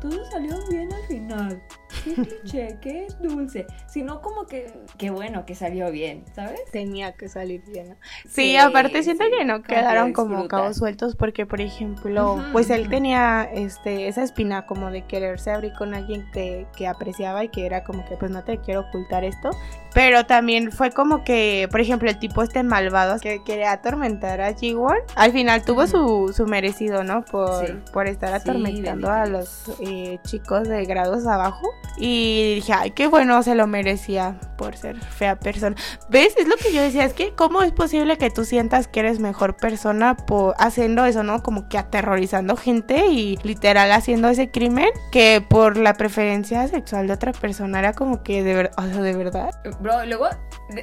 todo 0.00 0.24
salió 0.30 0.56
bien 0.68 0.92
al 0.92 1.02
final. 1.04 1.62
Qué 2.04 2.14
cliché, 2.14 2.78
qué 2.80 3.06
dulce. 3.20 3.66
Sino 3.86 4.20
como 4.20 4.46
que, 4.46 4.72
qué 4.96 5.10
bueno 5.10 5.44
que 5.46 5.54
salió 5.54 5.90
bien, 5.90 6.24
¿sabes? 6.34 6.60
Tenía 6.70 7.12
que 7.12 7.28
salir 7.28 7.62
bien. 7.64 7.96
Sí, 8.28 8.56
aparte 8.56 9.02
siento 9.02 9.24
que 9.30 9.44
no 9.44 9.62
quedaron 9.62 10.12
como 10.12 10.46
cabos 10.48 10.76
sueltos 10.76 11.16
porque, 11.16 11.46
por 11.46 11.60
ejemplo, 11.60 12.42
pues 12.52 12.70
él 12.70 12.88
tenía 12.88 13.44
este 13.44 14.08
esa 14.08 14.22
espina 14.22 14.66
como 14.66 14.90
de 14.90 15.06
quererse 15.06 15.50
abrir 15.50 15.72
con 15.74 15.94
alguien 15.94 16.30
que, 16.32 16.66
que 16.76 16.86
apreciaba 16.86 17.44
y 17.44 17.48
que 17.48 17.66
era 17.66 17.84
como 17.84 18.04
que 18.04 18.16
pues 18.16 18.30
no 18.30 18.44
te 18.44 18.58
quiero 18.58 18.80
ocultar 18.80 19.24
esto. 19.24 19.50
Pero 19.94 20.26
también 20.26 20.70
fue 20.72 20.90
como 20.90 21.24
que, 21.24 21.68
por 21.70 21.80
ejemplo, 21.80 22.08
el 22.08 22.18
tipo 22.18 22.42
este 22.42 22.62
malvado 22.62 23.18
que 23.20 23.42
quería 23.44 23.72
atormentar 23.72 24.40
a 24.40 24.52
g 24.52 24.68
al 25.16 25.32
final 25.32 25.64
tuvo 25.64 25.86
su, 25.86 26.32
su 26.36 26.46
merecido, 26.46 27.04
¿no? 27.04 27.24
Por, 27.24 27.82
por 27.92 28.06
estar 28.06 28.32
atormentando 28.34 29.10
a 29.10 29.26
los 29.26 29.64
eh, 29.80 30.18
chicos 30.24 30.68
de 30.68 30.84
grados 30.84 31.26
abajo. 31.26 31.68
Y 31.96 32.56
dije, 32.56 32.72
ay, 32.72 32.90
qué 32.92 33.08
bueno, 33.08 33.42
se 33.42 33.54
lo 33.54 33.66
merecía 33.66 34.38
por 34.56 34.76
ser 34.76 34.96
fea 35.00 35.36
persona. 35.36 35.76
¿Ves? 36.08 36.34
Es 36.36 36.46
lo 36.46 36.56
que 36.56 36.72
yo 36.72 36.82
decía, 36.82 37.04
es 37.04 37.12
que 37.12 37.32
cómo 37.34 37.62
es 37.62 37.72
posible 37.72 38.18
que 38.18 38.30
tú 38.30 38.44
sientas 38.44 38.88
que 38.88 39.00
eres 39.00 39.18
mejor 39.18 39.56
persona 39.56 40.16
por 40.16 40.54
haciendo 40.58 41.06
eso, 41.06 41.22
¿no? 41.22 41.42
Como 41.42 41.68
que 41.68 41.78
aterrorizando 41.78 42.56
gente 42.56 43.06
y 43.08 43.36
literal 43.42 43.90
haciendo 43.92 44.28
ese 44.28 44.50
crimen 44.50 44.88
que 45.10 45.44
por 45.46 45.76
la 45.76 45.94
preferencia 45.94 46.66
sexual 46.68 47.06
de 47.06 47.14
otra 47.14 47.32
persona 47.32 47.78
era 47.78 47.92
como 47.92 48.22
que 48.22 48.42
de 48.42 48.54
verdad, 48.54 48.72
o 48.76 48.82
sea, 48.82 49.02
de 49.02 49.16
verdad. 49.16 49.50
Bro, 49.80 50.04
luego 50.06 50.28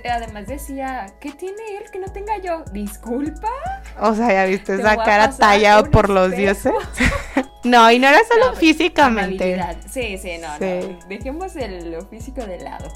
además 0.10 0.48
decía, 0.48 1.08
¿qué 1.20 1.32
tiene 1.32 1.58
él 1.78 1.92
que 1.92 2.00
no 2.00 2.08
tenga 2.08 2.38
yo? 2.38 2.64
Disculpa. 2.72 3.50
O 4.00 4.14
sea, 4.16 4.32
ya 4.32 4.46
viste 4.46 4.76
esa 4.76 4.96
cara 4.98 5.30
tallada 5.32 5.84
por 5.84 6.10
los 6.10 6.32
dioses. 6.32 6.74
No, 7.66 7.90
y 7.92 7.98
no 7.98 8.08
era 8.08 8.20
solo 8.28 8.42
No, 8.42 8.46
pero 8.52 8.60
físicamente. 8.60 9.60
Sí, 9.90 10.20
sí, 10.20 10.38
no, 10.38 10.50
Sí. 10.60 10.88
no. 10.88 11.08
Dejemos 11.08 11.56
el, 11.56 11.92
lo 11.92 12.06
físico 12.06 12.46
de 12.46 12.60
lado. 12.60 12.88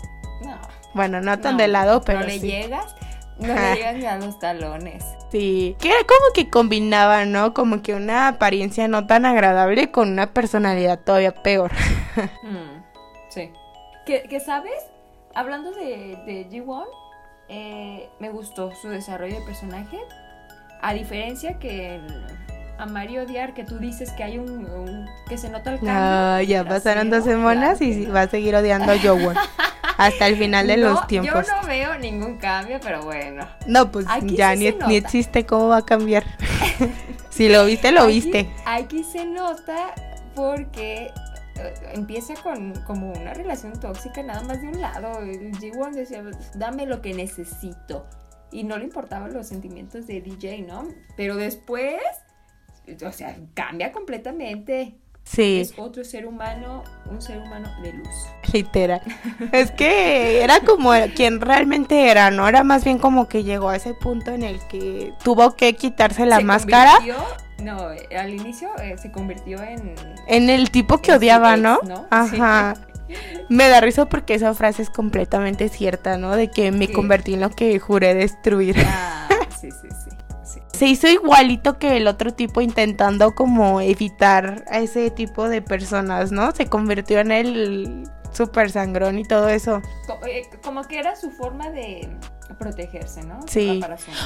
No. 0.43 0.60
Bueno, 0.93 1.22
no 1.22 1.39
tan 1.39 1.54
no, 1.54 1.64
de 1.64 1.68
lado, 1.70 2.02
pero 2.04 2.20
No 2.20 2.28
le 2.28 2.39
sí. 2.39 2.47
llegas, 2.52 2.95
no 3.39 3.47
le 3.47 3.74
llegas 3.76 3.95
ni 3.95 4.06
a 4.06 4.18
los 4.18 4.38
talones. 4.38 5.04
Sí, 5.32 5.76
que 5.80 5.88
era 5.89 5.97
como 6.02 6.34
que 6.36 6.52
combinaba, 6.52 7.26
¿no? 7.26 7.56
Como 7.56 7.82
que 7.82 7.95
una 7.95 8.28
apariencia 8.28 8.88
no 8.88 9.08
tan 9.08 9.26
agradable 9.26 9.89
con 9.89 10.08
una 10.10 10.34
personalidad 10.34 11.00
todavía 11.00 11.34
peor. 11.34 11.72
Mm, 12.43 12.84
sí. 13.30 13.52
¿Que, 14.06 14.24
que 14.30 14.39
sabes? 14.39 14.74
Hablando 15.36 15.72
de, 15.72 16.18
de 16.26 16.48
Ji-Won, 16.50 16.86
eh, 17.50 18.10
me 18.20 18.30
gustó 18.30 18.74
su 18.76 18.90
desarrollo 18.90 19.40
de 19.40 19.46
personaje. 19.46 19.98
A 20.82 20.94
diferencia 20.94 21.60
que 21.60 21.96
el- 21.96 22.26
a 22.78 22.86
Mario 22.86 23.24
Odiar, 23.24 23.54
que 23.54 23.66
tú 23.66 23.78
dices 23.78 24.12
que 24.14 24.24
hay 24.24 24.38
un, 24.38 24.50
un- 24.66 25.06
que 25.28 25.38
se 25.38 25.50
nota 25.50 25.72
el 25.72 25.78
cambio. 25.80 25.94
Ah, 25.96 26.42
ya 26.44 26.64
pasaron 26.64 27.10
dos 27.10 27.26
semanas 27.26 27.80
claro 27.80 27.94
y 27.94 28.06
no. 28.08 28.14
va 28.14 28.22
a 28.22 28.28
seguir 28.30 28.56
odiando 28.56 28.92
a 28.94 28.98
Jowon. 28.98 29.36
Hasta 29.98 30.28
el 30.28 30.38
final 30.38 30.66
de 30.68 30.78
No, 30.78 30.92
los 30.92 31.08
tiempos. 31.08 31.46
Yo 31.46 31.56
no 31.62 31.68
veo 31.68 31.98
ningún 32.00 32.38
cambio, 32.38 32.80
pero 32.82 33.04
bueno. 33.04 33.46
No, 33.68 33.92
pues 33.92 34.06
Aquí 34.10 34.38
ya 34.38 34.54
sí 34.56 34.74
ni, 34.80 34.88
ni 34.88 34.96
existe, 34.96 35.46
¿cómo 35.46 35.68
va 35.68 35.78
a 35.78 35.86
cambiar? 35.86 36.24
si 37.30 37.50
lo 37.50 37.66
viste, 37.66 37.92
lo 37.92 38.04
Aquí- 38.04 38.14
viste. 38.22 38.50
Aquí 38.66 39.04
se 39.04 39.26
nota 39.26 39.94
porque 40.34 41.12
empieza 41.93 42.34
con 42.36 42.74
como 42.86 43.12
una 43.12 43.34
relación 43.34 43.74
tóxica 43.80 44.24
nada 44.24 44.41
más 44.43 44.62
de 44.62 44.68
un 44.70 44.82
lado. 44.82 45.22
El 45.22 45.51
G1 45.53 45.93
decía, 45.93 46.24
dame 46.55 46.86
lo 46.86 47.01
que 47.01 47.14
necesito. 47.14 48.05
Y 48.51 48.64
no 48.64 48.78
le 48.78 48.86
importaban 48.86 49.34
los 49.34 49.47
sentimientos 49.47 50.07
de 50.07 50.22
DJ, 50.22 50.64
¿no? 50.64 50.88
Pero 51.16 51.36
después, 51.36 52.01
o 53.05 53.12
sea, 53.12 53.38
cambia 53.53 53.91
completamente. 53.91 54.95
Sí, 55.24 55.60
Es 55.62 55.74
otro 55.78 56.03
ser 56.03 56.26
humano, 56.26 56.84
un 57.05 57.22
ser 57.22 57.38
humano 57.39 57.70
de 57.84 57.93
luz. 57.93 58.07
literal. 58.51 59.01
Es 59.51 59.70
que 59.70 60.41
era 60.43 60.62
como 60.62 60.91
quien 61.16 61.39
realmente 61.39 62.10
era, 62.10 62.32
¿no? 62.32 62.47
Era 62.47 62.64
más 62.64 62.84
bien 62.84 62.97
como 62.97 63.28
que 63.28 63.43
llegó 63.43 63.70
a 63.70 63.76
ese 63.76 63.93
punto 63.93 64.32
en 64.32 64.41
el 64.41 64.60
que 64.68 65.14
tuvo 65.24 65.55
que 65.55 65.76
quitarse 65.76 66.26
la 66.26 66.38
Se 66.38 66.43
máscara 66.43 66.93
no, 67.64 67.91
eh, 67.91 68.07
al 68.18 68.34
inicio 68.34 68.70
eh, 68.82 68.97
se 68.97 69.12
convirtió 69.12 69.62
en... 69.62 69.95
en 70.28 70.49
el 70.49 70.72
tipo 70.72 70.99
que 70.99 71.14
odiaba, 71.14 71.53
ex, 71.53 71.62
¿no? 71.62 71.80
¿no? 71.84 72.07
Ajá. 72.10 72.76
Me 73.49 73.68
da 73.68 73.82
risa 73.82 74.07
porque 74.07 74.36
esa 74.36 74.53
frase 74.53 74.84
es 74.84 74.89
completamente 74.89 75.70
cierta, 75.70 76.18
¿no? 76.18 76.36
De 76.36 76.51
que 76.51 76.72
me 76.72 76.91
convertí 76.91 77.34
en 77.34 77.41
lo 77.41 77.49
que 77.49 77.80
juré 77.80 78.14
destruir. 78.14 78.76
Ah, 78.86 79.28
sí, 79.60 79.72
sí, 79.72 79.88
sí. 79.89 80.10
sí. 80.43 80.60
Se 80.72 80.86
hizo 80.86 81.07
igualito 81.07 81.80
que 81.80 81.97
el 81.97 82.07
otro 82.07 82.34
tipo 82.34 82.62
intentando 82.62 83.34
como 83.34 83.82
evitar 83.82 84.64
a 84.70 84.78
ese 84.78 85.10
tipo 85.10 85.49
de 85.49 85.64
personas, 85.64 86.32
¿no? 86.32 86.51
Se 86.51 86.68
convirtió 86.68 87.20
en 87.20 87.32
el 87.32 88.03
super 88.32 88.70
sangrón 88.70 89.18
y 89.20 89.24
todo 89.24 89.49
eso. 89.49 89.82
Eh, 90.28 90.43
Como 90.64 90.84
que 90.84 90.99
era 90.99 91.16
su 91.16 91.32
forma 91.32 91.70
de 91.70 92.10
protegerse, 92.58 93.24
¿no? 93.24 93.39
Sí. 93.47 93.82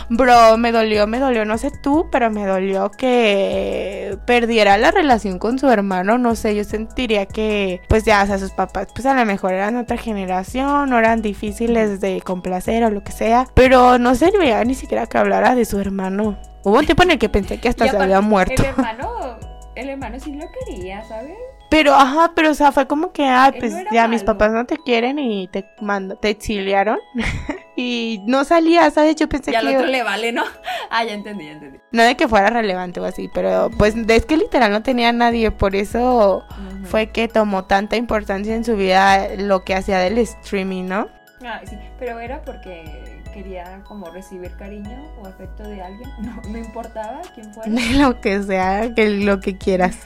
Bro, 0.10 0.58
me 0.58 0.72
dolió, 0.72 1.08
me 1.08 1.20
dolió, 1.20 1.46
no 1.46 1.58
sé 1.58 1.72
tú, 1.82 2.08
pero 2.12 2.30
me 2.30 2.46
dolió 2.46 2.90
que 2.90 4.18
perdiera 4.26 4.78
la 4.78 4.92
relación 4.92 5.40
con 5.40 5.60
su 5.60 5.70
hermano, 5.70 6.18
no 6.18 6.36
sé, 6.36 6.56
yo 6.56 6.64
sentiría 6.64 7.26
que, 7.26 7.82
pues 7.88 8.04
ya, 8.06 8.24
o 8.24 8.28
sea, 8.28 8.38
sus 8.38 8.52
papás, 8.52 8.88
pues 8.94 9.06
a 9.06 9.14
lo 9.14 9.26
mejor 9.26 9.54
eran 9.54 9.78
otra 9.78 9.98
generación, 9.98 10.90
no 10.90 10.98
eran 10.98 11.22
difíciles 11.22 12.02
de 12.02 12.22
complacer 12.22 12.84
o 12.84 12.90
lo 12.90 13.04
que 13.04 13.12
sea, 13.12 13.48
pero 13.54 13.98
no 13.98 14.16
servía 14.16 14.64
ni 14.64 14.76
siquiera 14.76 15.08
que 15.08 15.18
hablara 15.18 15.56
de 15.56 15.66
su 15.66 15.80
hermano. 15.80 16.38
Hubo 16.64 16.80
un 16.80 16.86
tiempo 16.86 17.04
en 17.04 17.12
el 17.12 17.20
que 17.20 17.30
pensé 17.30 17.60
que 17.60 17.70
hasta 17.70 17.90
se 17.90 17.98
había 17.98 18.22
muerto. 18.22 18.64
El 18.64 18.70
hermano, 18.70 19.38
el 19.76 19.90
hermano 19.90 20.20
sí 20.20 20.34
lo 20.34 20.46
quería, 20.66 21.04
¿sabes? 21.04 21.38
Pero, 21.74 21.96
ajá, 21.96 22.34
pero, 22.36 22.52
o 22.52 22.54
sea, 22.54 22.72
fue 22.72 22.86
como 22.86 23.12
que, 23.12 23.28
Él 23.28 23.56
pues 23.58 23.74
no 23.74 23.82
ya 23.92 24.08
mis 24.08 24.24
papás 24.24 24.52
no 24.52 24.66
te 24.66 24.78
quieren 24.78 25.18
y 25.18 25.48
te 25.48 25.66
mando, 25.82 26.16
te 26.16 26.30
exiliaron. 26.30 27.00
y 27.76 28.22
no 28.28 28.44
salía, 28.44 28.92
¿sabes? 28.92 29.16
Yo 29.16 29.28
pensé 29.28 29.54
Y 29.54 29.56
al 29.56 29.68
que... 29.68 29.78
otro 29.78 29.88
le 29.88 30.04
vale, 30.04 30.32
¿no? 30.32 30.44
Ah, 30.92 31.04
ya 31.04 31.14
entendí, 31.14 31.46
ya 31.46 31.54
entendí. 31.54 31.80
No 31.92 32.04
de 32.04 32.16
que 32.16 32.28
fuera 32.28 32.52
relevante 32.52 33.00
o 33.00 33.06
así, 33.06 33.28
pero 33.34 33.72
pues 33.76 33.96
es 33.96 34.26
que 34.28 34.38
literal 34.38 34.72
no 34.72 34.84
tenía 34.84 35.12
nadie, 35.12 35.50
por 35.50 35.76
eso 35.76 36.46
fue 36.84 37.08
que 37.08 37.28
tomó 37.28 37.66
tanta 37.66 37.96
importancia 37.96 38.54
en 38.54 38.64
su 38.64 38.76
vida 38.76 39.30
lo 39.36 39.64
que 39.64 39.74
hacía 39.74 39.98
del 39.98 40.20
streaming, 40.20 40.84
¿no? 40.84 41.08
Ah, 41.44 41.62
sí, 41.66 41.76
pero 41.98 42.20
era 42.20 42.44
porque 42.44 43.24
quería 43.34 43.82
como 43.88 44.12
recibir 44.12 44.56
cariño 44.58 45.12
o 45.20 45.26
afecto 45.26 45.64
de 45.64 45.82
alguien. 45.82 46.08
No, 46.22 46.40
no 46.48 46.58
importaba 46.60 47.22
quién 47.34 47.52
fuera. 47.52 47.72
De 47.72 47.98
lo 47.98 48.22
que 48.22 48.44
sea, 48.44 48.94
que 48.94 49.10
lo 49.10 49.40
que 49.40 49.58
quieras. 49.58 49.98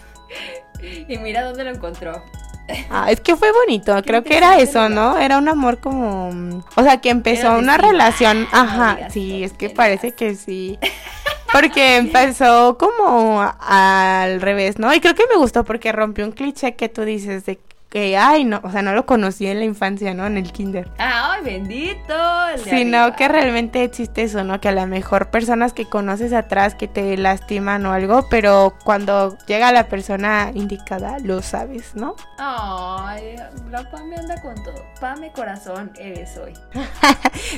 Y 1.07 1.17
mira 1.17 1.43
dónde 1.43 1.63
lo 1.63 1.71
encontró. 1.71 2.21
Ah, 2.89 3.09
es 3.09 3.21
que 3.21 3.35
fue 3.35 3.51
bonito, 3.51 3.95
creo 4.03 4.23
que 4.23 4.37
era 4.37 4.59
eso, 4.59 4.89
¿no? 4.89 5.17
Era 5.17 5.37
un 5.37 5.47
amor 5.47 5.79
como... 5.79 6.63
O 6.75 6.83
sea, 6.83 6.99
que 6.99 7.09
empezó 7.09 7.57
una 7.57 7.77
relación... 7.77 8.45
Ah, 8.51 8.63
no 8.63 8.69
Ajá, 8.69 8.95
digas 8.95 9.13
sí, 9.13 9.43
es 9.43 9.53
que 9.53 9.69
parece 9.69 10.11
que 10.11 10.35
sí. 10.35 10.77
Porque 11.53 11.95
empezó 11.97 12.77
como 12.77 13.41
al 13.59 14.41
revés, 14.41 14.79
¿no? 14.79 14.93
Y 14.93 14.99
creo 14.99 15.15
que 15.15 15.27
me 15.29 15.37
gustó 15.37 15.63
porque 15.63 15.93
rompió 15.93 16.25
un 16.25 16.33
cliché 16.33 16.75
que 16.75 16.89
tú 16.89 17.03
dices 17.03 17.45
de 17.45 17.57
que, 17.89 18.17
ay, 18.17 18.43
no, 18.43 18.59
o 18.63 18.69
sea, 18.71 18.81
no 18.81 18.93
lo 18.93 19.05
conocí 19.05 19.47
en 19.47 19.59
la 19.59 19.65
infancia, 19.65 20.13
¿no? 20.13 20.25
En 20.25 20.37
el 20.37 20.51
kinder. 20.51 20.89
¡Ay, 20.97 21.43
bendito! 21.43 22.13
Sino 22.65 22.97
arriba. 22.97 23.15
que 23.15 23.27
realmente 23.29 23.83
existe 23.83 24.23
eso, 24.23 24.43
¿no? 24.43 24.59
Que 24.59 24.69
a 24.69 24.71
lo 24.73 24.85
mejor 24.87 25.29
personas 25.29 25.71
que 25.73 25.85
conoces 25.85 26.33
atrás 26.33 26.75
que 26.75 26.87
te 26.87 27.15
lastiman 27.17 27.85
o 27.85 27.93
algo, 27.93 28.27
pero 28.29 28.75
cuando 28.83 29.37
llega 29.47 29.71
la 29.71 29.87
persona 29.87 30.51
indicada 30.53 31.17
lo 31.19 31.41
sabes, 31.41 31.95
¿no? 31.95 32.15
Ay, 32.37 33.35
la 33.69 33.89
Pame 33.89 34.17
anda 34.17 34.41
con 34.41 34.55
todo. 34.63 34.83
Pame 34.99 35.31
corazón, 35.31 35.91
eres 35.97 36.37
hoy. 36.37 36.53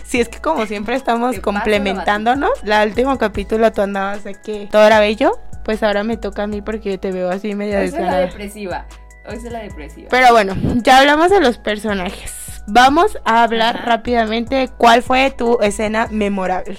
Sí, 0.04 0.20
es 0.20 0.30
que 0.30 0.40
como 0.40 0.66
siempre 0.66 0.96
estamos 0.96 1.36
Te 1.36 1.42
complementándonos, 1.42 2.52
la 2.64 2.84
último 2.84 3.18
capítulo 3.18 3.72
tú 3.72 3.82
andabas 3.82 4.22
que 4.44 4.68
todo 4.72 4.86
era 4.86 5.00
bello, 5.00 5.40
pues 5.64 5.82
ahora 5.84 6.04
me 6.04 6.18
toca 6.18 6.44
a 6.44 6.48
mí 6.48 6.62
porque 6.62 6.92
yo 6.92 7.00
te 7.00 7.12
veo 7.12 7.30
así 7.30 7.54
la 7.54 7.66
desganada. 7.66 8.20
depresiva. 8.20 8.86
Hoy 9.28 9.40
soy 9.40 9.50
la 9.50 9.60
depresiva. 9.60 10.08
Pero 10.10 10.32
bueno, 10.32 10.56
ya 10.84 11.00
hablamos 11.00 11.30
de 11.30 11.40
los 11.40 11.58
personajes. 11.58 12.64
Vamos 12.68 13.18
a 13.26 13.44
hablar 13.44 13.78
Ajá. 13.78 13.86
rápidamente 13.86 14.56
de 14.56 14.68
cuál 14.70 15.02
fue 15.04 15.32
tu 15.32 15.60
escena 15.62 16.08
memorable. 16.12 16.78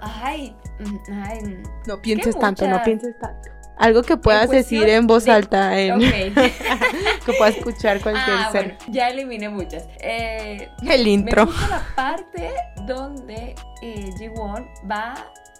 Ay, 0.00 0.56
mm, 0.78 1.22
ay. 1.24 1.62
No 1.86 2.00
pienses 2.00 2.38
tanto, 2.38 2.66
no 2.66 2.82
pienses 2.82 3.18
tanto. 3.18 3.50
Algo 3.78 4.02
que 4.02 4.16
puedas 4.16 4.48
decir 4.50 4.88
en 4.88 5.06
voz 5.06 5.24
de- 5.24 5.32
alta, 5.32 5.78
en... 5.78 5.94
Ok. 5.94 6.00
que 7.26 7.32
pueda 7.36 7.48
escuchar 7.50 8.00
cualquier 8.00 8.36
ah, 8.38 8.48
ser. 8.52 8.64
bueno, 8.64 8.78
ya 8.88 9.08
eliminé 9.08 9.48
muchas. 9.48 9.84
Eh, 10.00 10.68
El 10.82 11.04
me 11.04 11.10
intro. 11.10 11.46
gusta 11.46 11.68
la 11.68 11.82
parte 11.96 12.50
donde 12.86 13.54
eh, 13.82 14.10
Ji-Won 14.18 14.68
va 14.88 15.14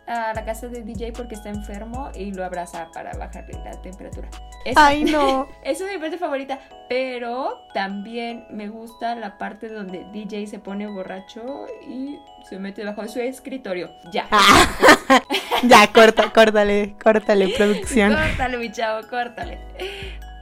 a 0.06 0.32
la 0.34 0.44
casa 0.44 0.68
de 0.68 0.82
DJ 0.82 1.12
porque 1.12 1.34
está 1.34 1.48
enfermo 1.48 2.10
y 2.14 2.32
lo 2.32 2.44
abraza 2.44 2.88
para 2.92 3.12
bajarle 3.16 3.58
la 3.64 3.80
temperatura. 3.82 4.28
Esa- 4.64 4.86
Ay, 4.86 5.04
no. 5.12 5.48
Esa 5.64 5.86
es 5.86 5.92
mi 5.92 5.98
parte 5.98 6.18
favorita, 6.18 6.58
pero 6.88 7.66
también 7.74 8.44
me 8.50 8.68
gusta 8.68 9.14
la 9.14 9.38
parte 9.38 9.68
donde 9.68 10.04
DJ 10.12 10.46
se 10.46 10.58
pone 10.58 10.86
borracho 10.86 11.66
y 11.88 12.18
se 12.48 12.58
mete 12.58 12.84
bajo 12.84 13.06
su 13.08 13.20
escritorio. 13.20 13.90
Ya. 14.12 14.26
Ah. 14.30 14.66
ya, 15.62 15.86
corta, 15.92 16.32
córtale, 16.32 16.94
córtale, 17.02 17.48
producción. 17.56 18.12
Córtale, 18.14 18.56
mi 18.58 18.70
chavo, 18.72 19.06
córtale. 19.08 19.58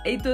¿Y 0.05 0.19
tu 0.19 0.31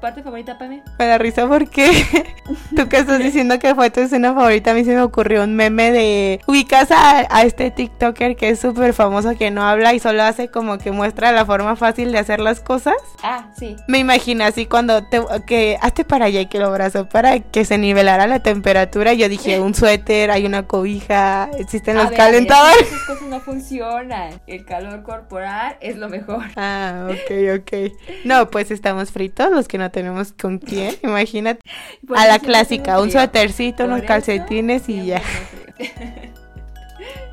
parte 0.00 0.22
favorita, 0.22 0.58
Pame? 0.58 0.82
Me 0.98 1.06
da 1.06 1.18
risa 1.18 1.48
porque 1.48 1.90
tú 2.76 2.88
que 2.88 2.98
estás 2.98 3.18
diciendo 3.18 3.58
que 3.58 3.74
fue 3.74 3.90
tu 3.90 4.00
escena 4.00 4.34
favorita, 4.34 4.72
a 4.72 4.74
mí 4.74 4.84
se 4.84 4.94
me 4.94 5.00
ocurrió 5.00 5.44
un 5.44 5.54
meme 5.54 5.90
de 5.92 6.40
ubicas 6.46 6.90
a, 6.90 7.26
a 7.30 7.42
este 7.42 7.70
TikToker 7.70 8.36
que 8.36 8.50
es 8.50 8.60
súper 8.60 8.92
famoso 8.92 9.36
que 9.36 9.50
no 9.50 9.66
habla 9.66 9.94
y 9.94 9.98
solo 9.98 10.22
hace 10.22 10.48
como 10.48 10.78
que 10.78 10.90
muestra 10.90 11.32
la 11.32 11.46
forma 11.46 11.74
fácil 11.76 12.12
de 12.12 12.18
hacer 12.18 12.40
las 12.40 12.60
cosas. 12.60 12.96
Ah, 13.22 13.50
sí. 13.56 13.76
Me 13.86 13.98
imagino 13.98 14.44
así 14.44 14.66
cuando 14.66 15.02
te 15.04 15.22
que 15.46 15.78
hazte 15.80 16.04
para 16.04 16.26
allá 16.26 16.40
y 16.42 16.46
que 16.46 16.58
lo 16.58 16.66
abrazó 16.66 17.08
para 17.08 17.40
que 17.40 17.64
se 17.64 17.78
nivelara 17.78 18.26
la 18.26 18.40
temperatura. 18.40 19.14
Yo 19.14 19.28
dije 19.28 19.60
un 19.60 19.74
suéter, 19.74 20.30
hay 20.30 20.44
una 20.44 20.64
cobija, 20.64 21.50
existen 21.58 21.96
A 21.96 22.02
los 22.02 22.10
ver, 22.10 22.20
a 22.20 22.24
ver, 22.24 22.32
calentadores. 22.32 22.82
Esas 22.82 23.02
cosas 23.04 23.28
no 23.28 23.40
funcionan. 23.40 24.40
El 24.46 24.64
calor 24.64 25.02
corporal 25.02 25.76
es 25.80 25.96
lo 25.96 26.08
mejor. 26.08 26.44
Ah, 26.56 27.08
ok, 27.10 27.60
ok. 27.60 27.92
No, 28.24 28.50
pues 28.50 28.70
estamos 28.70 28.97
fritos 29.06 29.50
los 29.50 29.68
que 29.68 29.78
no 29.78 29.90
tenemos 29.90 30.32
con 30.32 30.58
quién. 30.58 30.94
Imagínate. 31.02 31.60
Por 32.06 32.18
A 32.18 32.26
la 32.26 32.38
clásica, 32.38 33.00
un 33.00 33.10
suétercito, 33.10 33.84
unos 33.84 34.02
calcetines 34.02 34.88
y 34.88 35.06
ya. 35.06 35.22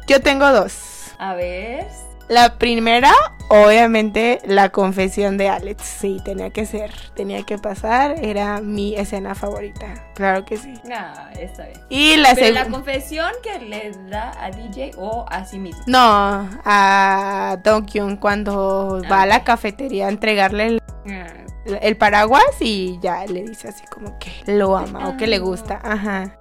Yo 0.07 0.21
tengo 0.21 0.51
dos. 0.51 1.11
A 1.19 1.33
ver. 1.33 1.85
La 2.27 2.57
primera, 2.57 3.11
obviamente, 3.49 4.39
la 4.45 4.69
confesión 4.69 5.37
de 5.37 5.47
Alex. 5.47 5.83
Sí, 5.83 6.19
tenía 6.25 6.49
que 6.49 6.65
ser, 6.65 6.91
tenía 7.15 7.43
que 7.43 7.59
pasar. 7.59 8.15
Era 8.23 8.61
mi 8.61 8.95
escena 8.95 9.35
favorita. 9.35 9.93
Claro 10.15 10.43
que 10.43 10.57
sí. 10.57 10.73
Ah, 10.91 11.29
está 11.39 11.65
bien. 11.67 11.79
Y 11.89 12.15
la 12.17 12.33
Pero 12.33 12.47
la 12.53 12.61
segunda. 12.63 12.77
confesión 12.77 13.31
que 13.43 13.59
le 13.65 13.91
da 14.09 14.31
a 14.43 14.49
DJ 14.49 14.93
o 14.97 15.25
a 15.29 15.45
sí 15.45 15.59
mismo. 15.59 15.83
No, 15.85 16.49
a 16.65 17.57
Don 17.63 17.85
Kyun 17.85 18.17
cuando 18.17 19.03
va 19.11 19.21
a 19.21 19.25
la 19.27 19.43
cafetería 19.43 20.07
a 20.07 20.09
entregarle 20.09 20.65
el, 20.65 20.81
Ah, 21.07 21.27
el 21.65 21.97
paraguas 21.97 22.43
y 22.59 22.99
ya 23.01 23.25
le 23.25 23.43
dice 23.43 23.67
así 23.69 23.85
como 23.87 24.17
que 24.19 24.31
lo 24.45 24.77
ama 24.77 25.09
o 25.09 25.17
que 25.17 25.27
le 25.27 25.39
gusta. 25.39 25.79
Ajá. 25.83 26.37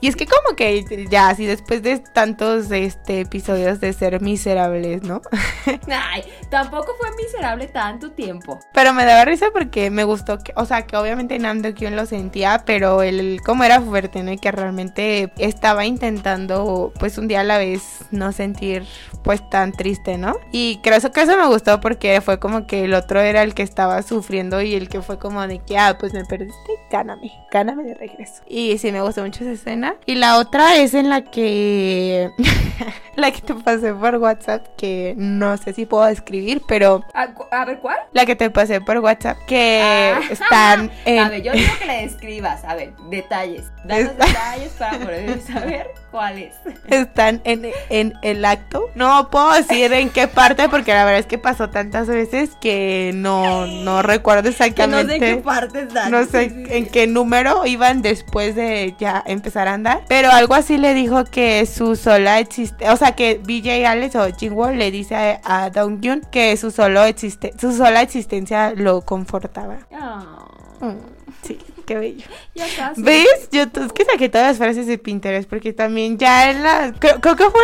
Y 0.00 0.06
es 0.08 0.16
que 0.16 0.26
como 0.26 0.54
que 0.56 1.06
ya 1.10 1.28
así 1.28 1.44
después 1.44 1.82
de 1.82 1.98
tantos 1.98 2.70
este 2.70 3.20
episodios 3.20 3.80
de 3.80 3.92
ser 3.92 4.20
miserables, 4.20 5.02
¿no? 5.02 5.20
Ay, 5.90 6.22
tampoco 6.50 6.94
fue 6.98 7.08
miserable 7.16 7.66
tanto 7.66 8.12
tiempo. 8.12 8.58
Pero 8.72 8.92
me 8.94 9.04
daba 9.04 9.24
risa 9.24 9.46
porque 9.52 9.90
me 9.90 10.04
gustó 10.04 10.38
que, 10.38 10.52
o 10.56 10.64
sea, 10.66 10.86
que 10.86 10.96
obviamente 10.96 11.38
Nam 11.38 11.62
Do 11.62 11.74
Kyun 11.74 11.96
lo 11.96 12.06
sentía, 12.06 12.62
pero 12.64 13.02
él 13.02 13.40
como 13.44 13.64
era 13.64 13.80
fuerte, 13.80 14.22
¿no? 14.22 14.30
Y 14.32 14.38
que 14.38 14.52
realmente 14.52 15.32
estaba 15.38 15.84
intentando, 15.84 16.92
pues 16.98 17.18
un 17.18 17.28
día 17.28 17.40
a 17.40 17.44
la 17.44 17.58
vez, 17.58 17.82
no 18.10 18.32
sentir 18.32 18.84
pues 19.24 19.48
tan 19.50 19.72
triste, 19.72 20.16
¿no? 20.16 20.36
Y 20.52 20.78
creo 20.82 20.96
eso- 20.96 21.10
que 21.12 21.22
eso 21.22 21.36
me 21.36 21.46
gustó 21.48 21.80
porque 21.80 22.20
fue 22.20 22.38
como 22.38 22.66
que 22.66 22.84
el 22.84 22.94
otro 22.94 23.20
era 23.20 23.42
el 23.42 23.52
que 23.54 23.62
estaba 23.62 24.00
sufriendo 24.02 24.62
y 24.62 24.74
el 24.74 24.88
que 24.88 25.02
fue 25.02 25.18
como 25.18 25.46
de 25.46 25.58
que, 25.58 25.76
ah, 25.76 25.96
pues 25.98 26.12
me 26.14 26.24
perdiste, 26.24 26.72
gáname, 26.90 27.32
gáname 27.50 27.82
de 27.84 27.94
regreso. 27.94 28.42
Y 28.46 28.78
sí, 28.78 28.92
me 28.92 29.02
gustó 29.02 29.22
mucho 29.22 29.42
esa 29.42 29.52
escena. 29.52 29.87
Y 30.06 30.14
la 30.16 30.38
otra 30.38 30.76
es 30.76 30.94
en 30.94 31.08
la 31.10 31.22
que, 31.22 32.30
la 33.16 33.30
que 33.30 33.40
te 33.40 33.54
pasé 33.54 33.92
por 33.94 34.16
WhatsApp, 34.16 34.66
que 34.76 35.14
no 35.16 35.56
sé 35.56 35.72
si 35.72 35.86
puedo 35.86 36.04
describir, 36.04 36.62
pero 36.68 37.02
A, 37.14 37.28
a 37.50 37.64
ver, 37.64 37.78
¿cuál? 37.80 37.98
la 38.12 38.24
que 38.26 38.36
te 38.36 38.50
pasé 38.50 38.80
por 38.80 38.98
WhatsApp, 38.98 39.36
que 39.46 39.80
Ah. 40.14 40.20
están 40.30 40.90
en... 41.04 41.18
A 41.18 41.28
ver, 41.28 41.42
yo 41.42 41.52
digo 41.52 41.72
que 41.78 41.86
le 41.86 42.02
describas. 42.02 42.64
A 42.64 42.74
ver, 42.74 42.92
detalles. 43.10 43.64
Danos 43.84 44.16
detalles 44.16 44.72
para 44.78 44.98
poder 44.98 45.40
saber 45.40 45.90
cuál 46.10 46.38
es. 46.38 46.54
Están 46.88 47.40
en, 47.44 47.70
en 47.90 48.14
el 48.22 48.44
acto. 48.44 48.90
No 48.94 49.28
puedo 49.30 49.52
decir 49.52 49.92
en 49.92 50.10
qué 50.10 50.26
parte 50.28 50.68
porque 50.68 50.92
la 50.92 51.04
verdad 51.04 51.20
es 51.20 51.26
que 51.26 51.38
pasó 51.38 51.70
tantas 51.70 52.06
veces 52.08 52.50
que 52.60 53.12
no, 53.14 53.66
no 53.66 54.02
recuerdo 54.02 54.42
Que 54.42 54.48
no 54.48 54.50
exactamente. 54.50 55.18
sé 55.18 55.30
en 55.30 55.36
qué 55.36 55.42
parte 55.42 55.82
están. 55.82 56.10
No 56.10 56.24
sé 56.24 56.48
Sí, 56.48 56.54
sí, 56.54 56.64
en 56.76 56.84
sí. 56.84 56.90
qué 56.90 57.06
número 57.06 57.66
iban 57.66 58.02
después 58.02 58.54
de 58.54 58.94
ya 58.98 59.22
empezar 59.26 59.68
a 59.68 59.74
andar. 59.74 60.02
Pero 60.08 60.30
algo 60.30 60.54
así 60.54 60.78
le 60.78 60.94
dijo 60.94 61.24
que 61.24 61.66
su 61.66 61.96
sola 61.96 62.38
existe. 62.38 62.88
O 62.90 62.96
sea, 62.96 63.12
que 63.12 63.40
BJ 63.42 63.86
Alex 63.86 64.16
o 64.16 64.26
Jingwo 64.34 64.70
le 64.70 64.90
dice 64.90 65.14
a, 65.16 65.64
a 65.64 65.70
Donghyun 65.70 66.22
que 66.30 66.56
su, 66.56 66.70
solo 66.70 67.04
existe, 67.04 67.52
su 67.60 67.72
sola 67.76 68.02
existencia 68.02 68.72
lo 68.74 69.02
confortaba. 69.02 69.78
Ah, 69.92 70.44
Mm, 70.80 71.17
sí, 71.42 71.58
qué 71.86 71.94
bello. 71.96 72.24
ya 72.54 72.66
casi. 72.76 73.02
¿Ves? 73.02 73.48
Yo 73.52 73.62
es 73.62 73.92
que 73.92 74.04
saqué 74.04 74.28
todas 74.28 74.48
las 74.48 74.56
frases 74.58 74.86
de 74.86 74.98
Pinterest 74.98 75.48
porque 75.48 75.72
también 75.72 76.18
ya 76.18 76.50
en 76.50 76.62
la 76.62 76.92
creo, 76.98 77.20
creo 77.20 77.36
que 77.36 77.44
fue 77.50 77.62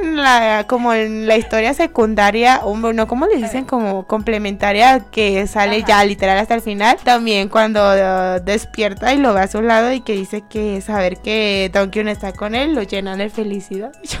en 0.00 0.16
la 0.16 0.64
como 0.68 0.92
en 0.94 1.26
la 1.26 1.36
historia 1.36 1.74
secundaria 1.74 2.60
o 2.64 2.76
no 2.76 3.06
cómo 3.06 3.26
le 3.26 3.36
dicen 3.36 3.64
como 3.64 4.06
complementaria 4.06 5.00
que 5.10 5.46
sale 5.46 5.78
Ajá. 5.78 5.86
ya 5.86 6.04
literal 6.04 6.38
hasta 6.38 6.54
el 6.54 6.62
final 6.62 6.96
también 7.04 7.48
cuando 7.48 7.80
uh, 7.82 8.40
despierta 8.44 9.12
y 9.12 9.18
lo 9.18 9.34
ve 9.34 9.40
a 9.40 9.48
su 9.48 9.60
lado 9.62 9.92
y 9.92 10.00
que 10.00 10.12
dice 10.14 10.42
que 10.48 10.80
saber 10.80 11.18
que 11.18 11.70
Don 11.72 11.90
Kyun 11.90 12.08
está 12.08 12.32
con 12.32 12.54
él 12.54 12.74
lo 12.74 12.82
llena 12.82 13.16
de 13.16 13.28
felicidad. 13.30 13.92
Yo, 14.02 14.18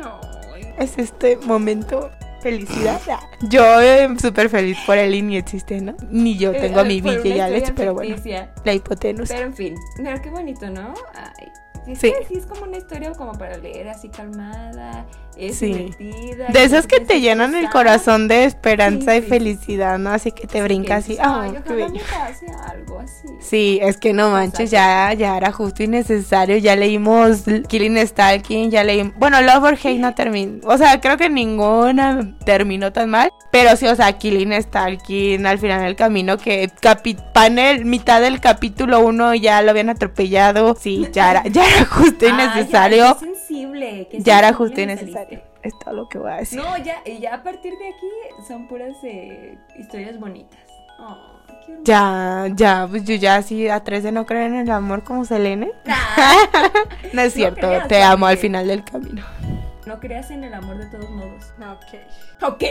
No. 0.00 0.20
es 0.78 0.98
este 0.98 1.36
momento 1.36 2.10
felicidad. 2.50 3.00
Yo 3.48 3.80
eh, 3.80 4.08
súper 4.20 4.48
feliz 4.48 4.78
por 4.86 4.96
él 4.98 5.14
y 5.14 5.22
ni 5.22 5.36
existe, 5.36 5.80
¿no? 5.80 5.94
Ni 6.10 6.36
yo 6.36 6.52
tengo 6.52 6.80
a 6.80 6.84
mi 6.84 7.00
Villa 7.00 7.20
y 7.36 7.40
Alex, 7.40 7.72
pero 7.74 7.94
bueno, 7.94 8.16
la 8.64 8.72
hipotenusa. 8.72 9.34
Pero 9.34 9.46
en 9.46 9.54
fin, 9.54 9.74
pero 9.96 10.20
qué 10.22 10.30
bonito, 10.30 10.70
¿no? 10.70 10.94
Ay, 11.14 11.48
es 11.88 11.98
Sí. 11.98 12.12
que 12.12 12.24
sí 12.26 12.34
es 12.38 12.46
como 12.46 12.62
una 12.62 12.76
historia 12.76 13.12
como 13.12 13.32
para 13.32 13.58
leer 13.58 13.88
así 13.88 14.08
calmada, 14.08 15.06
es 15.38 15.58
Sí. 15.58 15.66
divertida. 15.66 16.46
De 16.48 16.64
esas 16.64 16.86
que 16.86 17.00
te 17.00 17.20
llenan 17.20 17.54
el 17.54 17.68
corazón 17.70 18.28
de 18.28 18.44
esperanza 18.44 19.12
Sí, 19.12 19.18
y 19.18 19.22
felicidad, 19.22 19.98
¿no? 19.98 20.10
Así 20.10 20.32
que 20.32 20.46
te 20.46 20.62
brinca 20.62 20.96
así. 20.96 21.16
¡Ah, 21.20 21.42
Ay, 21.44 21.58
qué 21.66 21.72
bello! 21.74 22.00
pase 22.10 22.46
algo 22.70 23.00
así. 23.00 23.28
Sí, 23.40 23.78
es 23.82 23.96
que 23.98 24.12
no 24.12 24.30
manches, 24.30 24.70
ya, 24.70 25.12
ya 25.12 25.36
era 25.36 25.52
justo 25.52 25.82
y 25.82 25.88
necesario. 25.88 26.56
Ya 26.58 26.74
leímos 26.76 27.42
Killing 27.68 27.98
Stalking, 28.06 28.70
ya 28.70 28.82
leímos. 28.84 29.14
Bueno, 29.18 29.40
Love 29.42 29.64
or 29.64 29.74
Hate 29.74 29.98
no 29.98 30.14
terminó. 30.14 30.66
O 30.66 30.76
sea, 30.78 31.00
creo 31.00 31.16
que 31.16 31.28
ninguna 31.30 32.36
terminó 32.44 32.92
tan 32.92 33.10
mal. 33.10 33.30
Pero 33.52 33.76
sí, 33.76 33.86
o 33.86 33.94
sea, 33.96 34.12
Killing 34.18 34.52
Stalking 34.62 35.46
al 35.46 35.58
final 35.58 35.82
del 35.82 35.96
camino, 35.96 36.36
que 36.38 36.70
panel, 37.32 37.84
mitad 37.84 38.20
del 38.20 38.40
capítulo 38.40 39.00
1 39.00 39.34
ya 39.36 39.62
lo 39.62 39.70
habían 39.70 39.88
atropellado. 39.90 40.76
Sí, 40.78 41.06
ya 41.12 41.30
era, 41.30 41.44
ya 41.46 41.64
era 41.66 41.84
justo 41.86 42.26
y 42.26 42.30
Ay, 42.30 42.48
necesario. 42.48 43.16
Ya 44.18 44.38
era 44.38 44.52
justo 44.52 44.80
y 44.80 44.86
necesario. 44.86 45.40
Es 45.62 45.72
todo 45.78 45.94
lo 45.94 46.08
que 46.08 46.18
voy 46.18 46.30
a 46.30 46.36
decir. 46.36 46.58
No, 46.60 46.76
ya, 46.78 46.96
y 47.04 47.18
ya 47.18 47.34
a 47.34 47.42
partir 47.42 47.72
de 47.78 47.88
aquí 47.88 48.46
son 48.46 48.68
puras 48.68 48.96
eh, 49.02 49.58
historias 49.78 50.18
bonitas. 50.18 50.58
Oh, 50.98 51.16
qué. 51.66 51.74
Ya, 51.84 52.46
ya, 52.54 52.86
pues 52.88 53.04
yo 53.04 53.14
ya 53.16 53.36
así 53.36 53.68
a 53.68 53.82
tres 53.82 54.02
de 54.02 54.12
no 54.12 54.24
creer 54.26 54.52
en 54.52 54.58
el 54.60 54.70
amor 54.70 55.02
como 55.04 55.24
Selene. 55.24 55.72
Ah, 55.86 56.36
No 57.12 57.22
es 57.22 57.34
cierto, 57.34 57.68
te 57.88 58.02
amo 58.02 58.26
al 58.26 58.38
final 58.38 58.66
del 58.66 58.84
camino. 58.84 59.24
no 59.86 60.00
creas 60.00 60.30
en 60.30 60.44
el 60.44 60.54
amor 60.54 60.78
de 60.78 60.86
todos 60.86 61.10
modos. 61.10 61.52
Ok. 61.60 62.42
Ok. 62.42 62.62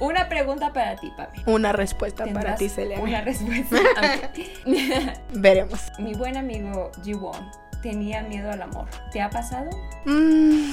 Una 0.00 0.28
pregunta 0.28 0.72
para 0.72 0.96
ti, 0.96 1.10
Pame. 1.16 1.42
Una 1.46 1.72
respuesta 1.72 2.26
para 2.26 2.54
ti, 2.56 2.68
Selene. 2.68 3.02
Una 3.02 3.20
respuesta. 3.22 3.76
Ok. 3.76 4.40
Veremos. 5.32 5.80
Mi 5.98 6.14
buen 6.14 6.36
amigo 6.36 6.90
Jiwon 7.02 7.63
tenía 7.84 8.22
miedo 8.22 8.50
al 8.50 8.62
amor. 8.62 8.86
¿Te 9.12 9.20
ha 9.20 9.28
pasado? 9.28 9.68
Mm, 10.06 10.70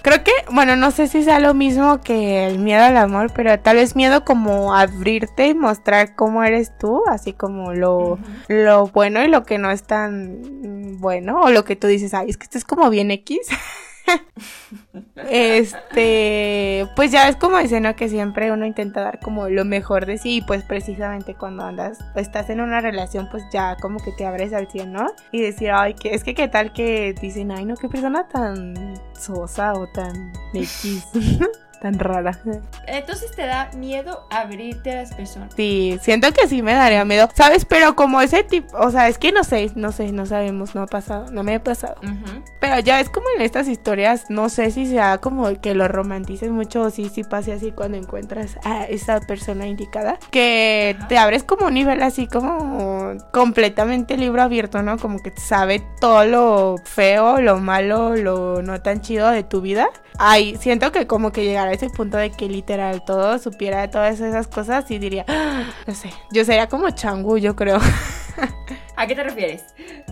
creo 0.00 0.24
que, 0.24 0.32
bueno, 0.50 0.76
no 0.76 0.90
sé 0.92 1.08
si 1.08 1.22
sea 1.22 1.38
lo 1.38 1.52
mismo 1.52 2.00
que 2.00 2.46
el 2.46 2.58
miedo 2.58 2.82
al 2.82 2.96
amor, 2.96 3.30
pero 3.34 3.60
tal 3.60 3.76
vez 3.76 3.94
miedo 3.94 4.24
como 4.24 4.74
abrirte 4.74 5.48
y 5.48 5.54
mostrar 5.54 6.16
cómo 6.16 6.42
eres 6.42 6.76
tú, 6.78 7.02
así 7.06 7.34
como 7.34 7.74
lo, 7.74 8.18
lo 8.48 8.86
bueno 8.86 9.22
y 9.22 9.28
lo 9.28 9.44
que 9.44 9.58
no 9.58 9.70
es 9.70 9.82
tan 9.82 10.98
bueno, 11.00 11.42
o 11.42 11.50
lo 11.50 11.66
que 11.66 11.76
tú 11.76 11.86
dices, 11.86 12.14
ay, 12.14 12.30
es 12.30 12.38
que 12.38 12.44
esto 12.44 12.56
es 12.56 12.64
como 12.64 12.88
bien 12.88 13.10
X. 13.10 13.40
Este, 15.30 16.86
pues 16.96 17.10
ya 17.10 17.28
es 17.28 17.36
como 17.36 17.58
dicen. 17.58 17.84
Que 17.94 18.08
siempre 18.08 18.52
uno 18.52 18.66
intenta 18.66 19.02
dar 19.02 19.20
como 19.20 19.48
lo 19.48 19.64
mejor 19.64 20.06
de 20.06 20.18
sí 20.18 20.36
y 20.36 20.42
pues 20.42 20.64
precisamente 20.64 21.34
cuando 21.34 21.64
andas, 21.64 21.98
estás 22.16 22.50
en 22.50 22.60
una 22.60 22.80
relación, 22.80 23.28
pues 23.30 23.44
ya 23.52 23.76
como 23.80 23.98
que 23.98 24.12
te 24.12 24.26
abres 24.26 24.52
al 24.52 24.70
100, 24.70 24.92
¿no? 24.92 25.06
Y 25.32 25.40
decir, 25.40 25.70
ay, 25.72 25.94
que 25.94 26.14
es 26.14 26.24
que 26.24 26.34
qué 26.34 26.48
tal 26.48 26.72
que 26.72 27.14
dicen, 27.20 27.52
ay, 27.52 27.64
no, 27.64 27.76
qué 27.76 27.88
persona 27.88 28.26
tan 28.28 28.94
sosa 29.18 29.74
o 29.74 29.86
tan 29.88 30.32
X, 30.54 31.06
tan 31.84 31.98
rara. 31.98 32.40
Entonces 32.86 33.30
te 33.32 33.44
da 33.44 33.70
miedo 33.76 34.26
abrirte 34.30 34.90
a 34.92 35.02
las 35.02 35.12
personas. 35.12 35.52
Sí, 35.54 35.98
siento 36.00 36.32
que 36.32 36.48
sí 36.48 36.62
me 36.62 36.72
daría 36.72 37.04
miedo, 37.04 37.28
¿sabes? 37.34 37.66
Pero 37.66 37.94
como 37.94 38.22
ese 38.22 38.42
tipo, 38.42 38.74
o 38.78 38.90
sea, 38.90 39.08
es 39.08 39.18
que 39.18 39.32
no 39.32 39.44
sé, 39.44 39.70
no 39.74 39.92
sé, 39.92 40.10
no 40.10 40.24
sabemos, 40.24 40.74
no 40.74 40.80
ha 40.80 40.86
pasado, 40.86 41.30
no 41.30 41.42
me 41.42 41.56
ha 41.56 41.62
pasado. 41.62 41.96
Ujú. 42.02 42.42
Pero 42.58 42.78
ya 42.78 43.00
es 43.00 43.10
como 43.10 43.26
en 43.36 43.42
estas 43.42 43.68
historias, 43.68 44.30
no 44.30 44.48
sé 44.48 44.70
si 44.70 44.86
sea 44.86 45.18
como 45.18 45.60
que 45.60 45.74
lo 45.74 45.86
romantices 45.86 46.50
mucho 46.50 46.80
o 46.80 46.90
si 46.90 47.10
sí 47.10 47.22
pase 47.22 47.52
así 47.52 47.70
cuando 47.70 47.98
encuentras 47.98 48.56
a 48.64 48.84
esa 48.84 49.20
persona 49.20 49.66
indicada. 49.66 50.18
Que 50.30 50.96
te 51.10 51.18
abres 51.18 51.44
como 51.44 51.66
un 51.66 51.74
nivel 51.74 52.02
así 52.02 52.26
como 52.26 53.12
completamente 53.30 54.16
libro 54.16 54.40
abierto, 54.40 54.82
¿no? 54.82 54.96
Como 54.96 55.18
que 55.22 55.34
sabe 55.36 55.82
todo 56.00 56.24
lo 56.24 56.76
feo, 56.82 57.42
lo 57.42 57.58
malo, 57.58 58.16
lo 58.16 58.62
no 58.62 58.80
tan 58.80 59.02
chido 59.02 59.30
de 59.30 59.42
tu 59.42 59.60
vida. 59.60 59.86
Ay, 60.16 60.56
siento 60.60 60.92
que 60.92 61.06
como 61.08 61.32
que 61.32 61.44
llegar 61.44 61.68
a 61.68 61.73
ese 61.74 61.90
punto 61.90 62.16
de 62.16 62.30
que 62.30 62.48
literal 62.48 63.04
todo 63.04 63.38
supiera 63.38 63.80
de 63.82 63.88
todas 63.88 64.20
esas 64.20 64.46
cosas 64.48 64.90
y 64.90 64.98
diría, 64.98 65.24
"Ah", 65.28 65.64
no 65.86 65.94
sé, 65.94 66.10
yo 66.32 66.44
sería 66.44 66.68
como 66.68 66.90
changu, 66.90 67.38
yo 67.38 67.54
creo. 67.56 67.78
¿A 68.96 69.06
qué 69.06 69.14
te 69.14 69.24
refieres? 69.24 69.64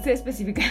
Se 0.02 0.12
especifica. 0.12 0.62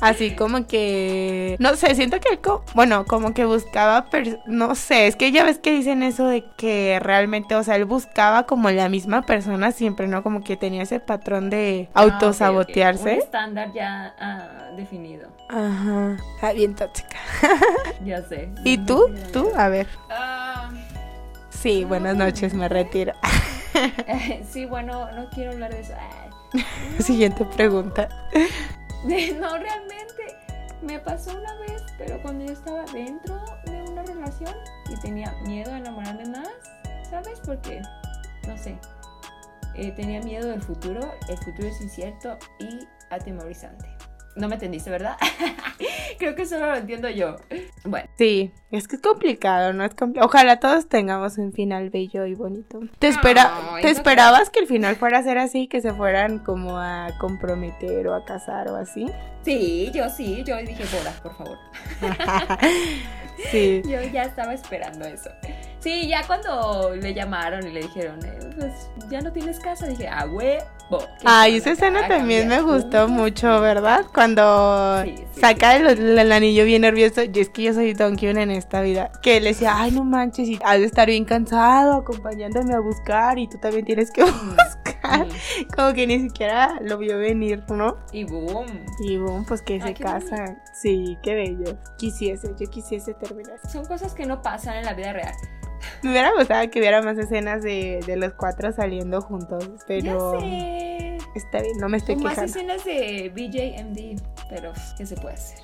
Así 0.00 0.32
como 0.32 0.66
que, 0.66 1.56
no 1.58 1.74
sé, 1.74 1.94
siento 1.94 2.18
que, 2.20 2.38
bueno, 2.74 3.06
como 3.06 3.32
que 3.32 3.44
buscaba, 3.44 4.06
no 4.46 4.74
sé, 4.74 5.06
es 5.06 5.16
que 5.16 5.32
ya 5.32 5.44
ves 5.44 5.58
que 5.58 5.72
dicen 5.72 6.02
eso 6.02 6.26
de 6.26 6.44
que 6.56 6.98
realmente, 7.00 7.54
o 7.54 7.62
sea, 7.62 7.76
él 7.76 7.86
buscaba 7.86 8.44
como 8.44 8.70
la 8.70 8.88
misma 8.88 9.22
persona 9.22 9.72
siempre, 9.72 10.06
¿no? 10.06 10.22
Como 10.22 10.44
que 10.44 10.56
tenía 10.56 10.82
ese 10.82 11.00
patrón 11.00 11.48
de 11.48 11.88
Ah, 11.94 12.02
autosabotearse. 12.02 13.14
Un 13.14 13.18
estándar 13.20 13.72
ya 13.72 14.14
ah, 14.18 14.70
definido. 14.76 15.28
Ajá, 15.48 16.16
está 16.34 16.52
bien 16.52 16.74
tóxica. 16.74 17.16
Ya 18.04 18.22
sé. 18.22 18.50
¿Y 18.64 18.78
tú? 18.78 19.10
¿Tú? 19.32 19.50
A 19.56 19.68
ver. 19.68 19.86
Ah, 20.10 20.70
Sí, 21.48 21.84
buenas 21.84 22.16
noches, 22.16 22.52
me 22.54 22.68
retiro. 22.68 23.14
sí, 24.50 24.66
bueno, 24.66 25.10
no 25.12 25.28
quiero 25.30 25.52
hablar 25.52 25.72
de 25.72 25.80
eso. 25.80 25.94
Siguiente 27.00 27.44
pregunta. 27.44 28.08
No, 29.04 29.56
realmente. 29.56 30.36
Me 30.82 30.98
pasó 30.98 31.30
una 31.30 31.54
vez, 31.60 31.80
pero 31.96 32.20
cuando 32.22 32.44
yo 32.44 32.52
estaba 32.52 32.84
dentro 32.92 33.40
de 33.64 33.82
una 33.82 34.02
relación 34.02 34.52
y 34.90 34.96
tenía 35.00 35.32
miedo 35.44 35.72
a 35.72 35.78
enamorarme 35.78 36.26
más, 36.26 36.48
¿sabes? 37.08 37.40
Porque, 37.44 37.80
no 38.48 38.58
sé, 38.58 38.76
eh, 39.76 39.92
tenía 39.92 40.20
miedo 40.22 40.48
del 40.48 40.60
futuro, 40.60 41.12
el 41.28 41.38
futuro 41.38 41.68
es 41.68 41.80
incierto 41.80 42.36
y 42.58 42.80
atemorizante. 43.10 43.86
No 44.34 44.48
me 44.48 44.54
entendiste, 44.54 44.90
¿verdad? 44.90 45.16
Creo 46.18 46.34
que 46.34 46.46
solo 46.46 46.66
lo 46.66 46.76
entiendo 46.76 47.08
yo. 47.10 47.36
Bueno. 47.84 48.08
Sí, 48.16 48.52
es 48.70 48.88
que 48.88 48.96
es 48.96 49.02
complicado, 49.02 49.72
¿no? 49.72 49.84
Es 49.84 49.94
compl- 49.94 50.22
Ojalá 50.24 50.58
todos 50.60 50.88
tengamos 50.88 51.38
un 51.38 51.52
final 51.52 51.90
bello 51.90 52.26
y 52.26 52.34
bonito. 52.34 52.80
¿Te, 52.98 53.08
espera 53.08 53.50
¿te 53.82 53.90
esperabas 53.90 54.50
que 54.50 54.60
el 54.60 54.66
final 54.66 54.96
fuera 54.96 55.18
a 55.18 55.22
ser 55.22 55.38
así? 55.38 55.68
Que 55.68 55.80
se 55.80 55.92
fueran 55.92 56.38
como 56.40 56.78
a 56.78 57.08
comprometer 57.20 58.06
o 58.08 58.14
a 58.14 58.24
casar 58.24 58.70
o 58.70 58.76
así. 58.76 59.06
Sí, 59.42 59.90
yo 59.94 60.08
sí, 60.10 60.42
yo 60.44 60.56
dije 60.56 60.84
bodas, 60.96 61.20
por 61.20 61.34
favor. 61.36 61.58
sí. 63.50 63.82
Yo 63.88 64.00
ya 64.02 64.22
estaba 64.24 64.54
esperando 64.54 65.04
eso. 65.04 65.30
Sí, 65.78 66.08
ya 66.08 66.26
cuando 66.26 66.96
le 66.96 67.14
llamaron 67.14 67.64
y 67.66 67.70
le 67.70 67.82
dijeron, 67.82 68.18
eh, 68.24 68.38
pues 68.58 68.72
ya 69.08 69.20
no 69.20 69.30
tienes 69.32 69.60
casa, 69.60 69.86
dije, 69.86 70.08
ah, 70.08 70.26
huevo. 70.26 70.64
Ay, 71.24 71.56
esa 71.56 71.72
escena 71.72 72.06
también 72.08 72.48
me 72.48 72.60
gustó 72.60 73.06
juntos". 73.06 73.10
mucho, 73.10 73.60
¿verdad? 73.60 74.04
Cuando 74.14 75.02
Sí, 75.04 75.14
sí, 75.32 75.40
saca 75.40 75.76
el, 75.76 76.18
el 76.18 76.32
anillo 76.32 76.64
bien 76.64 76.82
nervioso. 76.82 77.22
Yo 77.24 77.42
es 77.42 77.48
que 77.50 77.62
yo 77.64 77.74
soy 77.74 77.92
Don 77.94 78.16
Kyun 78.16 78.38
en 78.38 78.50
esta 78.50 78.80
vida. 78.80 79.10
Que 79.22 79.40
le 79.40 79.48
decía, 79.48 79.72
ay, 79.76 79.90
no 79.90 80.04
manches, 80.04 80.48
y 80.48 80.58
has 80.64 80.78
de 80.78 80.86
estar 80.86 81.08
bien 81.08 81.24
cansado 81.24 81.94
acompañándome 81.94 82.74
a 82.74 82.80
buscar 82.80 83.38
y 83.38 83.48
tú 83.48 83.58
también 83.58 83.84
tienes 83.84 84.10
que 84.10 84.22
buscar. 84.24 85.26
Como 85.74 85.92
que 85.92 86.06
ni 86.06 86.20
siquiera 86.20 86.78
lo 86.80 86.98
vio 86.98 87.18
venir, 87.18 87.62
¿no? 87.68 87.96
Y 88.12 88.24
boom. 88.24 88.66
Y 89.00 89.16
boom, 89.18 89.44
pues 89.46 89.62
que 89.62 89.74
Ay, 89.74 89.80
se 89.80 89.94
casan. 89.94 90.58
Sí, 90.72 91.16
qué 91.22 91.34
bello. 91.34 91.76
Quisiese, 91.98 92.54
yo 92.58 92.70
quisiese 92.70 93.14
terminar. 93.14 93.58
Son 93.70 93.84
cosas 93.84 94.14
que 94.14 94.26
no 94.26 94.42
pasan 94.42 94.76
en 94.76 94.84
la 94.84 94.94
vida 94.94 95.12
real. 95.12 95.34
Me 96.02 96.10
hubiera 96.10 96.32
gustado 96.32 96.70
que 96.70 96.78
hubiera 96.78 97.02
más 97.02 97.18
escenas 97.18 97.62
de, 97.62 98.00
de 98.06 98.16
los 98.16 98.32
cuatro 98.34 98.72
saliendo 98.72 99.20
juntos, 99.20 99.68
pero 99.86 100.34
Ya 100.34 100.40
sé. 100.40 101.18
está 101.34 101.60
bien, 101.62 101.78
no 101.78 101.88
me 101.88 101.96
estoy 101.98 102.14
O 102.16 102.18
más 102.18 102.34
quejando. 102.34 102.52
escenas 102.58 102.84
de 102.84 103.30
BJMD, 103.34 104.22
pero 104.48 104.72
¿qué 104.96 105.06
se 105.06 105.16
puede 105.16 105.34
hacer? 105.34 105.58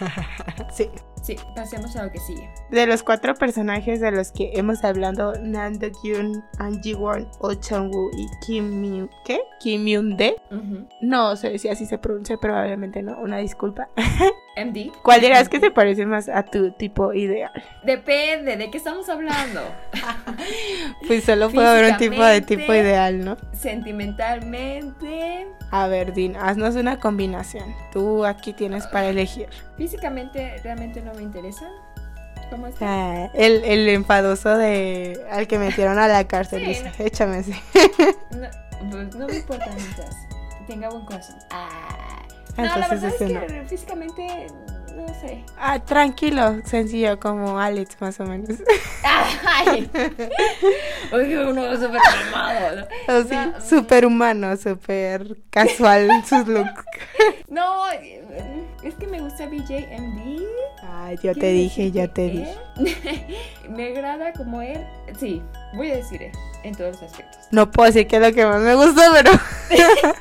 Sí. 0.72 0.90
Sí, 1.22 1.36
pasemos 1.54 1.94
a 1.96 2.04
lo 2.04 2.10
que 2.12 2.18
sigue. 2.20 2.48
De 2.70 2.86
los 2.86 3.02
cuatro 3.02 3.34
personajes 3.34 4.00
de 4.00 4.10
los 4.10 4.30
que 4.32 4.50
hemos 4.54 4.82
hablado, 4.84 5.34
Nan 5.42 5.78
Do-kyun, 5.78 6.42
An 6.58 6.80
Ji-won, 6.82 7.28
Oh 7.40 7.54
Chang-woo 7.54 8.10
y 8.16 8.26
Kim 8.46 8.80
Myun, 8.80 9.10
¿qué? 9.24 9.40
Kim 9.60 9.82
Myun-de. 9.84 10.36
Ujú. 10.50 10.86
No 11.02 11.36
sé 11.36 11.58
si 11.58 11.68
así 11.68 11.86
se 11.86 11.98
pronuncia, 11.98 12.36
probablemente 12.38 13.02
no. 13.02 13.18
Una 13.18 13.38
disculpa. 13.38 13.88
MD. 14.56 14.90
¿Cuál 15.04 15.20
dirás 15.20 15.48
que 15.48 15.60
se 15.60 15.70
parece 15.70 16.04
más 16.04 16.28
a 16.28 16.42
tu 16.42 16.72
tipo 16.72 17.12
ideal? 17.12 17.52
Depende, 17.84 18.56
¿de 18.56 18.70
qué 18.70 18.78
estamos 18.78 19.08
hablando? 19.08 19.60
Pues 21.06 21.24
solo 21.24 21.48
puede 21.50 21.66
haber 21.66 21.92
un 21.92 21.98
tipo 21.98 22.22
de 22.24 22.40
tipo 22.40 22.72
ideal, 22.74 23.24
¿no? 23.24 23.36
Sentimentalmente, 23.52 25.46
A 25.70 25.86
ver, 25.86 26.12
Din, 26.12 26.36
haznos 26.36 26.76
una 26.76 26.98
combinación. 26.98 27.74
Tú 27.92 28.24
aquí 28.24 28.52
tienes 28.52 28.86
para 28.86 29.08
elegir. 29.08 29.48
físicamente 29.76 30.56
realmente 30.62 31.00
no 31.02 31.07
me 31.14 31.22
interesan. 31.22 31.70
¿Cómo 32.50 32.66
está? 32.66 32.86
Ah, 32.88 33.30
el, 33.34 33.64
el 33.64 33.88
enfadoso 33.90 34.56
de 34.56 35.20
al 35.30 35.46
que 35.46 35.58
metieron 35.58 35.98
a 35.98 36.08
la 36.08 36.26
cárcel. 36.26 36.60
Sí, 36.60 36.66
dice, 36.66 36.92
no. 36.98 37.04
échame. 37.04 37.44
No, 38.30 38.90
pues, 38.90 39.14
no 39.16 39.26
me 39.26 39.36
importa 39.36 39.70
mientras 39.74 40.16
tenga 40.66 40.88
buen 40.88 41.04
corazón. 41.04 41.36
Ay. 41.50 41.68
No, 42.56 42.64
la 42.64 42.86
Entonces 42.86 43.18
verdad 43.20 43.22
es 43.22 43.32
no. 43.32 43.46
que 43.46 43.64
físicamente, 43.68 44.46
no 44.98 45.14
sé. 45.20 45.44
Ah, 45.58 45.78
tranquilo, 45.78 46.60
sencillo, 46.64 47.18
como 47.18 47.58
Alex 47.58 47.96
más 48.00 48.18
o 48.20 48.24
menos. 48.24 48.50
Ay. 49.46 49.90
Oye, 51.12 51.44
uno 51.44 51.76
súper 51.76 52.00
calmado, 52.02 52.76
¿no? 52.76 53.14
Así, 53.14 53.34
No, 53.34 53.60
súper 53.60 54.06
humano, 54.06 54.56
súper 54.56 55.36
casual 55.50 56.08
sus 56.28 56.46
looks. 56.46 56.84
No, 57.48 57.90
es 58.82 58.94
que 58.94 59.06
me 59.06 59.20
gusta 59.20 59.46
BJMD. 59.46 60.42
Ah, 60.82 61.12
yo 61.22 61.34
te 61.34 61.52
dije, 61.52 61.90
yo 61.90 62.10
te 62.10 62.28
dije. 62.28 62.56
me 63.68 63.88
agrada 63.88 64.32
como 64.32 64.62
él. 64.62 64.84
Sí, 65.18 65.42
voy 65.74 65.90
a 65.90 65.96
decir 65.96 66.22
él, 66.22 66.32
en 66.62 66.74
todos 66.74 66.92
los 66.92 67.02
aspectos. 67.02 67.38
No 67.50 67.70
puedo 67.70 67.86
decir 67.86 68.06
que 68.06 68.16
es 68.16 68.22
lo 68.22 68.32
que 68.32 68.44
más 68.44 68.60
me 68.60 68.74
gusta, 68.74 69.02
pero 69.12 69.30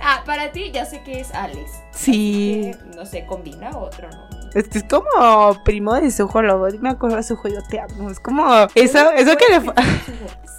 Ah, 0.00 0.22
para 0.26 0.50
ti 0.50 0.70
ya 0.72 0.84
sé 0.84 1.02
que 1.02 1.20
es 1.20 1.32
Alex. 1.32 1.70
sí. 1.92 2.72
Que, 2.72 2.96
no 2.96 3.06
sé, 3.06 3.24
combina 3.26 3.70
otro, 3.76 4.08
¿no? 4.10 4.32
Este 4.54 4.78
es 4.80 4.84
como 4.84 5.62
primo 5.64 5.94
de 5.94 6.10
Sujo 6.10 6.42
Lobo. 6.42 6.68
Me 6.80 6.90
acuerdo 6.90 7.16
de 7.16 7.22
Sujo, 7.22 7.48
yo 7.48 7.62
te 7.62 7.80
amo. 7.80 8.10
Es 8.10 8.20
como 8.20 8.44
eso, 8.74 9.10
eso 9.12 9.36
que 9.36 9.44
le 9.48 9.60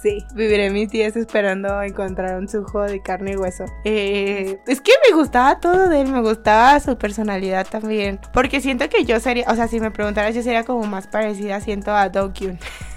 Sí, 0.02 0.22
viviré 0.34 0.68
mis 0.70 0.90
días 0.90 1.16
esperando 1.16 1.80
encontrar 1.80 2.36
un 2.38 2.46
sujo 2.46 2.82
de 2.82 3.00
carne 3.00 3.32
y 3.32 3.36
hueso. 3.36 3.64
Eh, 3.84 4.60
es 4.66 4.80
que 4.82 4.92
me 5.08 5.16
gustaba 5.16 5.60
todo 5.60 5.88
de 5.88 6.02
él, 6.02 6.08
me 6.08 6.20
gustaba 6.20 6.78
su 6.80 6.98
personalidad 6.98 7.66
también. 7.66 8.20
Porque 8.32 8.60
siento 8.60 8.86
que 8.90 9.04
yo 9.04 9.18
sería, 9.20 9.46
o 9.48 9.54
sea, 9.54 9.66
si 9.66 9.80
me 9.80 9.90
preguntaras, 9.90 10.34
yo 10.34 10.42
sería 10.42 10.64
como 10.64 10.84
más 10.84 11.06
parecida, 11.06 11.60
siento 11.60 11.92
a 11.92 12.10
Do 12.10 12.32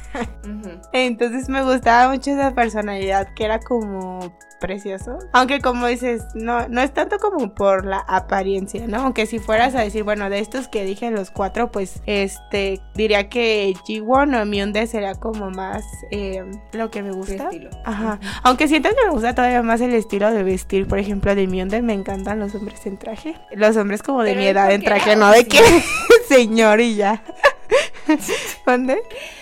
Entonces 0.94 1.50
me 1.50 1.64
gustaba 1.64 2.12
mucho 2.12 2.32
esa 2.32 2.54
personalidad 2.54 3.34
que 3.36 3.46
era 3.46 3.60
como 3.60 4.20
precioso. 4.60 5.20
Aunque 5.34 5.60
como 5.60 5.88
dices, 5.88 6.24
no, 6.34 6.68
no 6.68 6.82
es 6.82 6.94
tanto 6.94 7.20
como 7.20 7.54
por 7.54 7.86
la 7.86 8.00
apariencia, 8.00 8.88
¿no? 8.88 8.98
Aunque 8.98 9.26
si 9.26 9.40
fueras 9.40 9.76
a 9.76 9.82
decir, 9.82 10.04
bueno, 10.04 10.30
de 10.30 10.40
estos 10.40 10.68
que 10.68 10.84
dije 10.84 11.12
los 11.12 11.32
cuatro, 11.32 11.72
pues 11.72 12.02
este 12.06 12.82
diría 12.96 13.30
que 13.30 13.74
Jiwon 13.86 14.34
o 14.36 14.46
Myunde 14.46 14.88
sería 14.88 15.16
como 15.16 15.50
más 15.52 15.84
eh, 16.12 16.44
lo 16.74 16.90
que 16.92 17.04
me 17.04 17.12
gusta. 17.12 17.46
estilo. 17.46 17.70
Ajá. 17.86 18.20
Aunque 18.44 18.68
siento 18.68 18.90
que 18.90 19.06
me 19.06 19.12
gusta 19.12 19.36
todavía 19.36 19.62
más 19.62 19.82
el 19.82 19.94
estilo 19.94 20.32
de 20.32 20.44
vestir, 20.44 20.88
por 20.88 21.00
ejemplo, 21.00 21.36
de 21.36 21.48
Myunde 21.48 21.82
me 21.82 21.94
encantan 21.94 22.40
los 22.40 22.56
hombres 22.56 22.86
en 22.86 22.98
traje. 22.98 23.36
Los 23.52 23.78
hombres 23.78 24.04
como 24.04 24.24
de 24.24 24.32
Pero 24.32 24.42
mi 24.42 24.48
edad 24.48 24.72
en 24.72 24.84
traje, 24.84 25.16
no 25.16 25.32
de 25.32 25.48
que 25.48 25.60
señor 26.28 26.82
y 26.82 26.96
ya. 26.96 27.24
¿Dónde? 28.66 29.02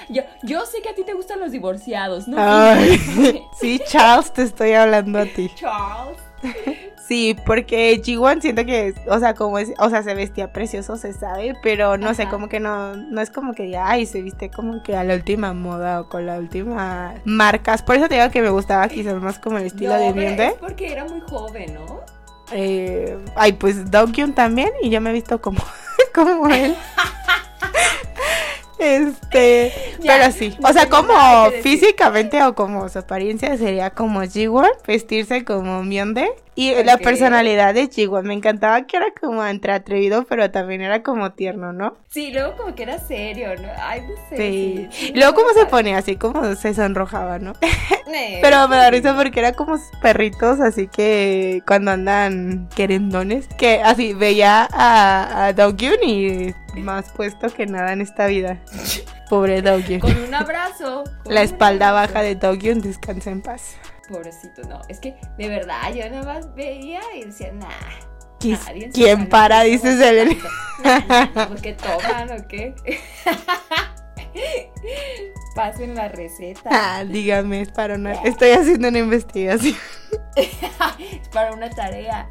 Yo, 0.10 0.24
yo 0.44 0.66
sé 0.66 0.82
que 0.82 0.90
a 0.90 0.96
ti 0.96 1.04
te 1.04 1.14
gustan 1.14 1.40
los 1.40 1.52
divorciados, 1.52 2.28
¿no? 2.28 2.38
Ay, 2.40 3.00
sí, 3.60 3.82
Charles, 3.88 4.32
te 4.32 4.44
estoy 4.44 4.74
hablando 4.74 5.20
a 5.20 5.26
ti. 5.26 5.52
Charles. 5.56 6.20
Sí, 7.08 7.36
porque 7.46 8.02
Jiwon 8.04 8.42
siento 8.42 8.66
que, 8.66 8.96
o 9.08 9.20
sea, 9.20 9.36
como 9.36 9.60
es, 9.60 9.74
o 9.78 9.90
sea, 9.92 10.02
se 10.02 10.16
vestía 10.16 10.52
precioso, 10.52 10.96
se 10.96 11.14
sabe, 11.14 11.54
pero 11.62 11.98
no 11.98 12.16
sé, 12.16 12.28
como 12.28 12.50
que 12.50 12.60
no, 12.60 12.96
no 12.96 13.22
es 13.22 13.30
como 13.30 13.54
que 13.54 13.64
diga, 13.64 13.88
ay, 13.88 14.08
se 14.08 14.24
viste 14.24 14.50
como 14.50 14.82
que 14.82 14.96
a 14.96 15.04
la 15.04 15.14
última 15.14 15.54
moda 15.54 16.02
o 16.02 16.10
con 16.10 16.26
la 16.26 16.40
última 16.40 17.14
marcas. 17.24 17.84
Por 17.84 17.96
eso 17.96 18.08
te 18.08 18.16
digo 18.16 18.32
que 18.32 18.42
me 18.42 18.50
gustaba 18.50 18.88
quizás 18.88 19.22
más 19.22 19.38
como 19.38 19.60
el 19.60 19.66
estilo 19.66 19.94
no, 19.94 20.00
de 20.00 20.14
Myunde. 20.14 20.48
es 20.48 20.54
porque 20.56 20.92
era 20.92 21.06
muy 21.06 21.22
joven, 21.22 21.76
¿no? 21.76 22.02
Eh, 22.52 23.18
ay, 23.36 23.54
pues 23.54 23.92
Dokyun 23.92 24.34
también, 24.34 24.70
y 24.82 24.90
yo 24.90 25.00
me 25.00 25.12
he 25.12 25.14
visto 25.14 25.40
como, 25.40 25.60
como 26.14 26.48
él. 26.50 26.76
Este, 28.86 29.95
pero 30.06 30.32
sí, 30.32 30.56
o 30.64 30.74
sea, 30.74 30.90
como 30.90 31.14
físicamente 31.62 32.42
o 32.44 32.56
como 32.56 32.88
su 32.90 33.00
apariencia 33.00 33.58
sería 33.58 33.90
como 33.92 34.22
Jiwon, 34.22 34.70
vestirse 34.88 35.44
como 35.44 35.84
Myunde 35.84 36.30
y 36.58 36.74
la 36.84 36.98
personalidad 36.98 37.74
de 37.74 37.90
Jiwon, 37.90 38.26
me 38.26 38.34
encantaba 38.34 38.84
que 38.88 38.96
era 38.96 39.08
como 39.20 39.46
entre 39.46 39.74
atrevido, 39.74 40.26
pero 40.28 40.50
también 40.52 40.82
era 40.82 41.04
como 41.04 41.34
tierno, 41.34 41.74
¿no? 41.74 41.98
Sí, 42.08 42.32
luego 42.32 42.56
como 42.56 42.76
que 42.76 42.84
era 42.84 42.98
serio, 42.98 43.50
¿no? 43.62 43.68
Ay, 43.82 44.02
no 44.02 44.16
sé. 44.30 44.38
Sí. 44.90 45.12
luego 45.14 45.34
como 45.36 45.50
se 45.50 45.66
ponía 45.66 45.98
así, 45.98 46.16
como 46.16 46.56
se 46.56 46.74
sonrojaba, 46.74 47.40
¿no? 47.40 47.54
Eh, 48.18 48.40
Pero 48.42 48.68
me 48.70 48.78
da 48.78 48.92
risa 48.92 49.14
porque 49.16 49.40
era 49.40 49.52
como 49.54 49.78
perritos, 50.02 50.62
así 50.62 50.88
que 50.88 51.62
cuando 51.68 51.92
andan 51.92 52.70
querendones, 52.74 53.48
que 53.58 53.82
así 53.84 54.14
veía 54.14 54.70
a, 54.72 55.48
a 55.48 55.54
Dogyun 55.54 56.02
y 56.04 56.54
más 56.78 57.12
puesto 57.12 57.50
que 57.50 57.66
nada 57.66 57.92
en 57.92 58.00
esta 58.02 58.28
vida. 58.28 58.60
Pobre 59.30 59.62
Dogyun. 59.62 60.00
Con 60.00 60.16
un 60.18 60.34
abrazo. 60.34 61.04
con 61.24 61.34
La 61.34 61.42
espalda 61.42 61.90
abrazo. 61.90 62.14
baja 62.14 62.24
de 62.24 62.36
Dogyun 62.36 62.82
descansa 62.82 63.32
en 63.32 63.42
paz. 63.42 63.76
Pobrecito, 64.08 64.62
no. 64.70 64.82
Es 64.88 65.00
que, 65.00 65.16
de 65.38 65.50
verdad, 65.50 65.92
yo 65.94 66.08
nada 66.10 66.24
más 66.24 66.54
veía 66.56 67.02
y 67.16 67.26
decía, 67.26 67.52
nah. 67.54 67.68
¿Qui- 68.40 68.60
nadie 68.68 68.90
¿Quién 68.94 69.28
para? 69.30 69.62
juicio 69.62 69.90
Dice 69.92 70.04
Selene. 70.04 70.32
estar- 70.38 70.52
Nah, 71.36 71.48
¿Por 71.48 71.62
qué 71.62 71.74
toman 71.74 72.32
o 72.40 72.48
qué? 72.48 72.76
Pasen 75.56 75.96
la 75.96 76.10
receta. 76.10 76.70
Ah, 76.72 77.04
dígame, 77.06 77.62
es 77.62 77.72
para 77.72 77.96
una... 77.96 78.12
Estoy 78.24 78.52
haciendo 78.52 78.90
una 78.90 79.00
investigación. 79.00 79.76
es 80.36 81.28
para 81.32 81.54
una 81.54 81.70
tarea. 81.70 82.28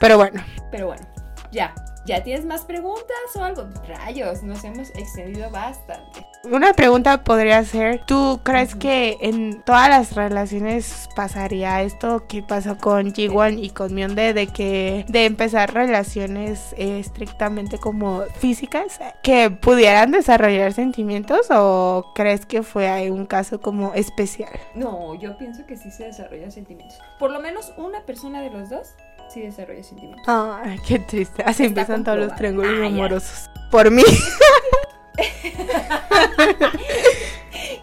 Pero 0.00 0.16
bueno, 0.18 0.44
Pero 0.72 0.88
bueno, 0.88 1.06
ya. 1.52 1.72
¿Ya 2.04 2.22
tienes 2.24 2.44
más 2.44 2.62
preguntas 2.62 3.16
o 3.36 3.44
algo? 3.44 3.68
Rayos, 3.86 4.42
nos 4.42 4.64
hemos 4.64 4.90
extendido 4.90 5.48
bastante. 5.50 6.26
Una 6.44 6.72
pregunta 6.72 7.22
podría 7.22 7.64
ser, 7.64 8.04
¿tú 8.04 8.40
crees 8.42 8.74
que 8.74 9.16
en 9.20 9.62
todas 9.62 9.88
las 9.88 10.16
relaciones 10.16 11.08
pasaría 11.14 11.82
esto 11.82 12.26
que 12.26 12.42
pasó 12.42 12.76
con 12.76 13.14
Jiwon 13.14 13.60
y 13.60 13.70
con 13.70 13.94
Myeonde 13.94 14.34
de 14.34 14.48
que 14.48 15.04
de 15.06 15.26
empezar 15.26 15.72
relaciones 15.72 16.72
eh, 16.76 16.98
estrictamente 16.98 17.78
como 17.78 18.22
físicas 18.40 18.98
que 19.22 19.50
pudieran 19.52 20.10
desarrollar 20.10 20.72
sentimientos 20.72 21.46
o 21.50 22.10
crees 22.16 22.44
que 22.44 22.64
fue 22.64 23.08
un 23.12 23.26
caso 23.26 23.60
como 23.60 23.94
especial? 23.94 24.50
No, 24.74 25.14
yo 25.14 25.38
pienso 25.38 25.64
que 25.66 25.76
sí 25.76 25.92
se 25.92 26.06
desarrollan 26.06 26.50
sentimientos. 26.50 26.98
Por 27.20 27.30
lo 27.30 27.38
menos 27.38 27.72
una 27.76 28.04
persona 28.04 28.42
de 28.42 28.50
los 28.50 28.68
dos 28.68 28.96
sí 29.32 29.40
desarrolla 29.42 29.82
sentimientos. 29.82 30.24
Ay, 30.28 30.78
qué 30.86 30.98
triste. 30.98 31.42
Así 31.42 31.64
Está 31.64 31.80
empiezan 31.80 32.04
todos 32.04 32.18
los 32.18 32.34
triángulos 32.36 32.72
Ah, 32.74 32.80
ya. 32.80 32.86
amorosos. 32.86 33.50
Por 33.70 33.90
mí. 33.90 34.02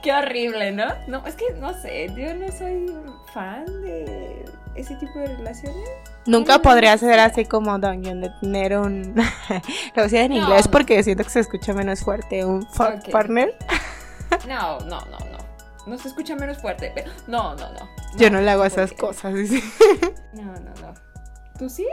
Qué 0.02 0.14
horrible, 0.14 0.72
¿no? 0.72 0.86
No, 1.08 1.26
es 1.28 1.36
que 1.36 1.45
no 1.60 1.74
sé, 1.74 2.08
yo 2.16 2.34
no 2.34 2.52
soy 2.52 2.91
fan 3.34 3.66
de 3.82 4.45
ese 4.76 4.95
tipo 4.95 5.20
de 5.20 5.28
relaciones. 5.36 5.89
Nunca 6.26 6.58
no, 6.58 6.62
podría 6.62 6.93
no 6.93 6.97
ser 7.00 7.20
así 7.20 7.45
como 7.45 7.78
Dungeon 7.78 8.22
de 8.22 8.30
tener 8.41 8.78
un. 8.78 9.14
Lo 9.16 9.24
voy 9.24 9.62
a 9.95 10.02
decir 10.04 10.20
en 10.20 10.32
No, 10.32 10.38
inglés 10.38 10.68
porque 10.68 11.04
siento 11.04 11.24
que 11.24 11.30
se 11.30 11.41
escucha 11.41 11.74
menos 11.74 12.02
fuerte. 12.02 12.45
Un 12.45 12.66
fuck 12.68 12.95
Ok. 13.06 13.10
partner. 13.12 13.56
No, 14.47 14.80
no, 14.80 15.02
no, 15.02 15.18
no. 15.32 15.38
No 15.86 15.97
se 15.97 16.08
escucha 16.08 16.36
menos 16.36 16.60
fuerte, 16.60 16.91
pero 16.93 17.12
no, 17.28 17.56
no, 17.56 17.72
no. 17.74 17.89
Yo 18.18 18.30
no 18.30 18.39
le 18.41 18.52
hago 18.52 18.64
esas 18.66 18.91
porque- 18.91 19.02
cosas. 19.02 19.34
No, 20.34 20.43
no, 20.43 20.74
no. 20.82 21.09
¿Tú 21.60 21.70
sí? 21.70 21.86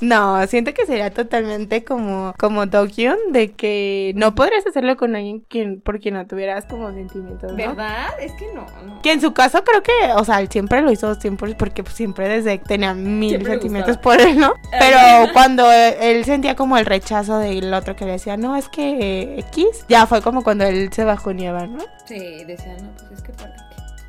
No, 0.00 0.46
siento 0.48 0.74
que 0.74 0.86
sería 0.86 1.10
totalmente 1.10 1.84
como, 1.84 2.34
como 2.38 2.66
de 2.66 3.52
que 3.56 4.12
no 4.16 4.34
podrías 4.34 4.66
hacerlo 4.66 4.96
con 4.96 5.14
alguien 5.14 5.40
quien, 5.48 5.80
por 5.80 6.00
quien 6.00 6.14
no 6.14 6.26
tuvieras 6.26 6.66
como 6.66 6.92
sentimientos, 6.92 7.52
¿no? 7.52 7.56
¿Verdad? 7.56 8.08
Es 8.20 8.32
que 8.32 8.52
no, 8.52 8.66
no. 8.84 9.00
Que 9.02 9.12
en 9.12 9.20
su 9.20 9.32
caso 9.32 9.62
creo 9.64 9.82
que, 9.82 9.92
o 10.16 10.24
sea, 10.24 10.40
él 10.40 10.48
siempre 10.50 10.82
lo 10.82 10.90
hizo 10.90 11.14
siempre 11.14 11.54
porque 11.54 11.84
pues, 11.84 11.94
siempre 11.94 12.28
desde 12.28 12.58
que 12.58 12.64
tenía 12.64 12.92
mil 12.92 13.30
Siempre 13.30 13.52
sentimientos 13.52 13.96
por 13.98 14.20
él, 14.20 14.38
¿no? 14.38 14.54
Pero 14.78 15.32
cuando 15.32 15.70
él, 15.70 15.94
él 16.00 16.24
sentía 16.24 16.56
como 16.56 16.76
el 16.76 16.86
rechazo 16.86 17.38
del 17.38 17.72
otro 17.72 17.94
que 17.94 18.04
le 18.04 18.12
decía, 18.12 18.36
no, 18.36 18.56
es 18.56 18.68
que 18.68 18.98
eh, 19.00 19.38
X, 19.50 19.86
ya 19.88 20.06
fue 20.06 20.20
como 20.22 20.42
cuando 20.42 20.64
él 20.64 20.92
se 20.92 21.04
bajoneaba, 21.04 21.66
¿no? 21.66 21.78
Sí, 22.04 22.44
decían, 22.44 22.76
no, 22.82 22.90
pues 22.96 23.12
es 23.12 23.22
que 23.22 23.32
para. 23.32 23.63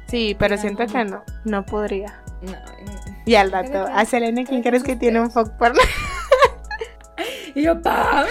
Sí, 0.08 0.36
pero 0.38 0.58
siento 0.58 0.86
que 0.88 1.04
no, 1.06 1.24
no 1.44 1.66
podría. 1.66 2.22
No. 2.42 2.58
Y 3.26 3.36
al 3.36 3.52
rato, 3.52 3.88
a 3.92 4.06
Selene, 4.06 4.46
¿quién 4.46 4.62
crees 4.62 4.84
que 4.84 4.96
tiene 4.96 5.20
un 5.20 5.32
fuck 5.32 5.52
partner? 5.58 5.86
Y 7.56 7.62
yo, 7.64 7.82
pa, 7.82 8.26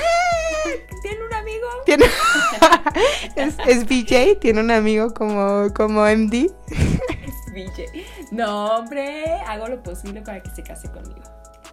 ¿tiene 1.01 1.25
un 1.25 1.33
amigo? 1.33 1.67
Tiene... 1.87 2.05
es, 3.37 3.57
es 3.67 3.87
BJ, 3.87 4.39
tiene 4.39 4.61
un 4.61 4.71
amigo 4.71 5.15
como, 5.15 5.73
como 5.73 6.03
MD. 6.03 6.51
Es 6.69 7.53
BJ. 7.55 7.87
No, 8.33 8.77
hombre, 8.77 9.25
hago 9.47 9.67
lo 9.69 9.83
posible 9.83 10.21
para 10.21 10.43
que 10.43 10.51
se 10.51 10.63
case 10.63 10.91
conmigo. 10.91 11.23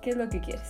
¿Qué 0.01 0.11
es 0.11 0.15
lo 0.15 0.29
que 0.29 0.39
quieres? 0.39 0.69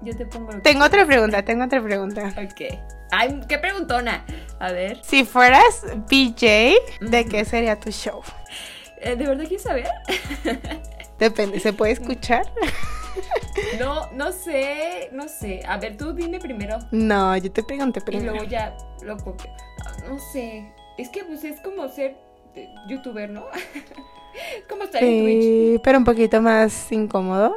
Yo 0.00 0.16
te 0.16 0.24
pongo 0.24 0.52
lo 0.52 0.58
que 0.58 0.62
Tengo 0.62 0.86
otra 0.86 1.04
pregunta, 1.04 1.42
tengo 1.42 1.64
otra 1.64 1.82
pregunta. 1.82 2.32
Ok. 2.38 2.78
Ay, 3.10 3.38
qué 3.46 3.58
preguntona. 3.58 4.24
A 4.58 4.72
ver, 4.72 5.00
Si 5.04 5.26
fueras 5.26 5.84
BJ, 6.08 6.74
¿de 7.02 7.26
qué 7.26 7.44
sería 7.44 7.78
tu 7.78 7.90
show? 7.90 8.22
Eh, 9.02 9.16
¿de 9.16 9.26
verdad 9.26 9.44
quieres 9.44 9.62
saber? 9.62 9.88
Depende, 11.18 11.60
¿se 11.60 11.72
puede 11.72 11.92
escuchar? 11.92 12.46
No, 13.78 14.10
no 14.12 14.32
sé, 14.32 15.10
no 15.12 15.28
sé. 15.28 15.60
A 15.66 15.76
ver, 15.76 15.96
tú 15.98 16.14
dime 16.14 16.38
primero 16.38 16.78
No, 16.90 17.36
yo 17.36 17.52
te 17.52 17.62
pregunté 17.62 18.00
y 18.00 18.02
primero. 18.02 18.32
luego 18.32 18.46
ya 18.46 18.74
lo 19.02 19.16
copio. 19.18 19.50
No, 20.02 20.14
no 20.14 20.18
sé. 20.32 20.72
Es 20.96 21.10
que 21.10 21.24
pues 21.24 21.44
es 21.44 21.60
como 21.60 21.88
ser 21.88 22.16
eh, 22.54 22.68
youtuber, 22.88 23.28
¿no? 23.28 23.44
como 24.68 24.84
estar 24.84 25.02
en 25.02 25.22
Twitch. 25.22 25.42
Sí, 25.42 25.80
pero 25.84 25.98
un 25.98 26.04
poquito 26.04 26.40
más 26.40 26.90
incómodo. 26.90 27.54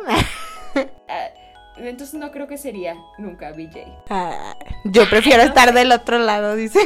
Ah, 1.08 1.30
entonces 1.78 2.16
no 2.16 2.32
creo 2.32 2.48
que 2.48 2.58
sería 2.58 2.96
nunca 3.18 3.52
BJ. 3.52 3.86
Ah, 4.10 4.56
yo 4.84 5.10
prefiero 5.10 5.44
no 5.44 5.50
estar 5.50 5.74
del 5.74 5.92
otro 5.92 6.20
lado, 6.20 6.56
dice. 6.56 6.80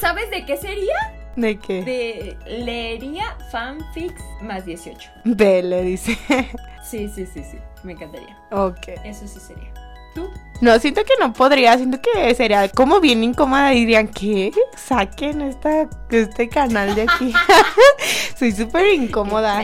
¿Sabes 0.00 0.30
de 0.30 0.44
qué 0.46 0.56
sería? 0.56 0.94
¿De 1.36 1.58
qué? 1.58 1.82
De 1.84 2.36
leería 2.46 3.36
fanfics 3.52 4.22
más 4.42 4.64
18. 4.64 5.10
Vele, 5.24 5.82
dice. 5.82 6.16
Sí, 6.88 7.08
sí, 7.12 7.26
sí, 7.26 7.42
sí. 7.42 7.58
Me 7.82 7.94
encantaría. 7.94 8.38
ok. 8.52 8.90
Eso 9.04 9.26
sí 9.26 9.40
sería. 9.40 9.72
¿Tú? 10.14 10.30
No, 10.60 10.78
siento 10.78 11.02
que 11.02 11.14
no 11.18 11.32
podría, 11.32 11.76
siento 11.76 11.98
que 12.00 12.32
sería 12.36 12.68
como 12.68 13.00
bien 13.00 13.24
incómoda 13.24 13.74
y 13.74 13.80
dirían 13.80 14.06
que 14.06 14.52
saquen 14.76 15.42
esta, 15.42 15.88
este 16.10 16.48
canal 16.48 16.94
de 16.94 17.02
aquí. 17.02 17.32
Soy 18.38 18.52
súper 18.52 18.86
incómoda. 18.94 19.62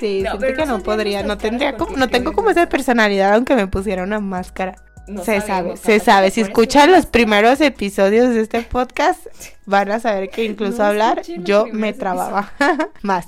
Sí, 0.00 0.22
No, 0.24 0.38
siento 0.38 0.56
que 0.56 0.66
no 0.66 0.80
podría, 0.80 1.22
no 1.22 1.38
tendría 1.38 1.76
como, 1.76 1.96
no 1.96 2.08
tengo 2.08 2.32
como 2.32 2.50
esa 2.50 2.68
personalidad 2.68 3.34
aunque 3.34 3.54
me 3.54 3.68
pusiera 3.68 4.02
una 4.02 4.18
máscara. 4.18 4.74
No 5.08 5.24
se 5.24 5.40
sabe, 5.40 5.76
se 5.76 6.00
sabe. 6.00 6.30
Si 6.30 6.42
escuchan 6.42 6.92
los 6.92 7.06
primeros 7.06 7.60
episodios 7.60 8.34
de 8.34 8.42
este 8.42 8.60
podcast, 8.62 9.26
van 9.64 9.90
a 9.90 10.00
saber 10.00 10.28
que 10.28 10.44
incluso 10.50 10.78
No 10.78 10.84
hablar 10.84 11.22
yo 11.38 11.66
me 11.72 11.92
trababa 11.94 12.52
más. 13.02 13.26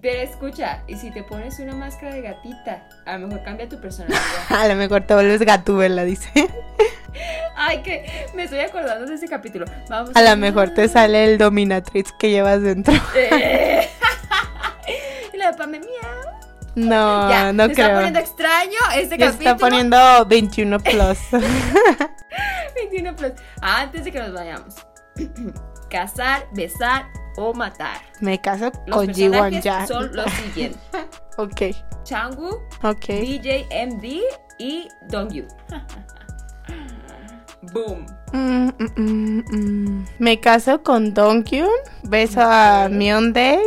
Pero 0.00 0.20
escucha, 0.20 0.82
y 0.88 0.96
si 0.96 1.10
te 1.10 1.22
pones 1.22 1.58
una 1.60 1.74
máscara 1.74 2.14
de 2.14 2.22
gatita, 2.22 2.88
a 3.06 3.18
lo 3.18 3.28
mejor 3.28 3.44
cambia 3.44 3.68
tu 3.68 3.80
personalidad. 3.80 4.20
A 4.48 4.66
lo 4.66 4.74
mejor 4.74 5.02
te 5.02 5.14
vuelves 5.14 5.40
gatúbela, 5.42 6.04
dice. 6.04 6.30
Ay, 7.56 7.82
que 7.82 8.06
me 8.34 8.44
estoy 8.44 8.60
acordando 8.60 9.06
de 9.06 9.14
ese 9.14 9.28
capítulo. 9.28 9.66
Vamos 9.88 10.10
A 10.14 10.22
lo 10.22 10.36
mejor 10.36 10.70
te 10.74 10.88
sale 10.88 11.24
el 11.24 11.38
dominatrix 11.38 12.12
que 12.18 12.30
llevas 12.30 12.62
dentro. 12.62 12.94
Eh. 13.14 13.88
y 15.32 15.36
la 15.36 15.52
de 15.52 15.58
Pame 15.58 15.78
miau. 15.80 16.19
No, 16.88 17.28
ya, 17.30 17.52
no 17.52 17.66
¿te 17.66 17.72
está 17.72 17.84
creo. 17.84 17.96
poniendo 17.96 18.18
extraño 18.20 18.78
este 18.94 19.18
capítulo? 19.18 19.50
está 19.50 19.56
poniendo 19.56 20.26
21 20.26 20.78
plus. 20.80 21.18
21 22.76 23.16
plus. 23.16 23.32
Antes 23.60 24.04
de 24.04 24.12
que 24.12 24.18
nos 24.20 24.32
vayamos. 24.32 24.74
Cazar, 25.90 26.46
besar 26.52 27.06
o 27.36 27.52
matar. 27.52 27.98
Me 28.20 28.40
caso 28.40 28.70
Los 28.86 28.96
con 28.96 29.08
G1 29.08 29.30
personajes 29.30 29.64
ya. 29.64 29.86
son 29.86 30.14
los 30.14 30.30
siguientes. 30.32 30.80
Ok, 31.36 31.62
Changu, 32.04 32.48
ok. 32.82 33.06
DJ 33.06 33.66
MD 33.86 34.20
y 34.58 34.88
Dongyu. 35.08 35.46
Boom. 37.72 38.04
Mm, 38.32 38.68
mm, 38.78 38.92
mm, 38.96 39.44
mm. 39.50 40.06
Me 40.18 40.38
caso 40.38 40.82
con 40.82 41.14
Dongyun, 41.14 41.68
beso 42.02 42.40
a. 42.42 42.88
Myeondae 42.90 43.60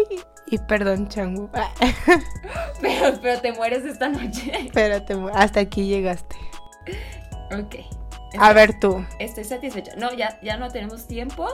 y 0.48 0.58
perdón 0.58 1.08
Changu. 1.08 1.50
Pero, 2.82 3.18
pero 3.22 3.40
te 3.40 3.54
mueres 3.54 3.86
esta 3.86 4.10
noche. 4.10 4.52
Espérate, 4.66 5.16
hasta 5.34 5.62
aquí 5.62 5.88
llegaste. 5.88 6.36
Ok. 7.58 7.76
A 8.38 8.52
ver 8.52 8.78
tú, 8.80 9.06
Estoy 9.20 9.44
satisfecha. 9.44 9.94
No, 9.96 10.12
ya, 10.14 10.40
ya 10.42 10.58
no 10.58 10.70
tenemos 10.70 11.08
tiempo. 11.08 11.48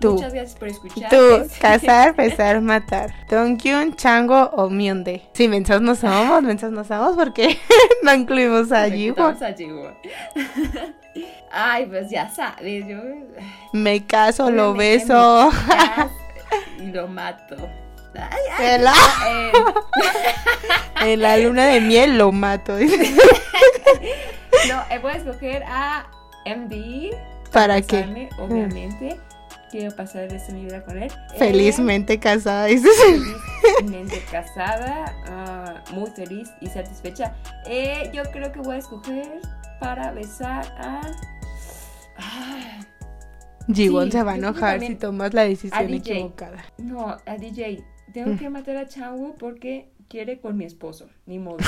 Tú. 0.00 0.14
Muchas 0.14 0.34
gracias 0.34 0.58
por 0.58 0.68
escuchar. 0.68 1.08
tú, 1.08 1.46
casar, 1.60 2.14
besar, 2.14 2.60
matar. 2.60 3.14
Dongyun, 3.30 3.94
Chango 3.94 4.50
o 4.50 4.68
Myeondae. 4.68 5.22
Sí, 5.32 5.48
mensos 5.48 5.80
no 5.80 5.94
somos, 5.94 6.42
mensos 6.42 6.70
no 6.72 6.84
somos 6.84 7.16
porque 7.16 7.56
no 8.02 8.12
incluimos 8.12 8.72
a 8.72 8.90
quitamos 8.90 9.40
a. 9.40 9.54
Ay, 11.50 11.86
pues 11.86 12.10
ya 12.10 12.28
sabes, 12.28 12.84
yo 12.86 12.98
Me 13.72 14.04
caso, 14.04 14.50
lo 14.50 14.74
beso. 14.74 15.50
me 15.50 15.74
caso 15.74 16.10
y 16.78 16.86
lo 16.86 17.08
mato. 17.08 17.56
Ay, 18.18 18.40
ay, 18.58 18.74
En 18.74 18.84
la, 18.84 18.92
eh, 19.28 19.52
en 21.12 21.20
la 21.22 21.36
luna 21.38 21.66
de 21.66 21.80
miel 21.80 22.16
lo 22.18 22.32
mato. 22.32 22.76
dice. 22.76 22.96
no, 24.68 24.82
eh, 24.90 24.98
voy 25.00 25.12
a 25.12 25.16
escoger 25.16 25.62
a 25.66 26.06
MD. 26.46 27.10
¿Para 27.52 27.80
qué? 27.82 28.28
Obviamente. 28.38 29.20
Quiero 29.70 29.94
pasar 29.96 30.22
el 30.24 30.30
resto 30.30 30.52
de 30.52 30.58
mi 30.58 30.64
vida 30.66 30.84
con 30.84 31.02
él. 31.02 31.10
Eh, 31.34 31.38
Felizmente 31.38 32.20
casada, 32.20 32.66
dices. 32.66 32.92
felizmente 33.78 34.22
casada, 34.30 35.12
ah, 35.26 35.82
muy 35.90 36.08
feliz 36.12 36.48
y 36.60 36.68
satisfecha. 36.68 37.34
Eh, 37.66 38.08
yo 38.12 38.22
creo 38.30 38.52
que 38.52 38.60
voy 38.60 38.76
a 38.76 38.78
escoger 38.78 39.40
para 39.80 40.12
besar 40.12 40.64
a. 40.78 41.00
Ah, 42.18 42.78
Jiwon 43.72 44.06
Sí, 44.06 44.12
se 44.12 44.22
va 44.22 44.32
a 44.32 44.36
enojar 44.36 44.78
si 44.80 44.94
tomas 44.94 45.34
la 45.34 45.42
decisión 45.42 45.92
equivocada. 45.92 46.64
no, 46.78 47.16
a 47.26 47.36
DJ. 47.36 47.82
Tengo 48.14 48.30
Mm. 48.34 48.38
que 48.38 48.48
matar 48.48 48.76
a 48.78 48.86
Changu 48.88 49.34
porque 49.36 49.90
quiere 50.08 50.38
con 50.40 50.56
mi 50.56 50.64
esposo. 50.64 51.06
Ni 51.26 51.38
modo. 51.38 51.58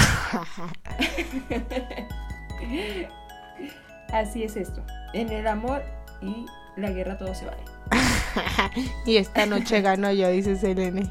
Así 4.13 4.45
es 4.45 4.57
esto. 4.57 4.83
En 5.13 5.31
el 5.31 5.47
amor 5.47 5.83
y 6.23 6.47
la 6.77 6.91
guerra 6.91 7.19
todo 7.19 7.35
se 7.35 7.45
vale. 7.47 7.63
y 9.07 9.17
esta 9.17 9.47
noche 9.47 9.81
gano 9.81 10.11
yo, 10.13 10.29
dice 10.31 10.57
Selene. 10.57 11.11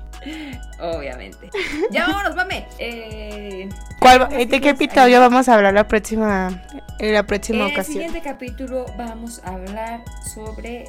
Obviamente. 0.79 1.49
Ya 1.91 2.07
vámonos, 2.07 2.35
mame. 2.35 2.65
Eh, 2.79 3.67
¿Cuál, 3.99 4.29
¿De 4.29 4.61
qué 4.61 4.69
episodio 4.69 5.19
vamos 5.19 5.47
a 5.49 5.55
hablar 5.55 5.73
la 5.73 5.87
próxima, 5.87 6.61
en 6.99 7.13
la 7.13 7.23
próxima 7.23 7.59
En 7.59 7.65
el 7.65 7.71
ocasión? 7.73 7.93
siguiente 8.03 8.21
capítulo 8.21 8.85
vamos 8.97 9.41
a 9.43 9.53
hablar 9.53 10.01
sobre. 10.33 10.85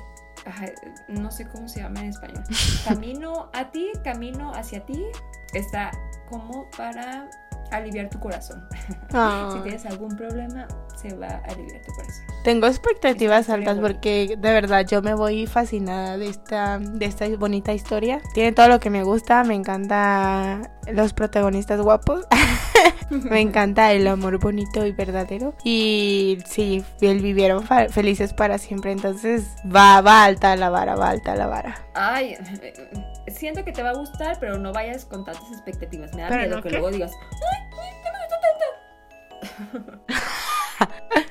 Ajá, 0.47 0.67
no 1.09 1.31
sé 1.31 1.47
cómo 1.47 1.69
se 1.69 1.81
llama 1.81 2.01
en 2.01 2.07
español. 2.07 2.45
Camino 2.85 3.51
a 3.53 3.71
ti, 3.71 3.91
camino 4.05 4.53
hacia 4.55 4.85
ti. 4.87 5.05
Está 5.53 5.91
como 6.29 6.69
para 6.77 7.29
aliviar 7.71 8.09
tu 8.09 8.21
corazón. 8.21 8.67
Ah. 9.19 9.51
Si 9.53 9.61
tienes 9.61 9.87
algún 9.87 10.15
problema, 10.15 10.67
se 10.95 11.15
va 11.15 11.29
a 11.29 11.53
aliviar 11.53 11.81
tu 11.83 11.93
corazón. 11.93 12.25
Tengo 12.45 12.67
expectativas 12.67 13.49
altas 13.49 13.79
porque 13.79 14.37
de 14.37 14.53
verdad 14.53 14.85
yo 14.87 15.01
me 15.01 15.15
voy 15.15 15.47
fascinada 15.47 16.19
de 16.19 16.29
esta, 16.29 16.79
de 16.79 17.07
esta 17.07 17.27
bonita 17.37 17.73
historia. 17.73 18.21
Tiene 18.35 18.53
todo 18.53 18.69
lo 18.69 18.79
que 18.79 18.91
me 18.91 19.05
gusta, 19.05 19.43
me 19.45 19.55
encanta 19.55 20.71
los 20.93 21.15
protagonistas 21.15 21.81
guapos, 21.81 22.27
me 23.11 23.41
encanta 23.41 23.93
el 23.93 24.07
amor 24.07 24.39
bonito 24.39 24.85
y 24.85 24.93
verdadero. 24.93 25.55
Y 25.65 26.39
sí, 26.47 26.85
vivieron 27.01 27.65
felices 27.91 28.35
para 28.35 28.59
siempre, 28.59 28.93
entonces 28.93 29.47
va, 29.65 30.01
va 30.03 30.25
alta 30.25 30.57
la 30.57 30.69
vara, 30.69 30.95
va 30.95 31.11
alta 31.11 31.35
la 31.37 31.47
vara. 31.47 31.87
Ay, 31.95 32.37
siento 33.37 33.65
que 33.65 33.73
te 33.73 33.83
va 33.83 33.91
a 33.91 33.95
gustar, 33.95 34.39
pero 34.41 34.59
no 34.59 34.73
vayas 34.73 35.05
con 35.05 35.25
tantas 35.25 35.49
expectativas. 35.53 36.13
Me 36.15 36.23
da 36.23 36.29
¿Pero 36.29 36.41
miedo 36.43 36.57
no 36.57 36.63
que 36.63 36.69
qué? 36.71 36.75
luego 36.75 36.91
digas, 36.91 37.13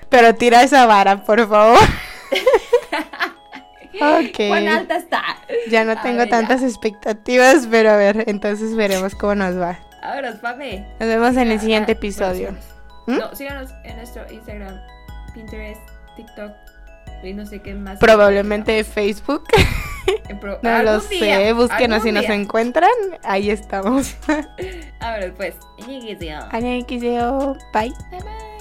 Pero 0.10 0.36
tira 0.36 0.64
esa 0.64 0.86
vara, 0.86 1.24
por 1.24 1.48
favor. 1.48 1.78
ok. 3.96 4.38
¿cuán 4.48 4.68
alta 4.68 4.96
está? 4.98 5.24
Ya 5.70 5.84
no 5.84 5.94
A 5.94 6.02
tengo 6.02 6.20
ver, 6.20 6.30
ya. 6.30 6.38
tantas 6.38 6.64
expectativas, 6.64 7.68
pero 7.70 7.92
a 7.92 7.98
ver, 7.98 8.24
entonces 8.28 8.76
veremos 8.76 9.16
cómo 9.16 9.36
nos 9.36 9.60
va. 9.60 9.80
Ahora, 10.02 10.34
Pame. 10.42 10.86
Nos 11.00 11.10
vemos 11.10 11.36
en 11.38 11.52
el 11.52 11.60
siguiente 11.60 11.94
episodio. 11.94 12.56
¿Mm? 13.08 13.18
No, 13.18 13.36
síganos 13.36 13.72
en 13.84 13.98
nuestro 13.98 14.30
Instagram, 14.32 14.80
Pinterest, 15.34 15.82
TikTok 16.16 16.52
y 17.28 17.34
no 17.34 17.46
sé 17.46 17.62
qué 17.62 17.74
más. 17.76 18.00
Probablemente 18.00 18.84
Facebook. 18.84 19.44
Pro- 20.40 20.60
No 20.64 20.84
lo 20.84 21.00
día, 21.00 21.38
sé. 21.38 21.54
Búsquenos 21.54 22.04
si 22.04 22.12
nos 22.12 22.26
encuentran. 22.26 22.90
Ahí 23.24 23.50
estamos. 23.50 24.16
Ahora 25.00 25.34
pues, 25.36 25.56
ñiguicio. 25.88 26.40
Bye. 27.74 27.94
Bye 28.12 28.20
bye. 28.22 28.55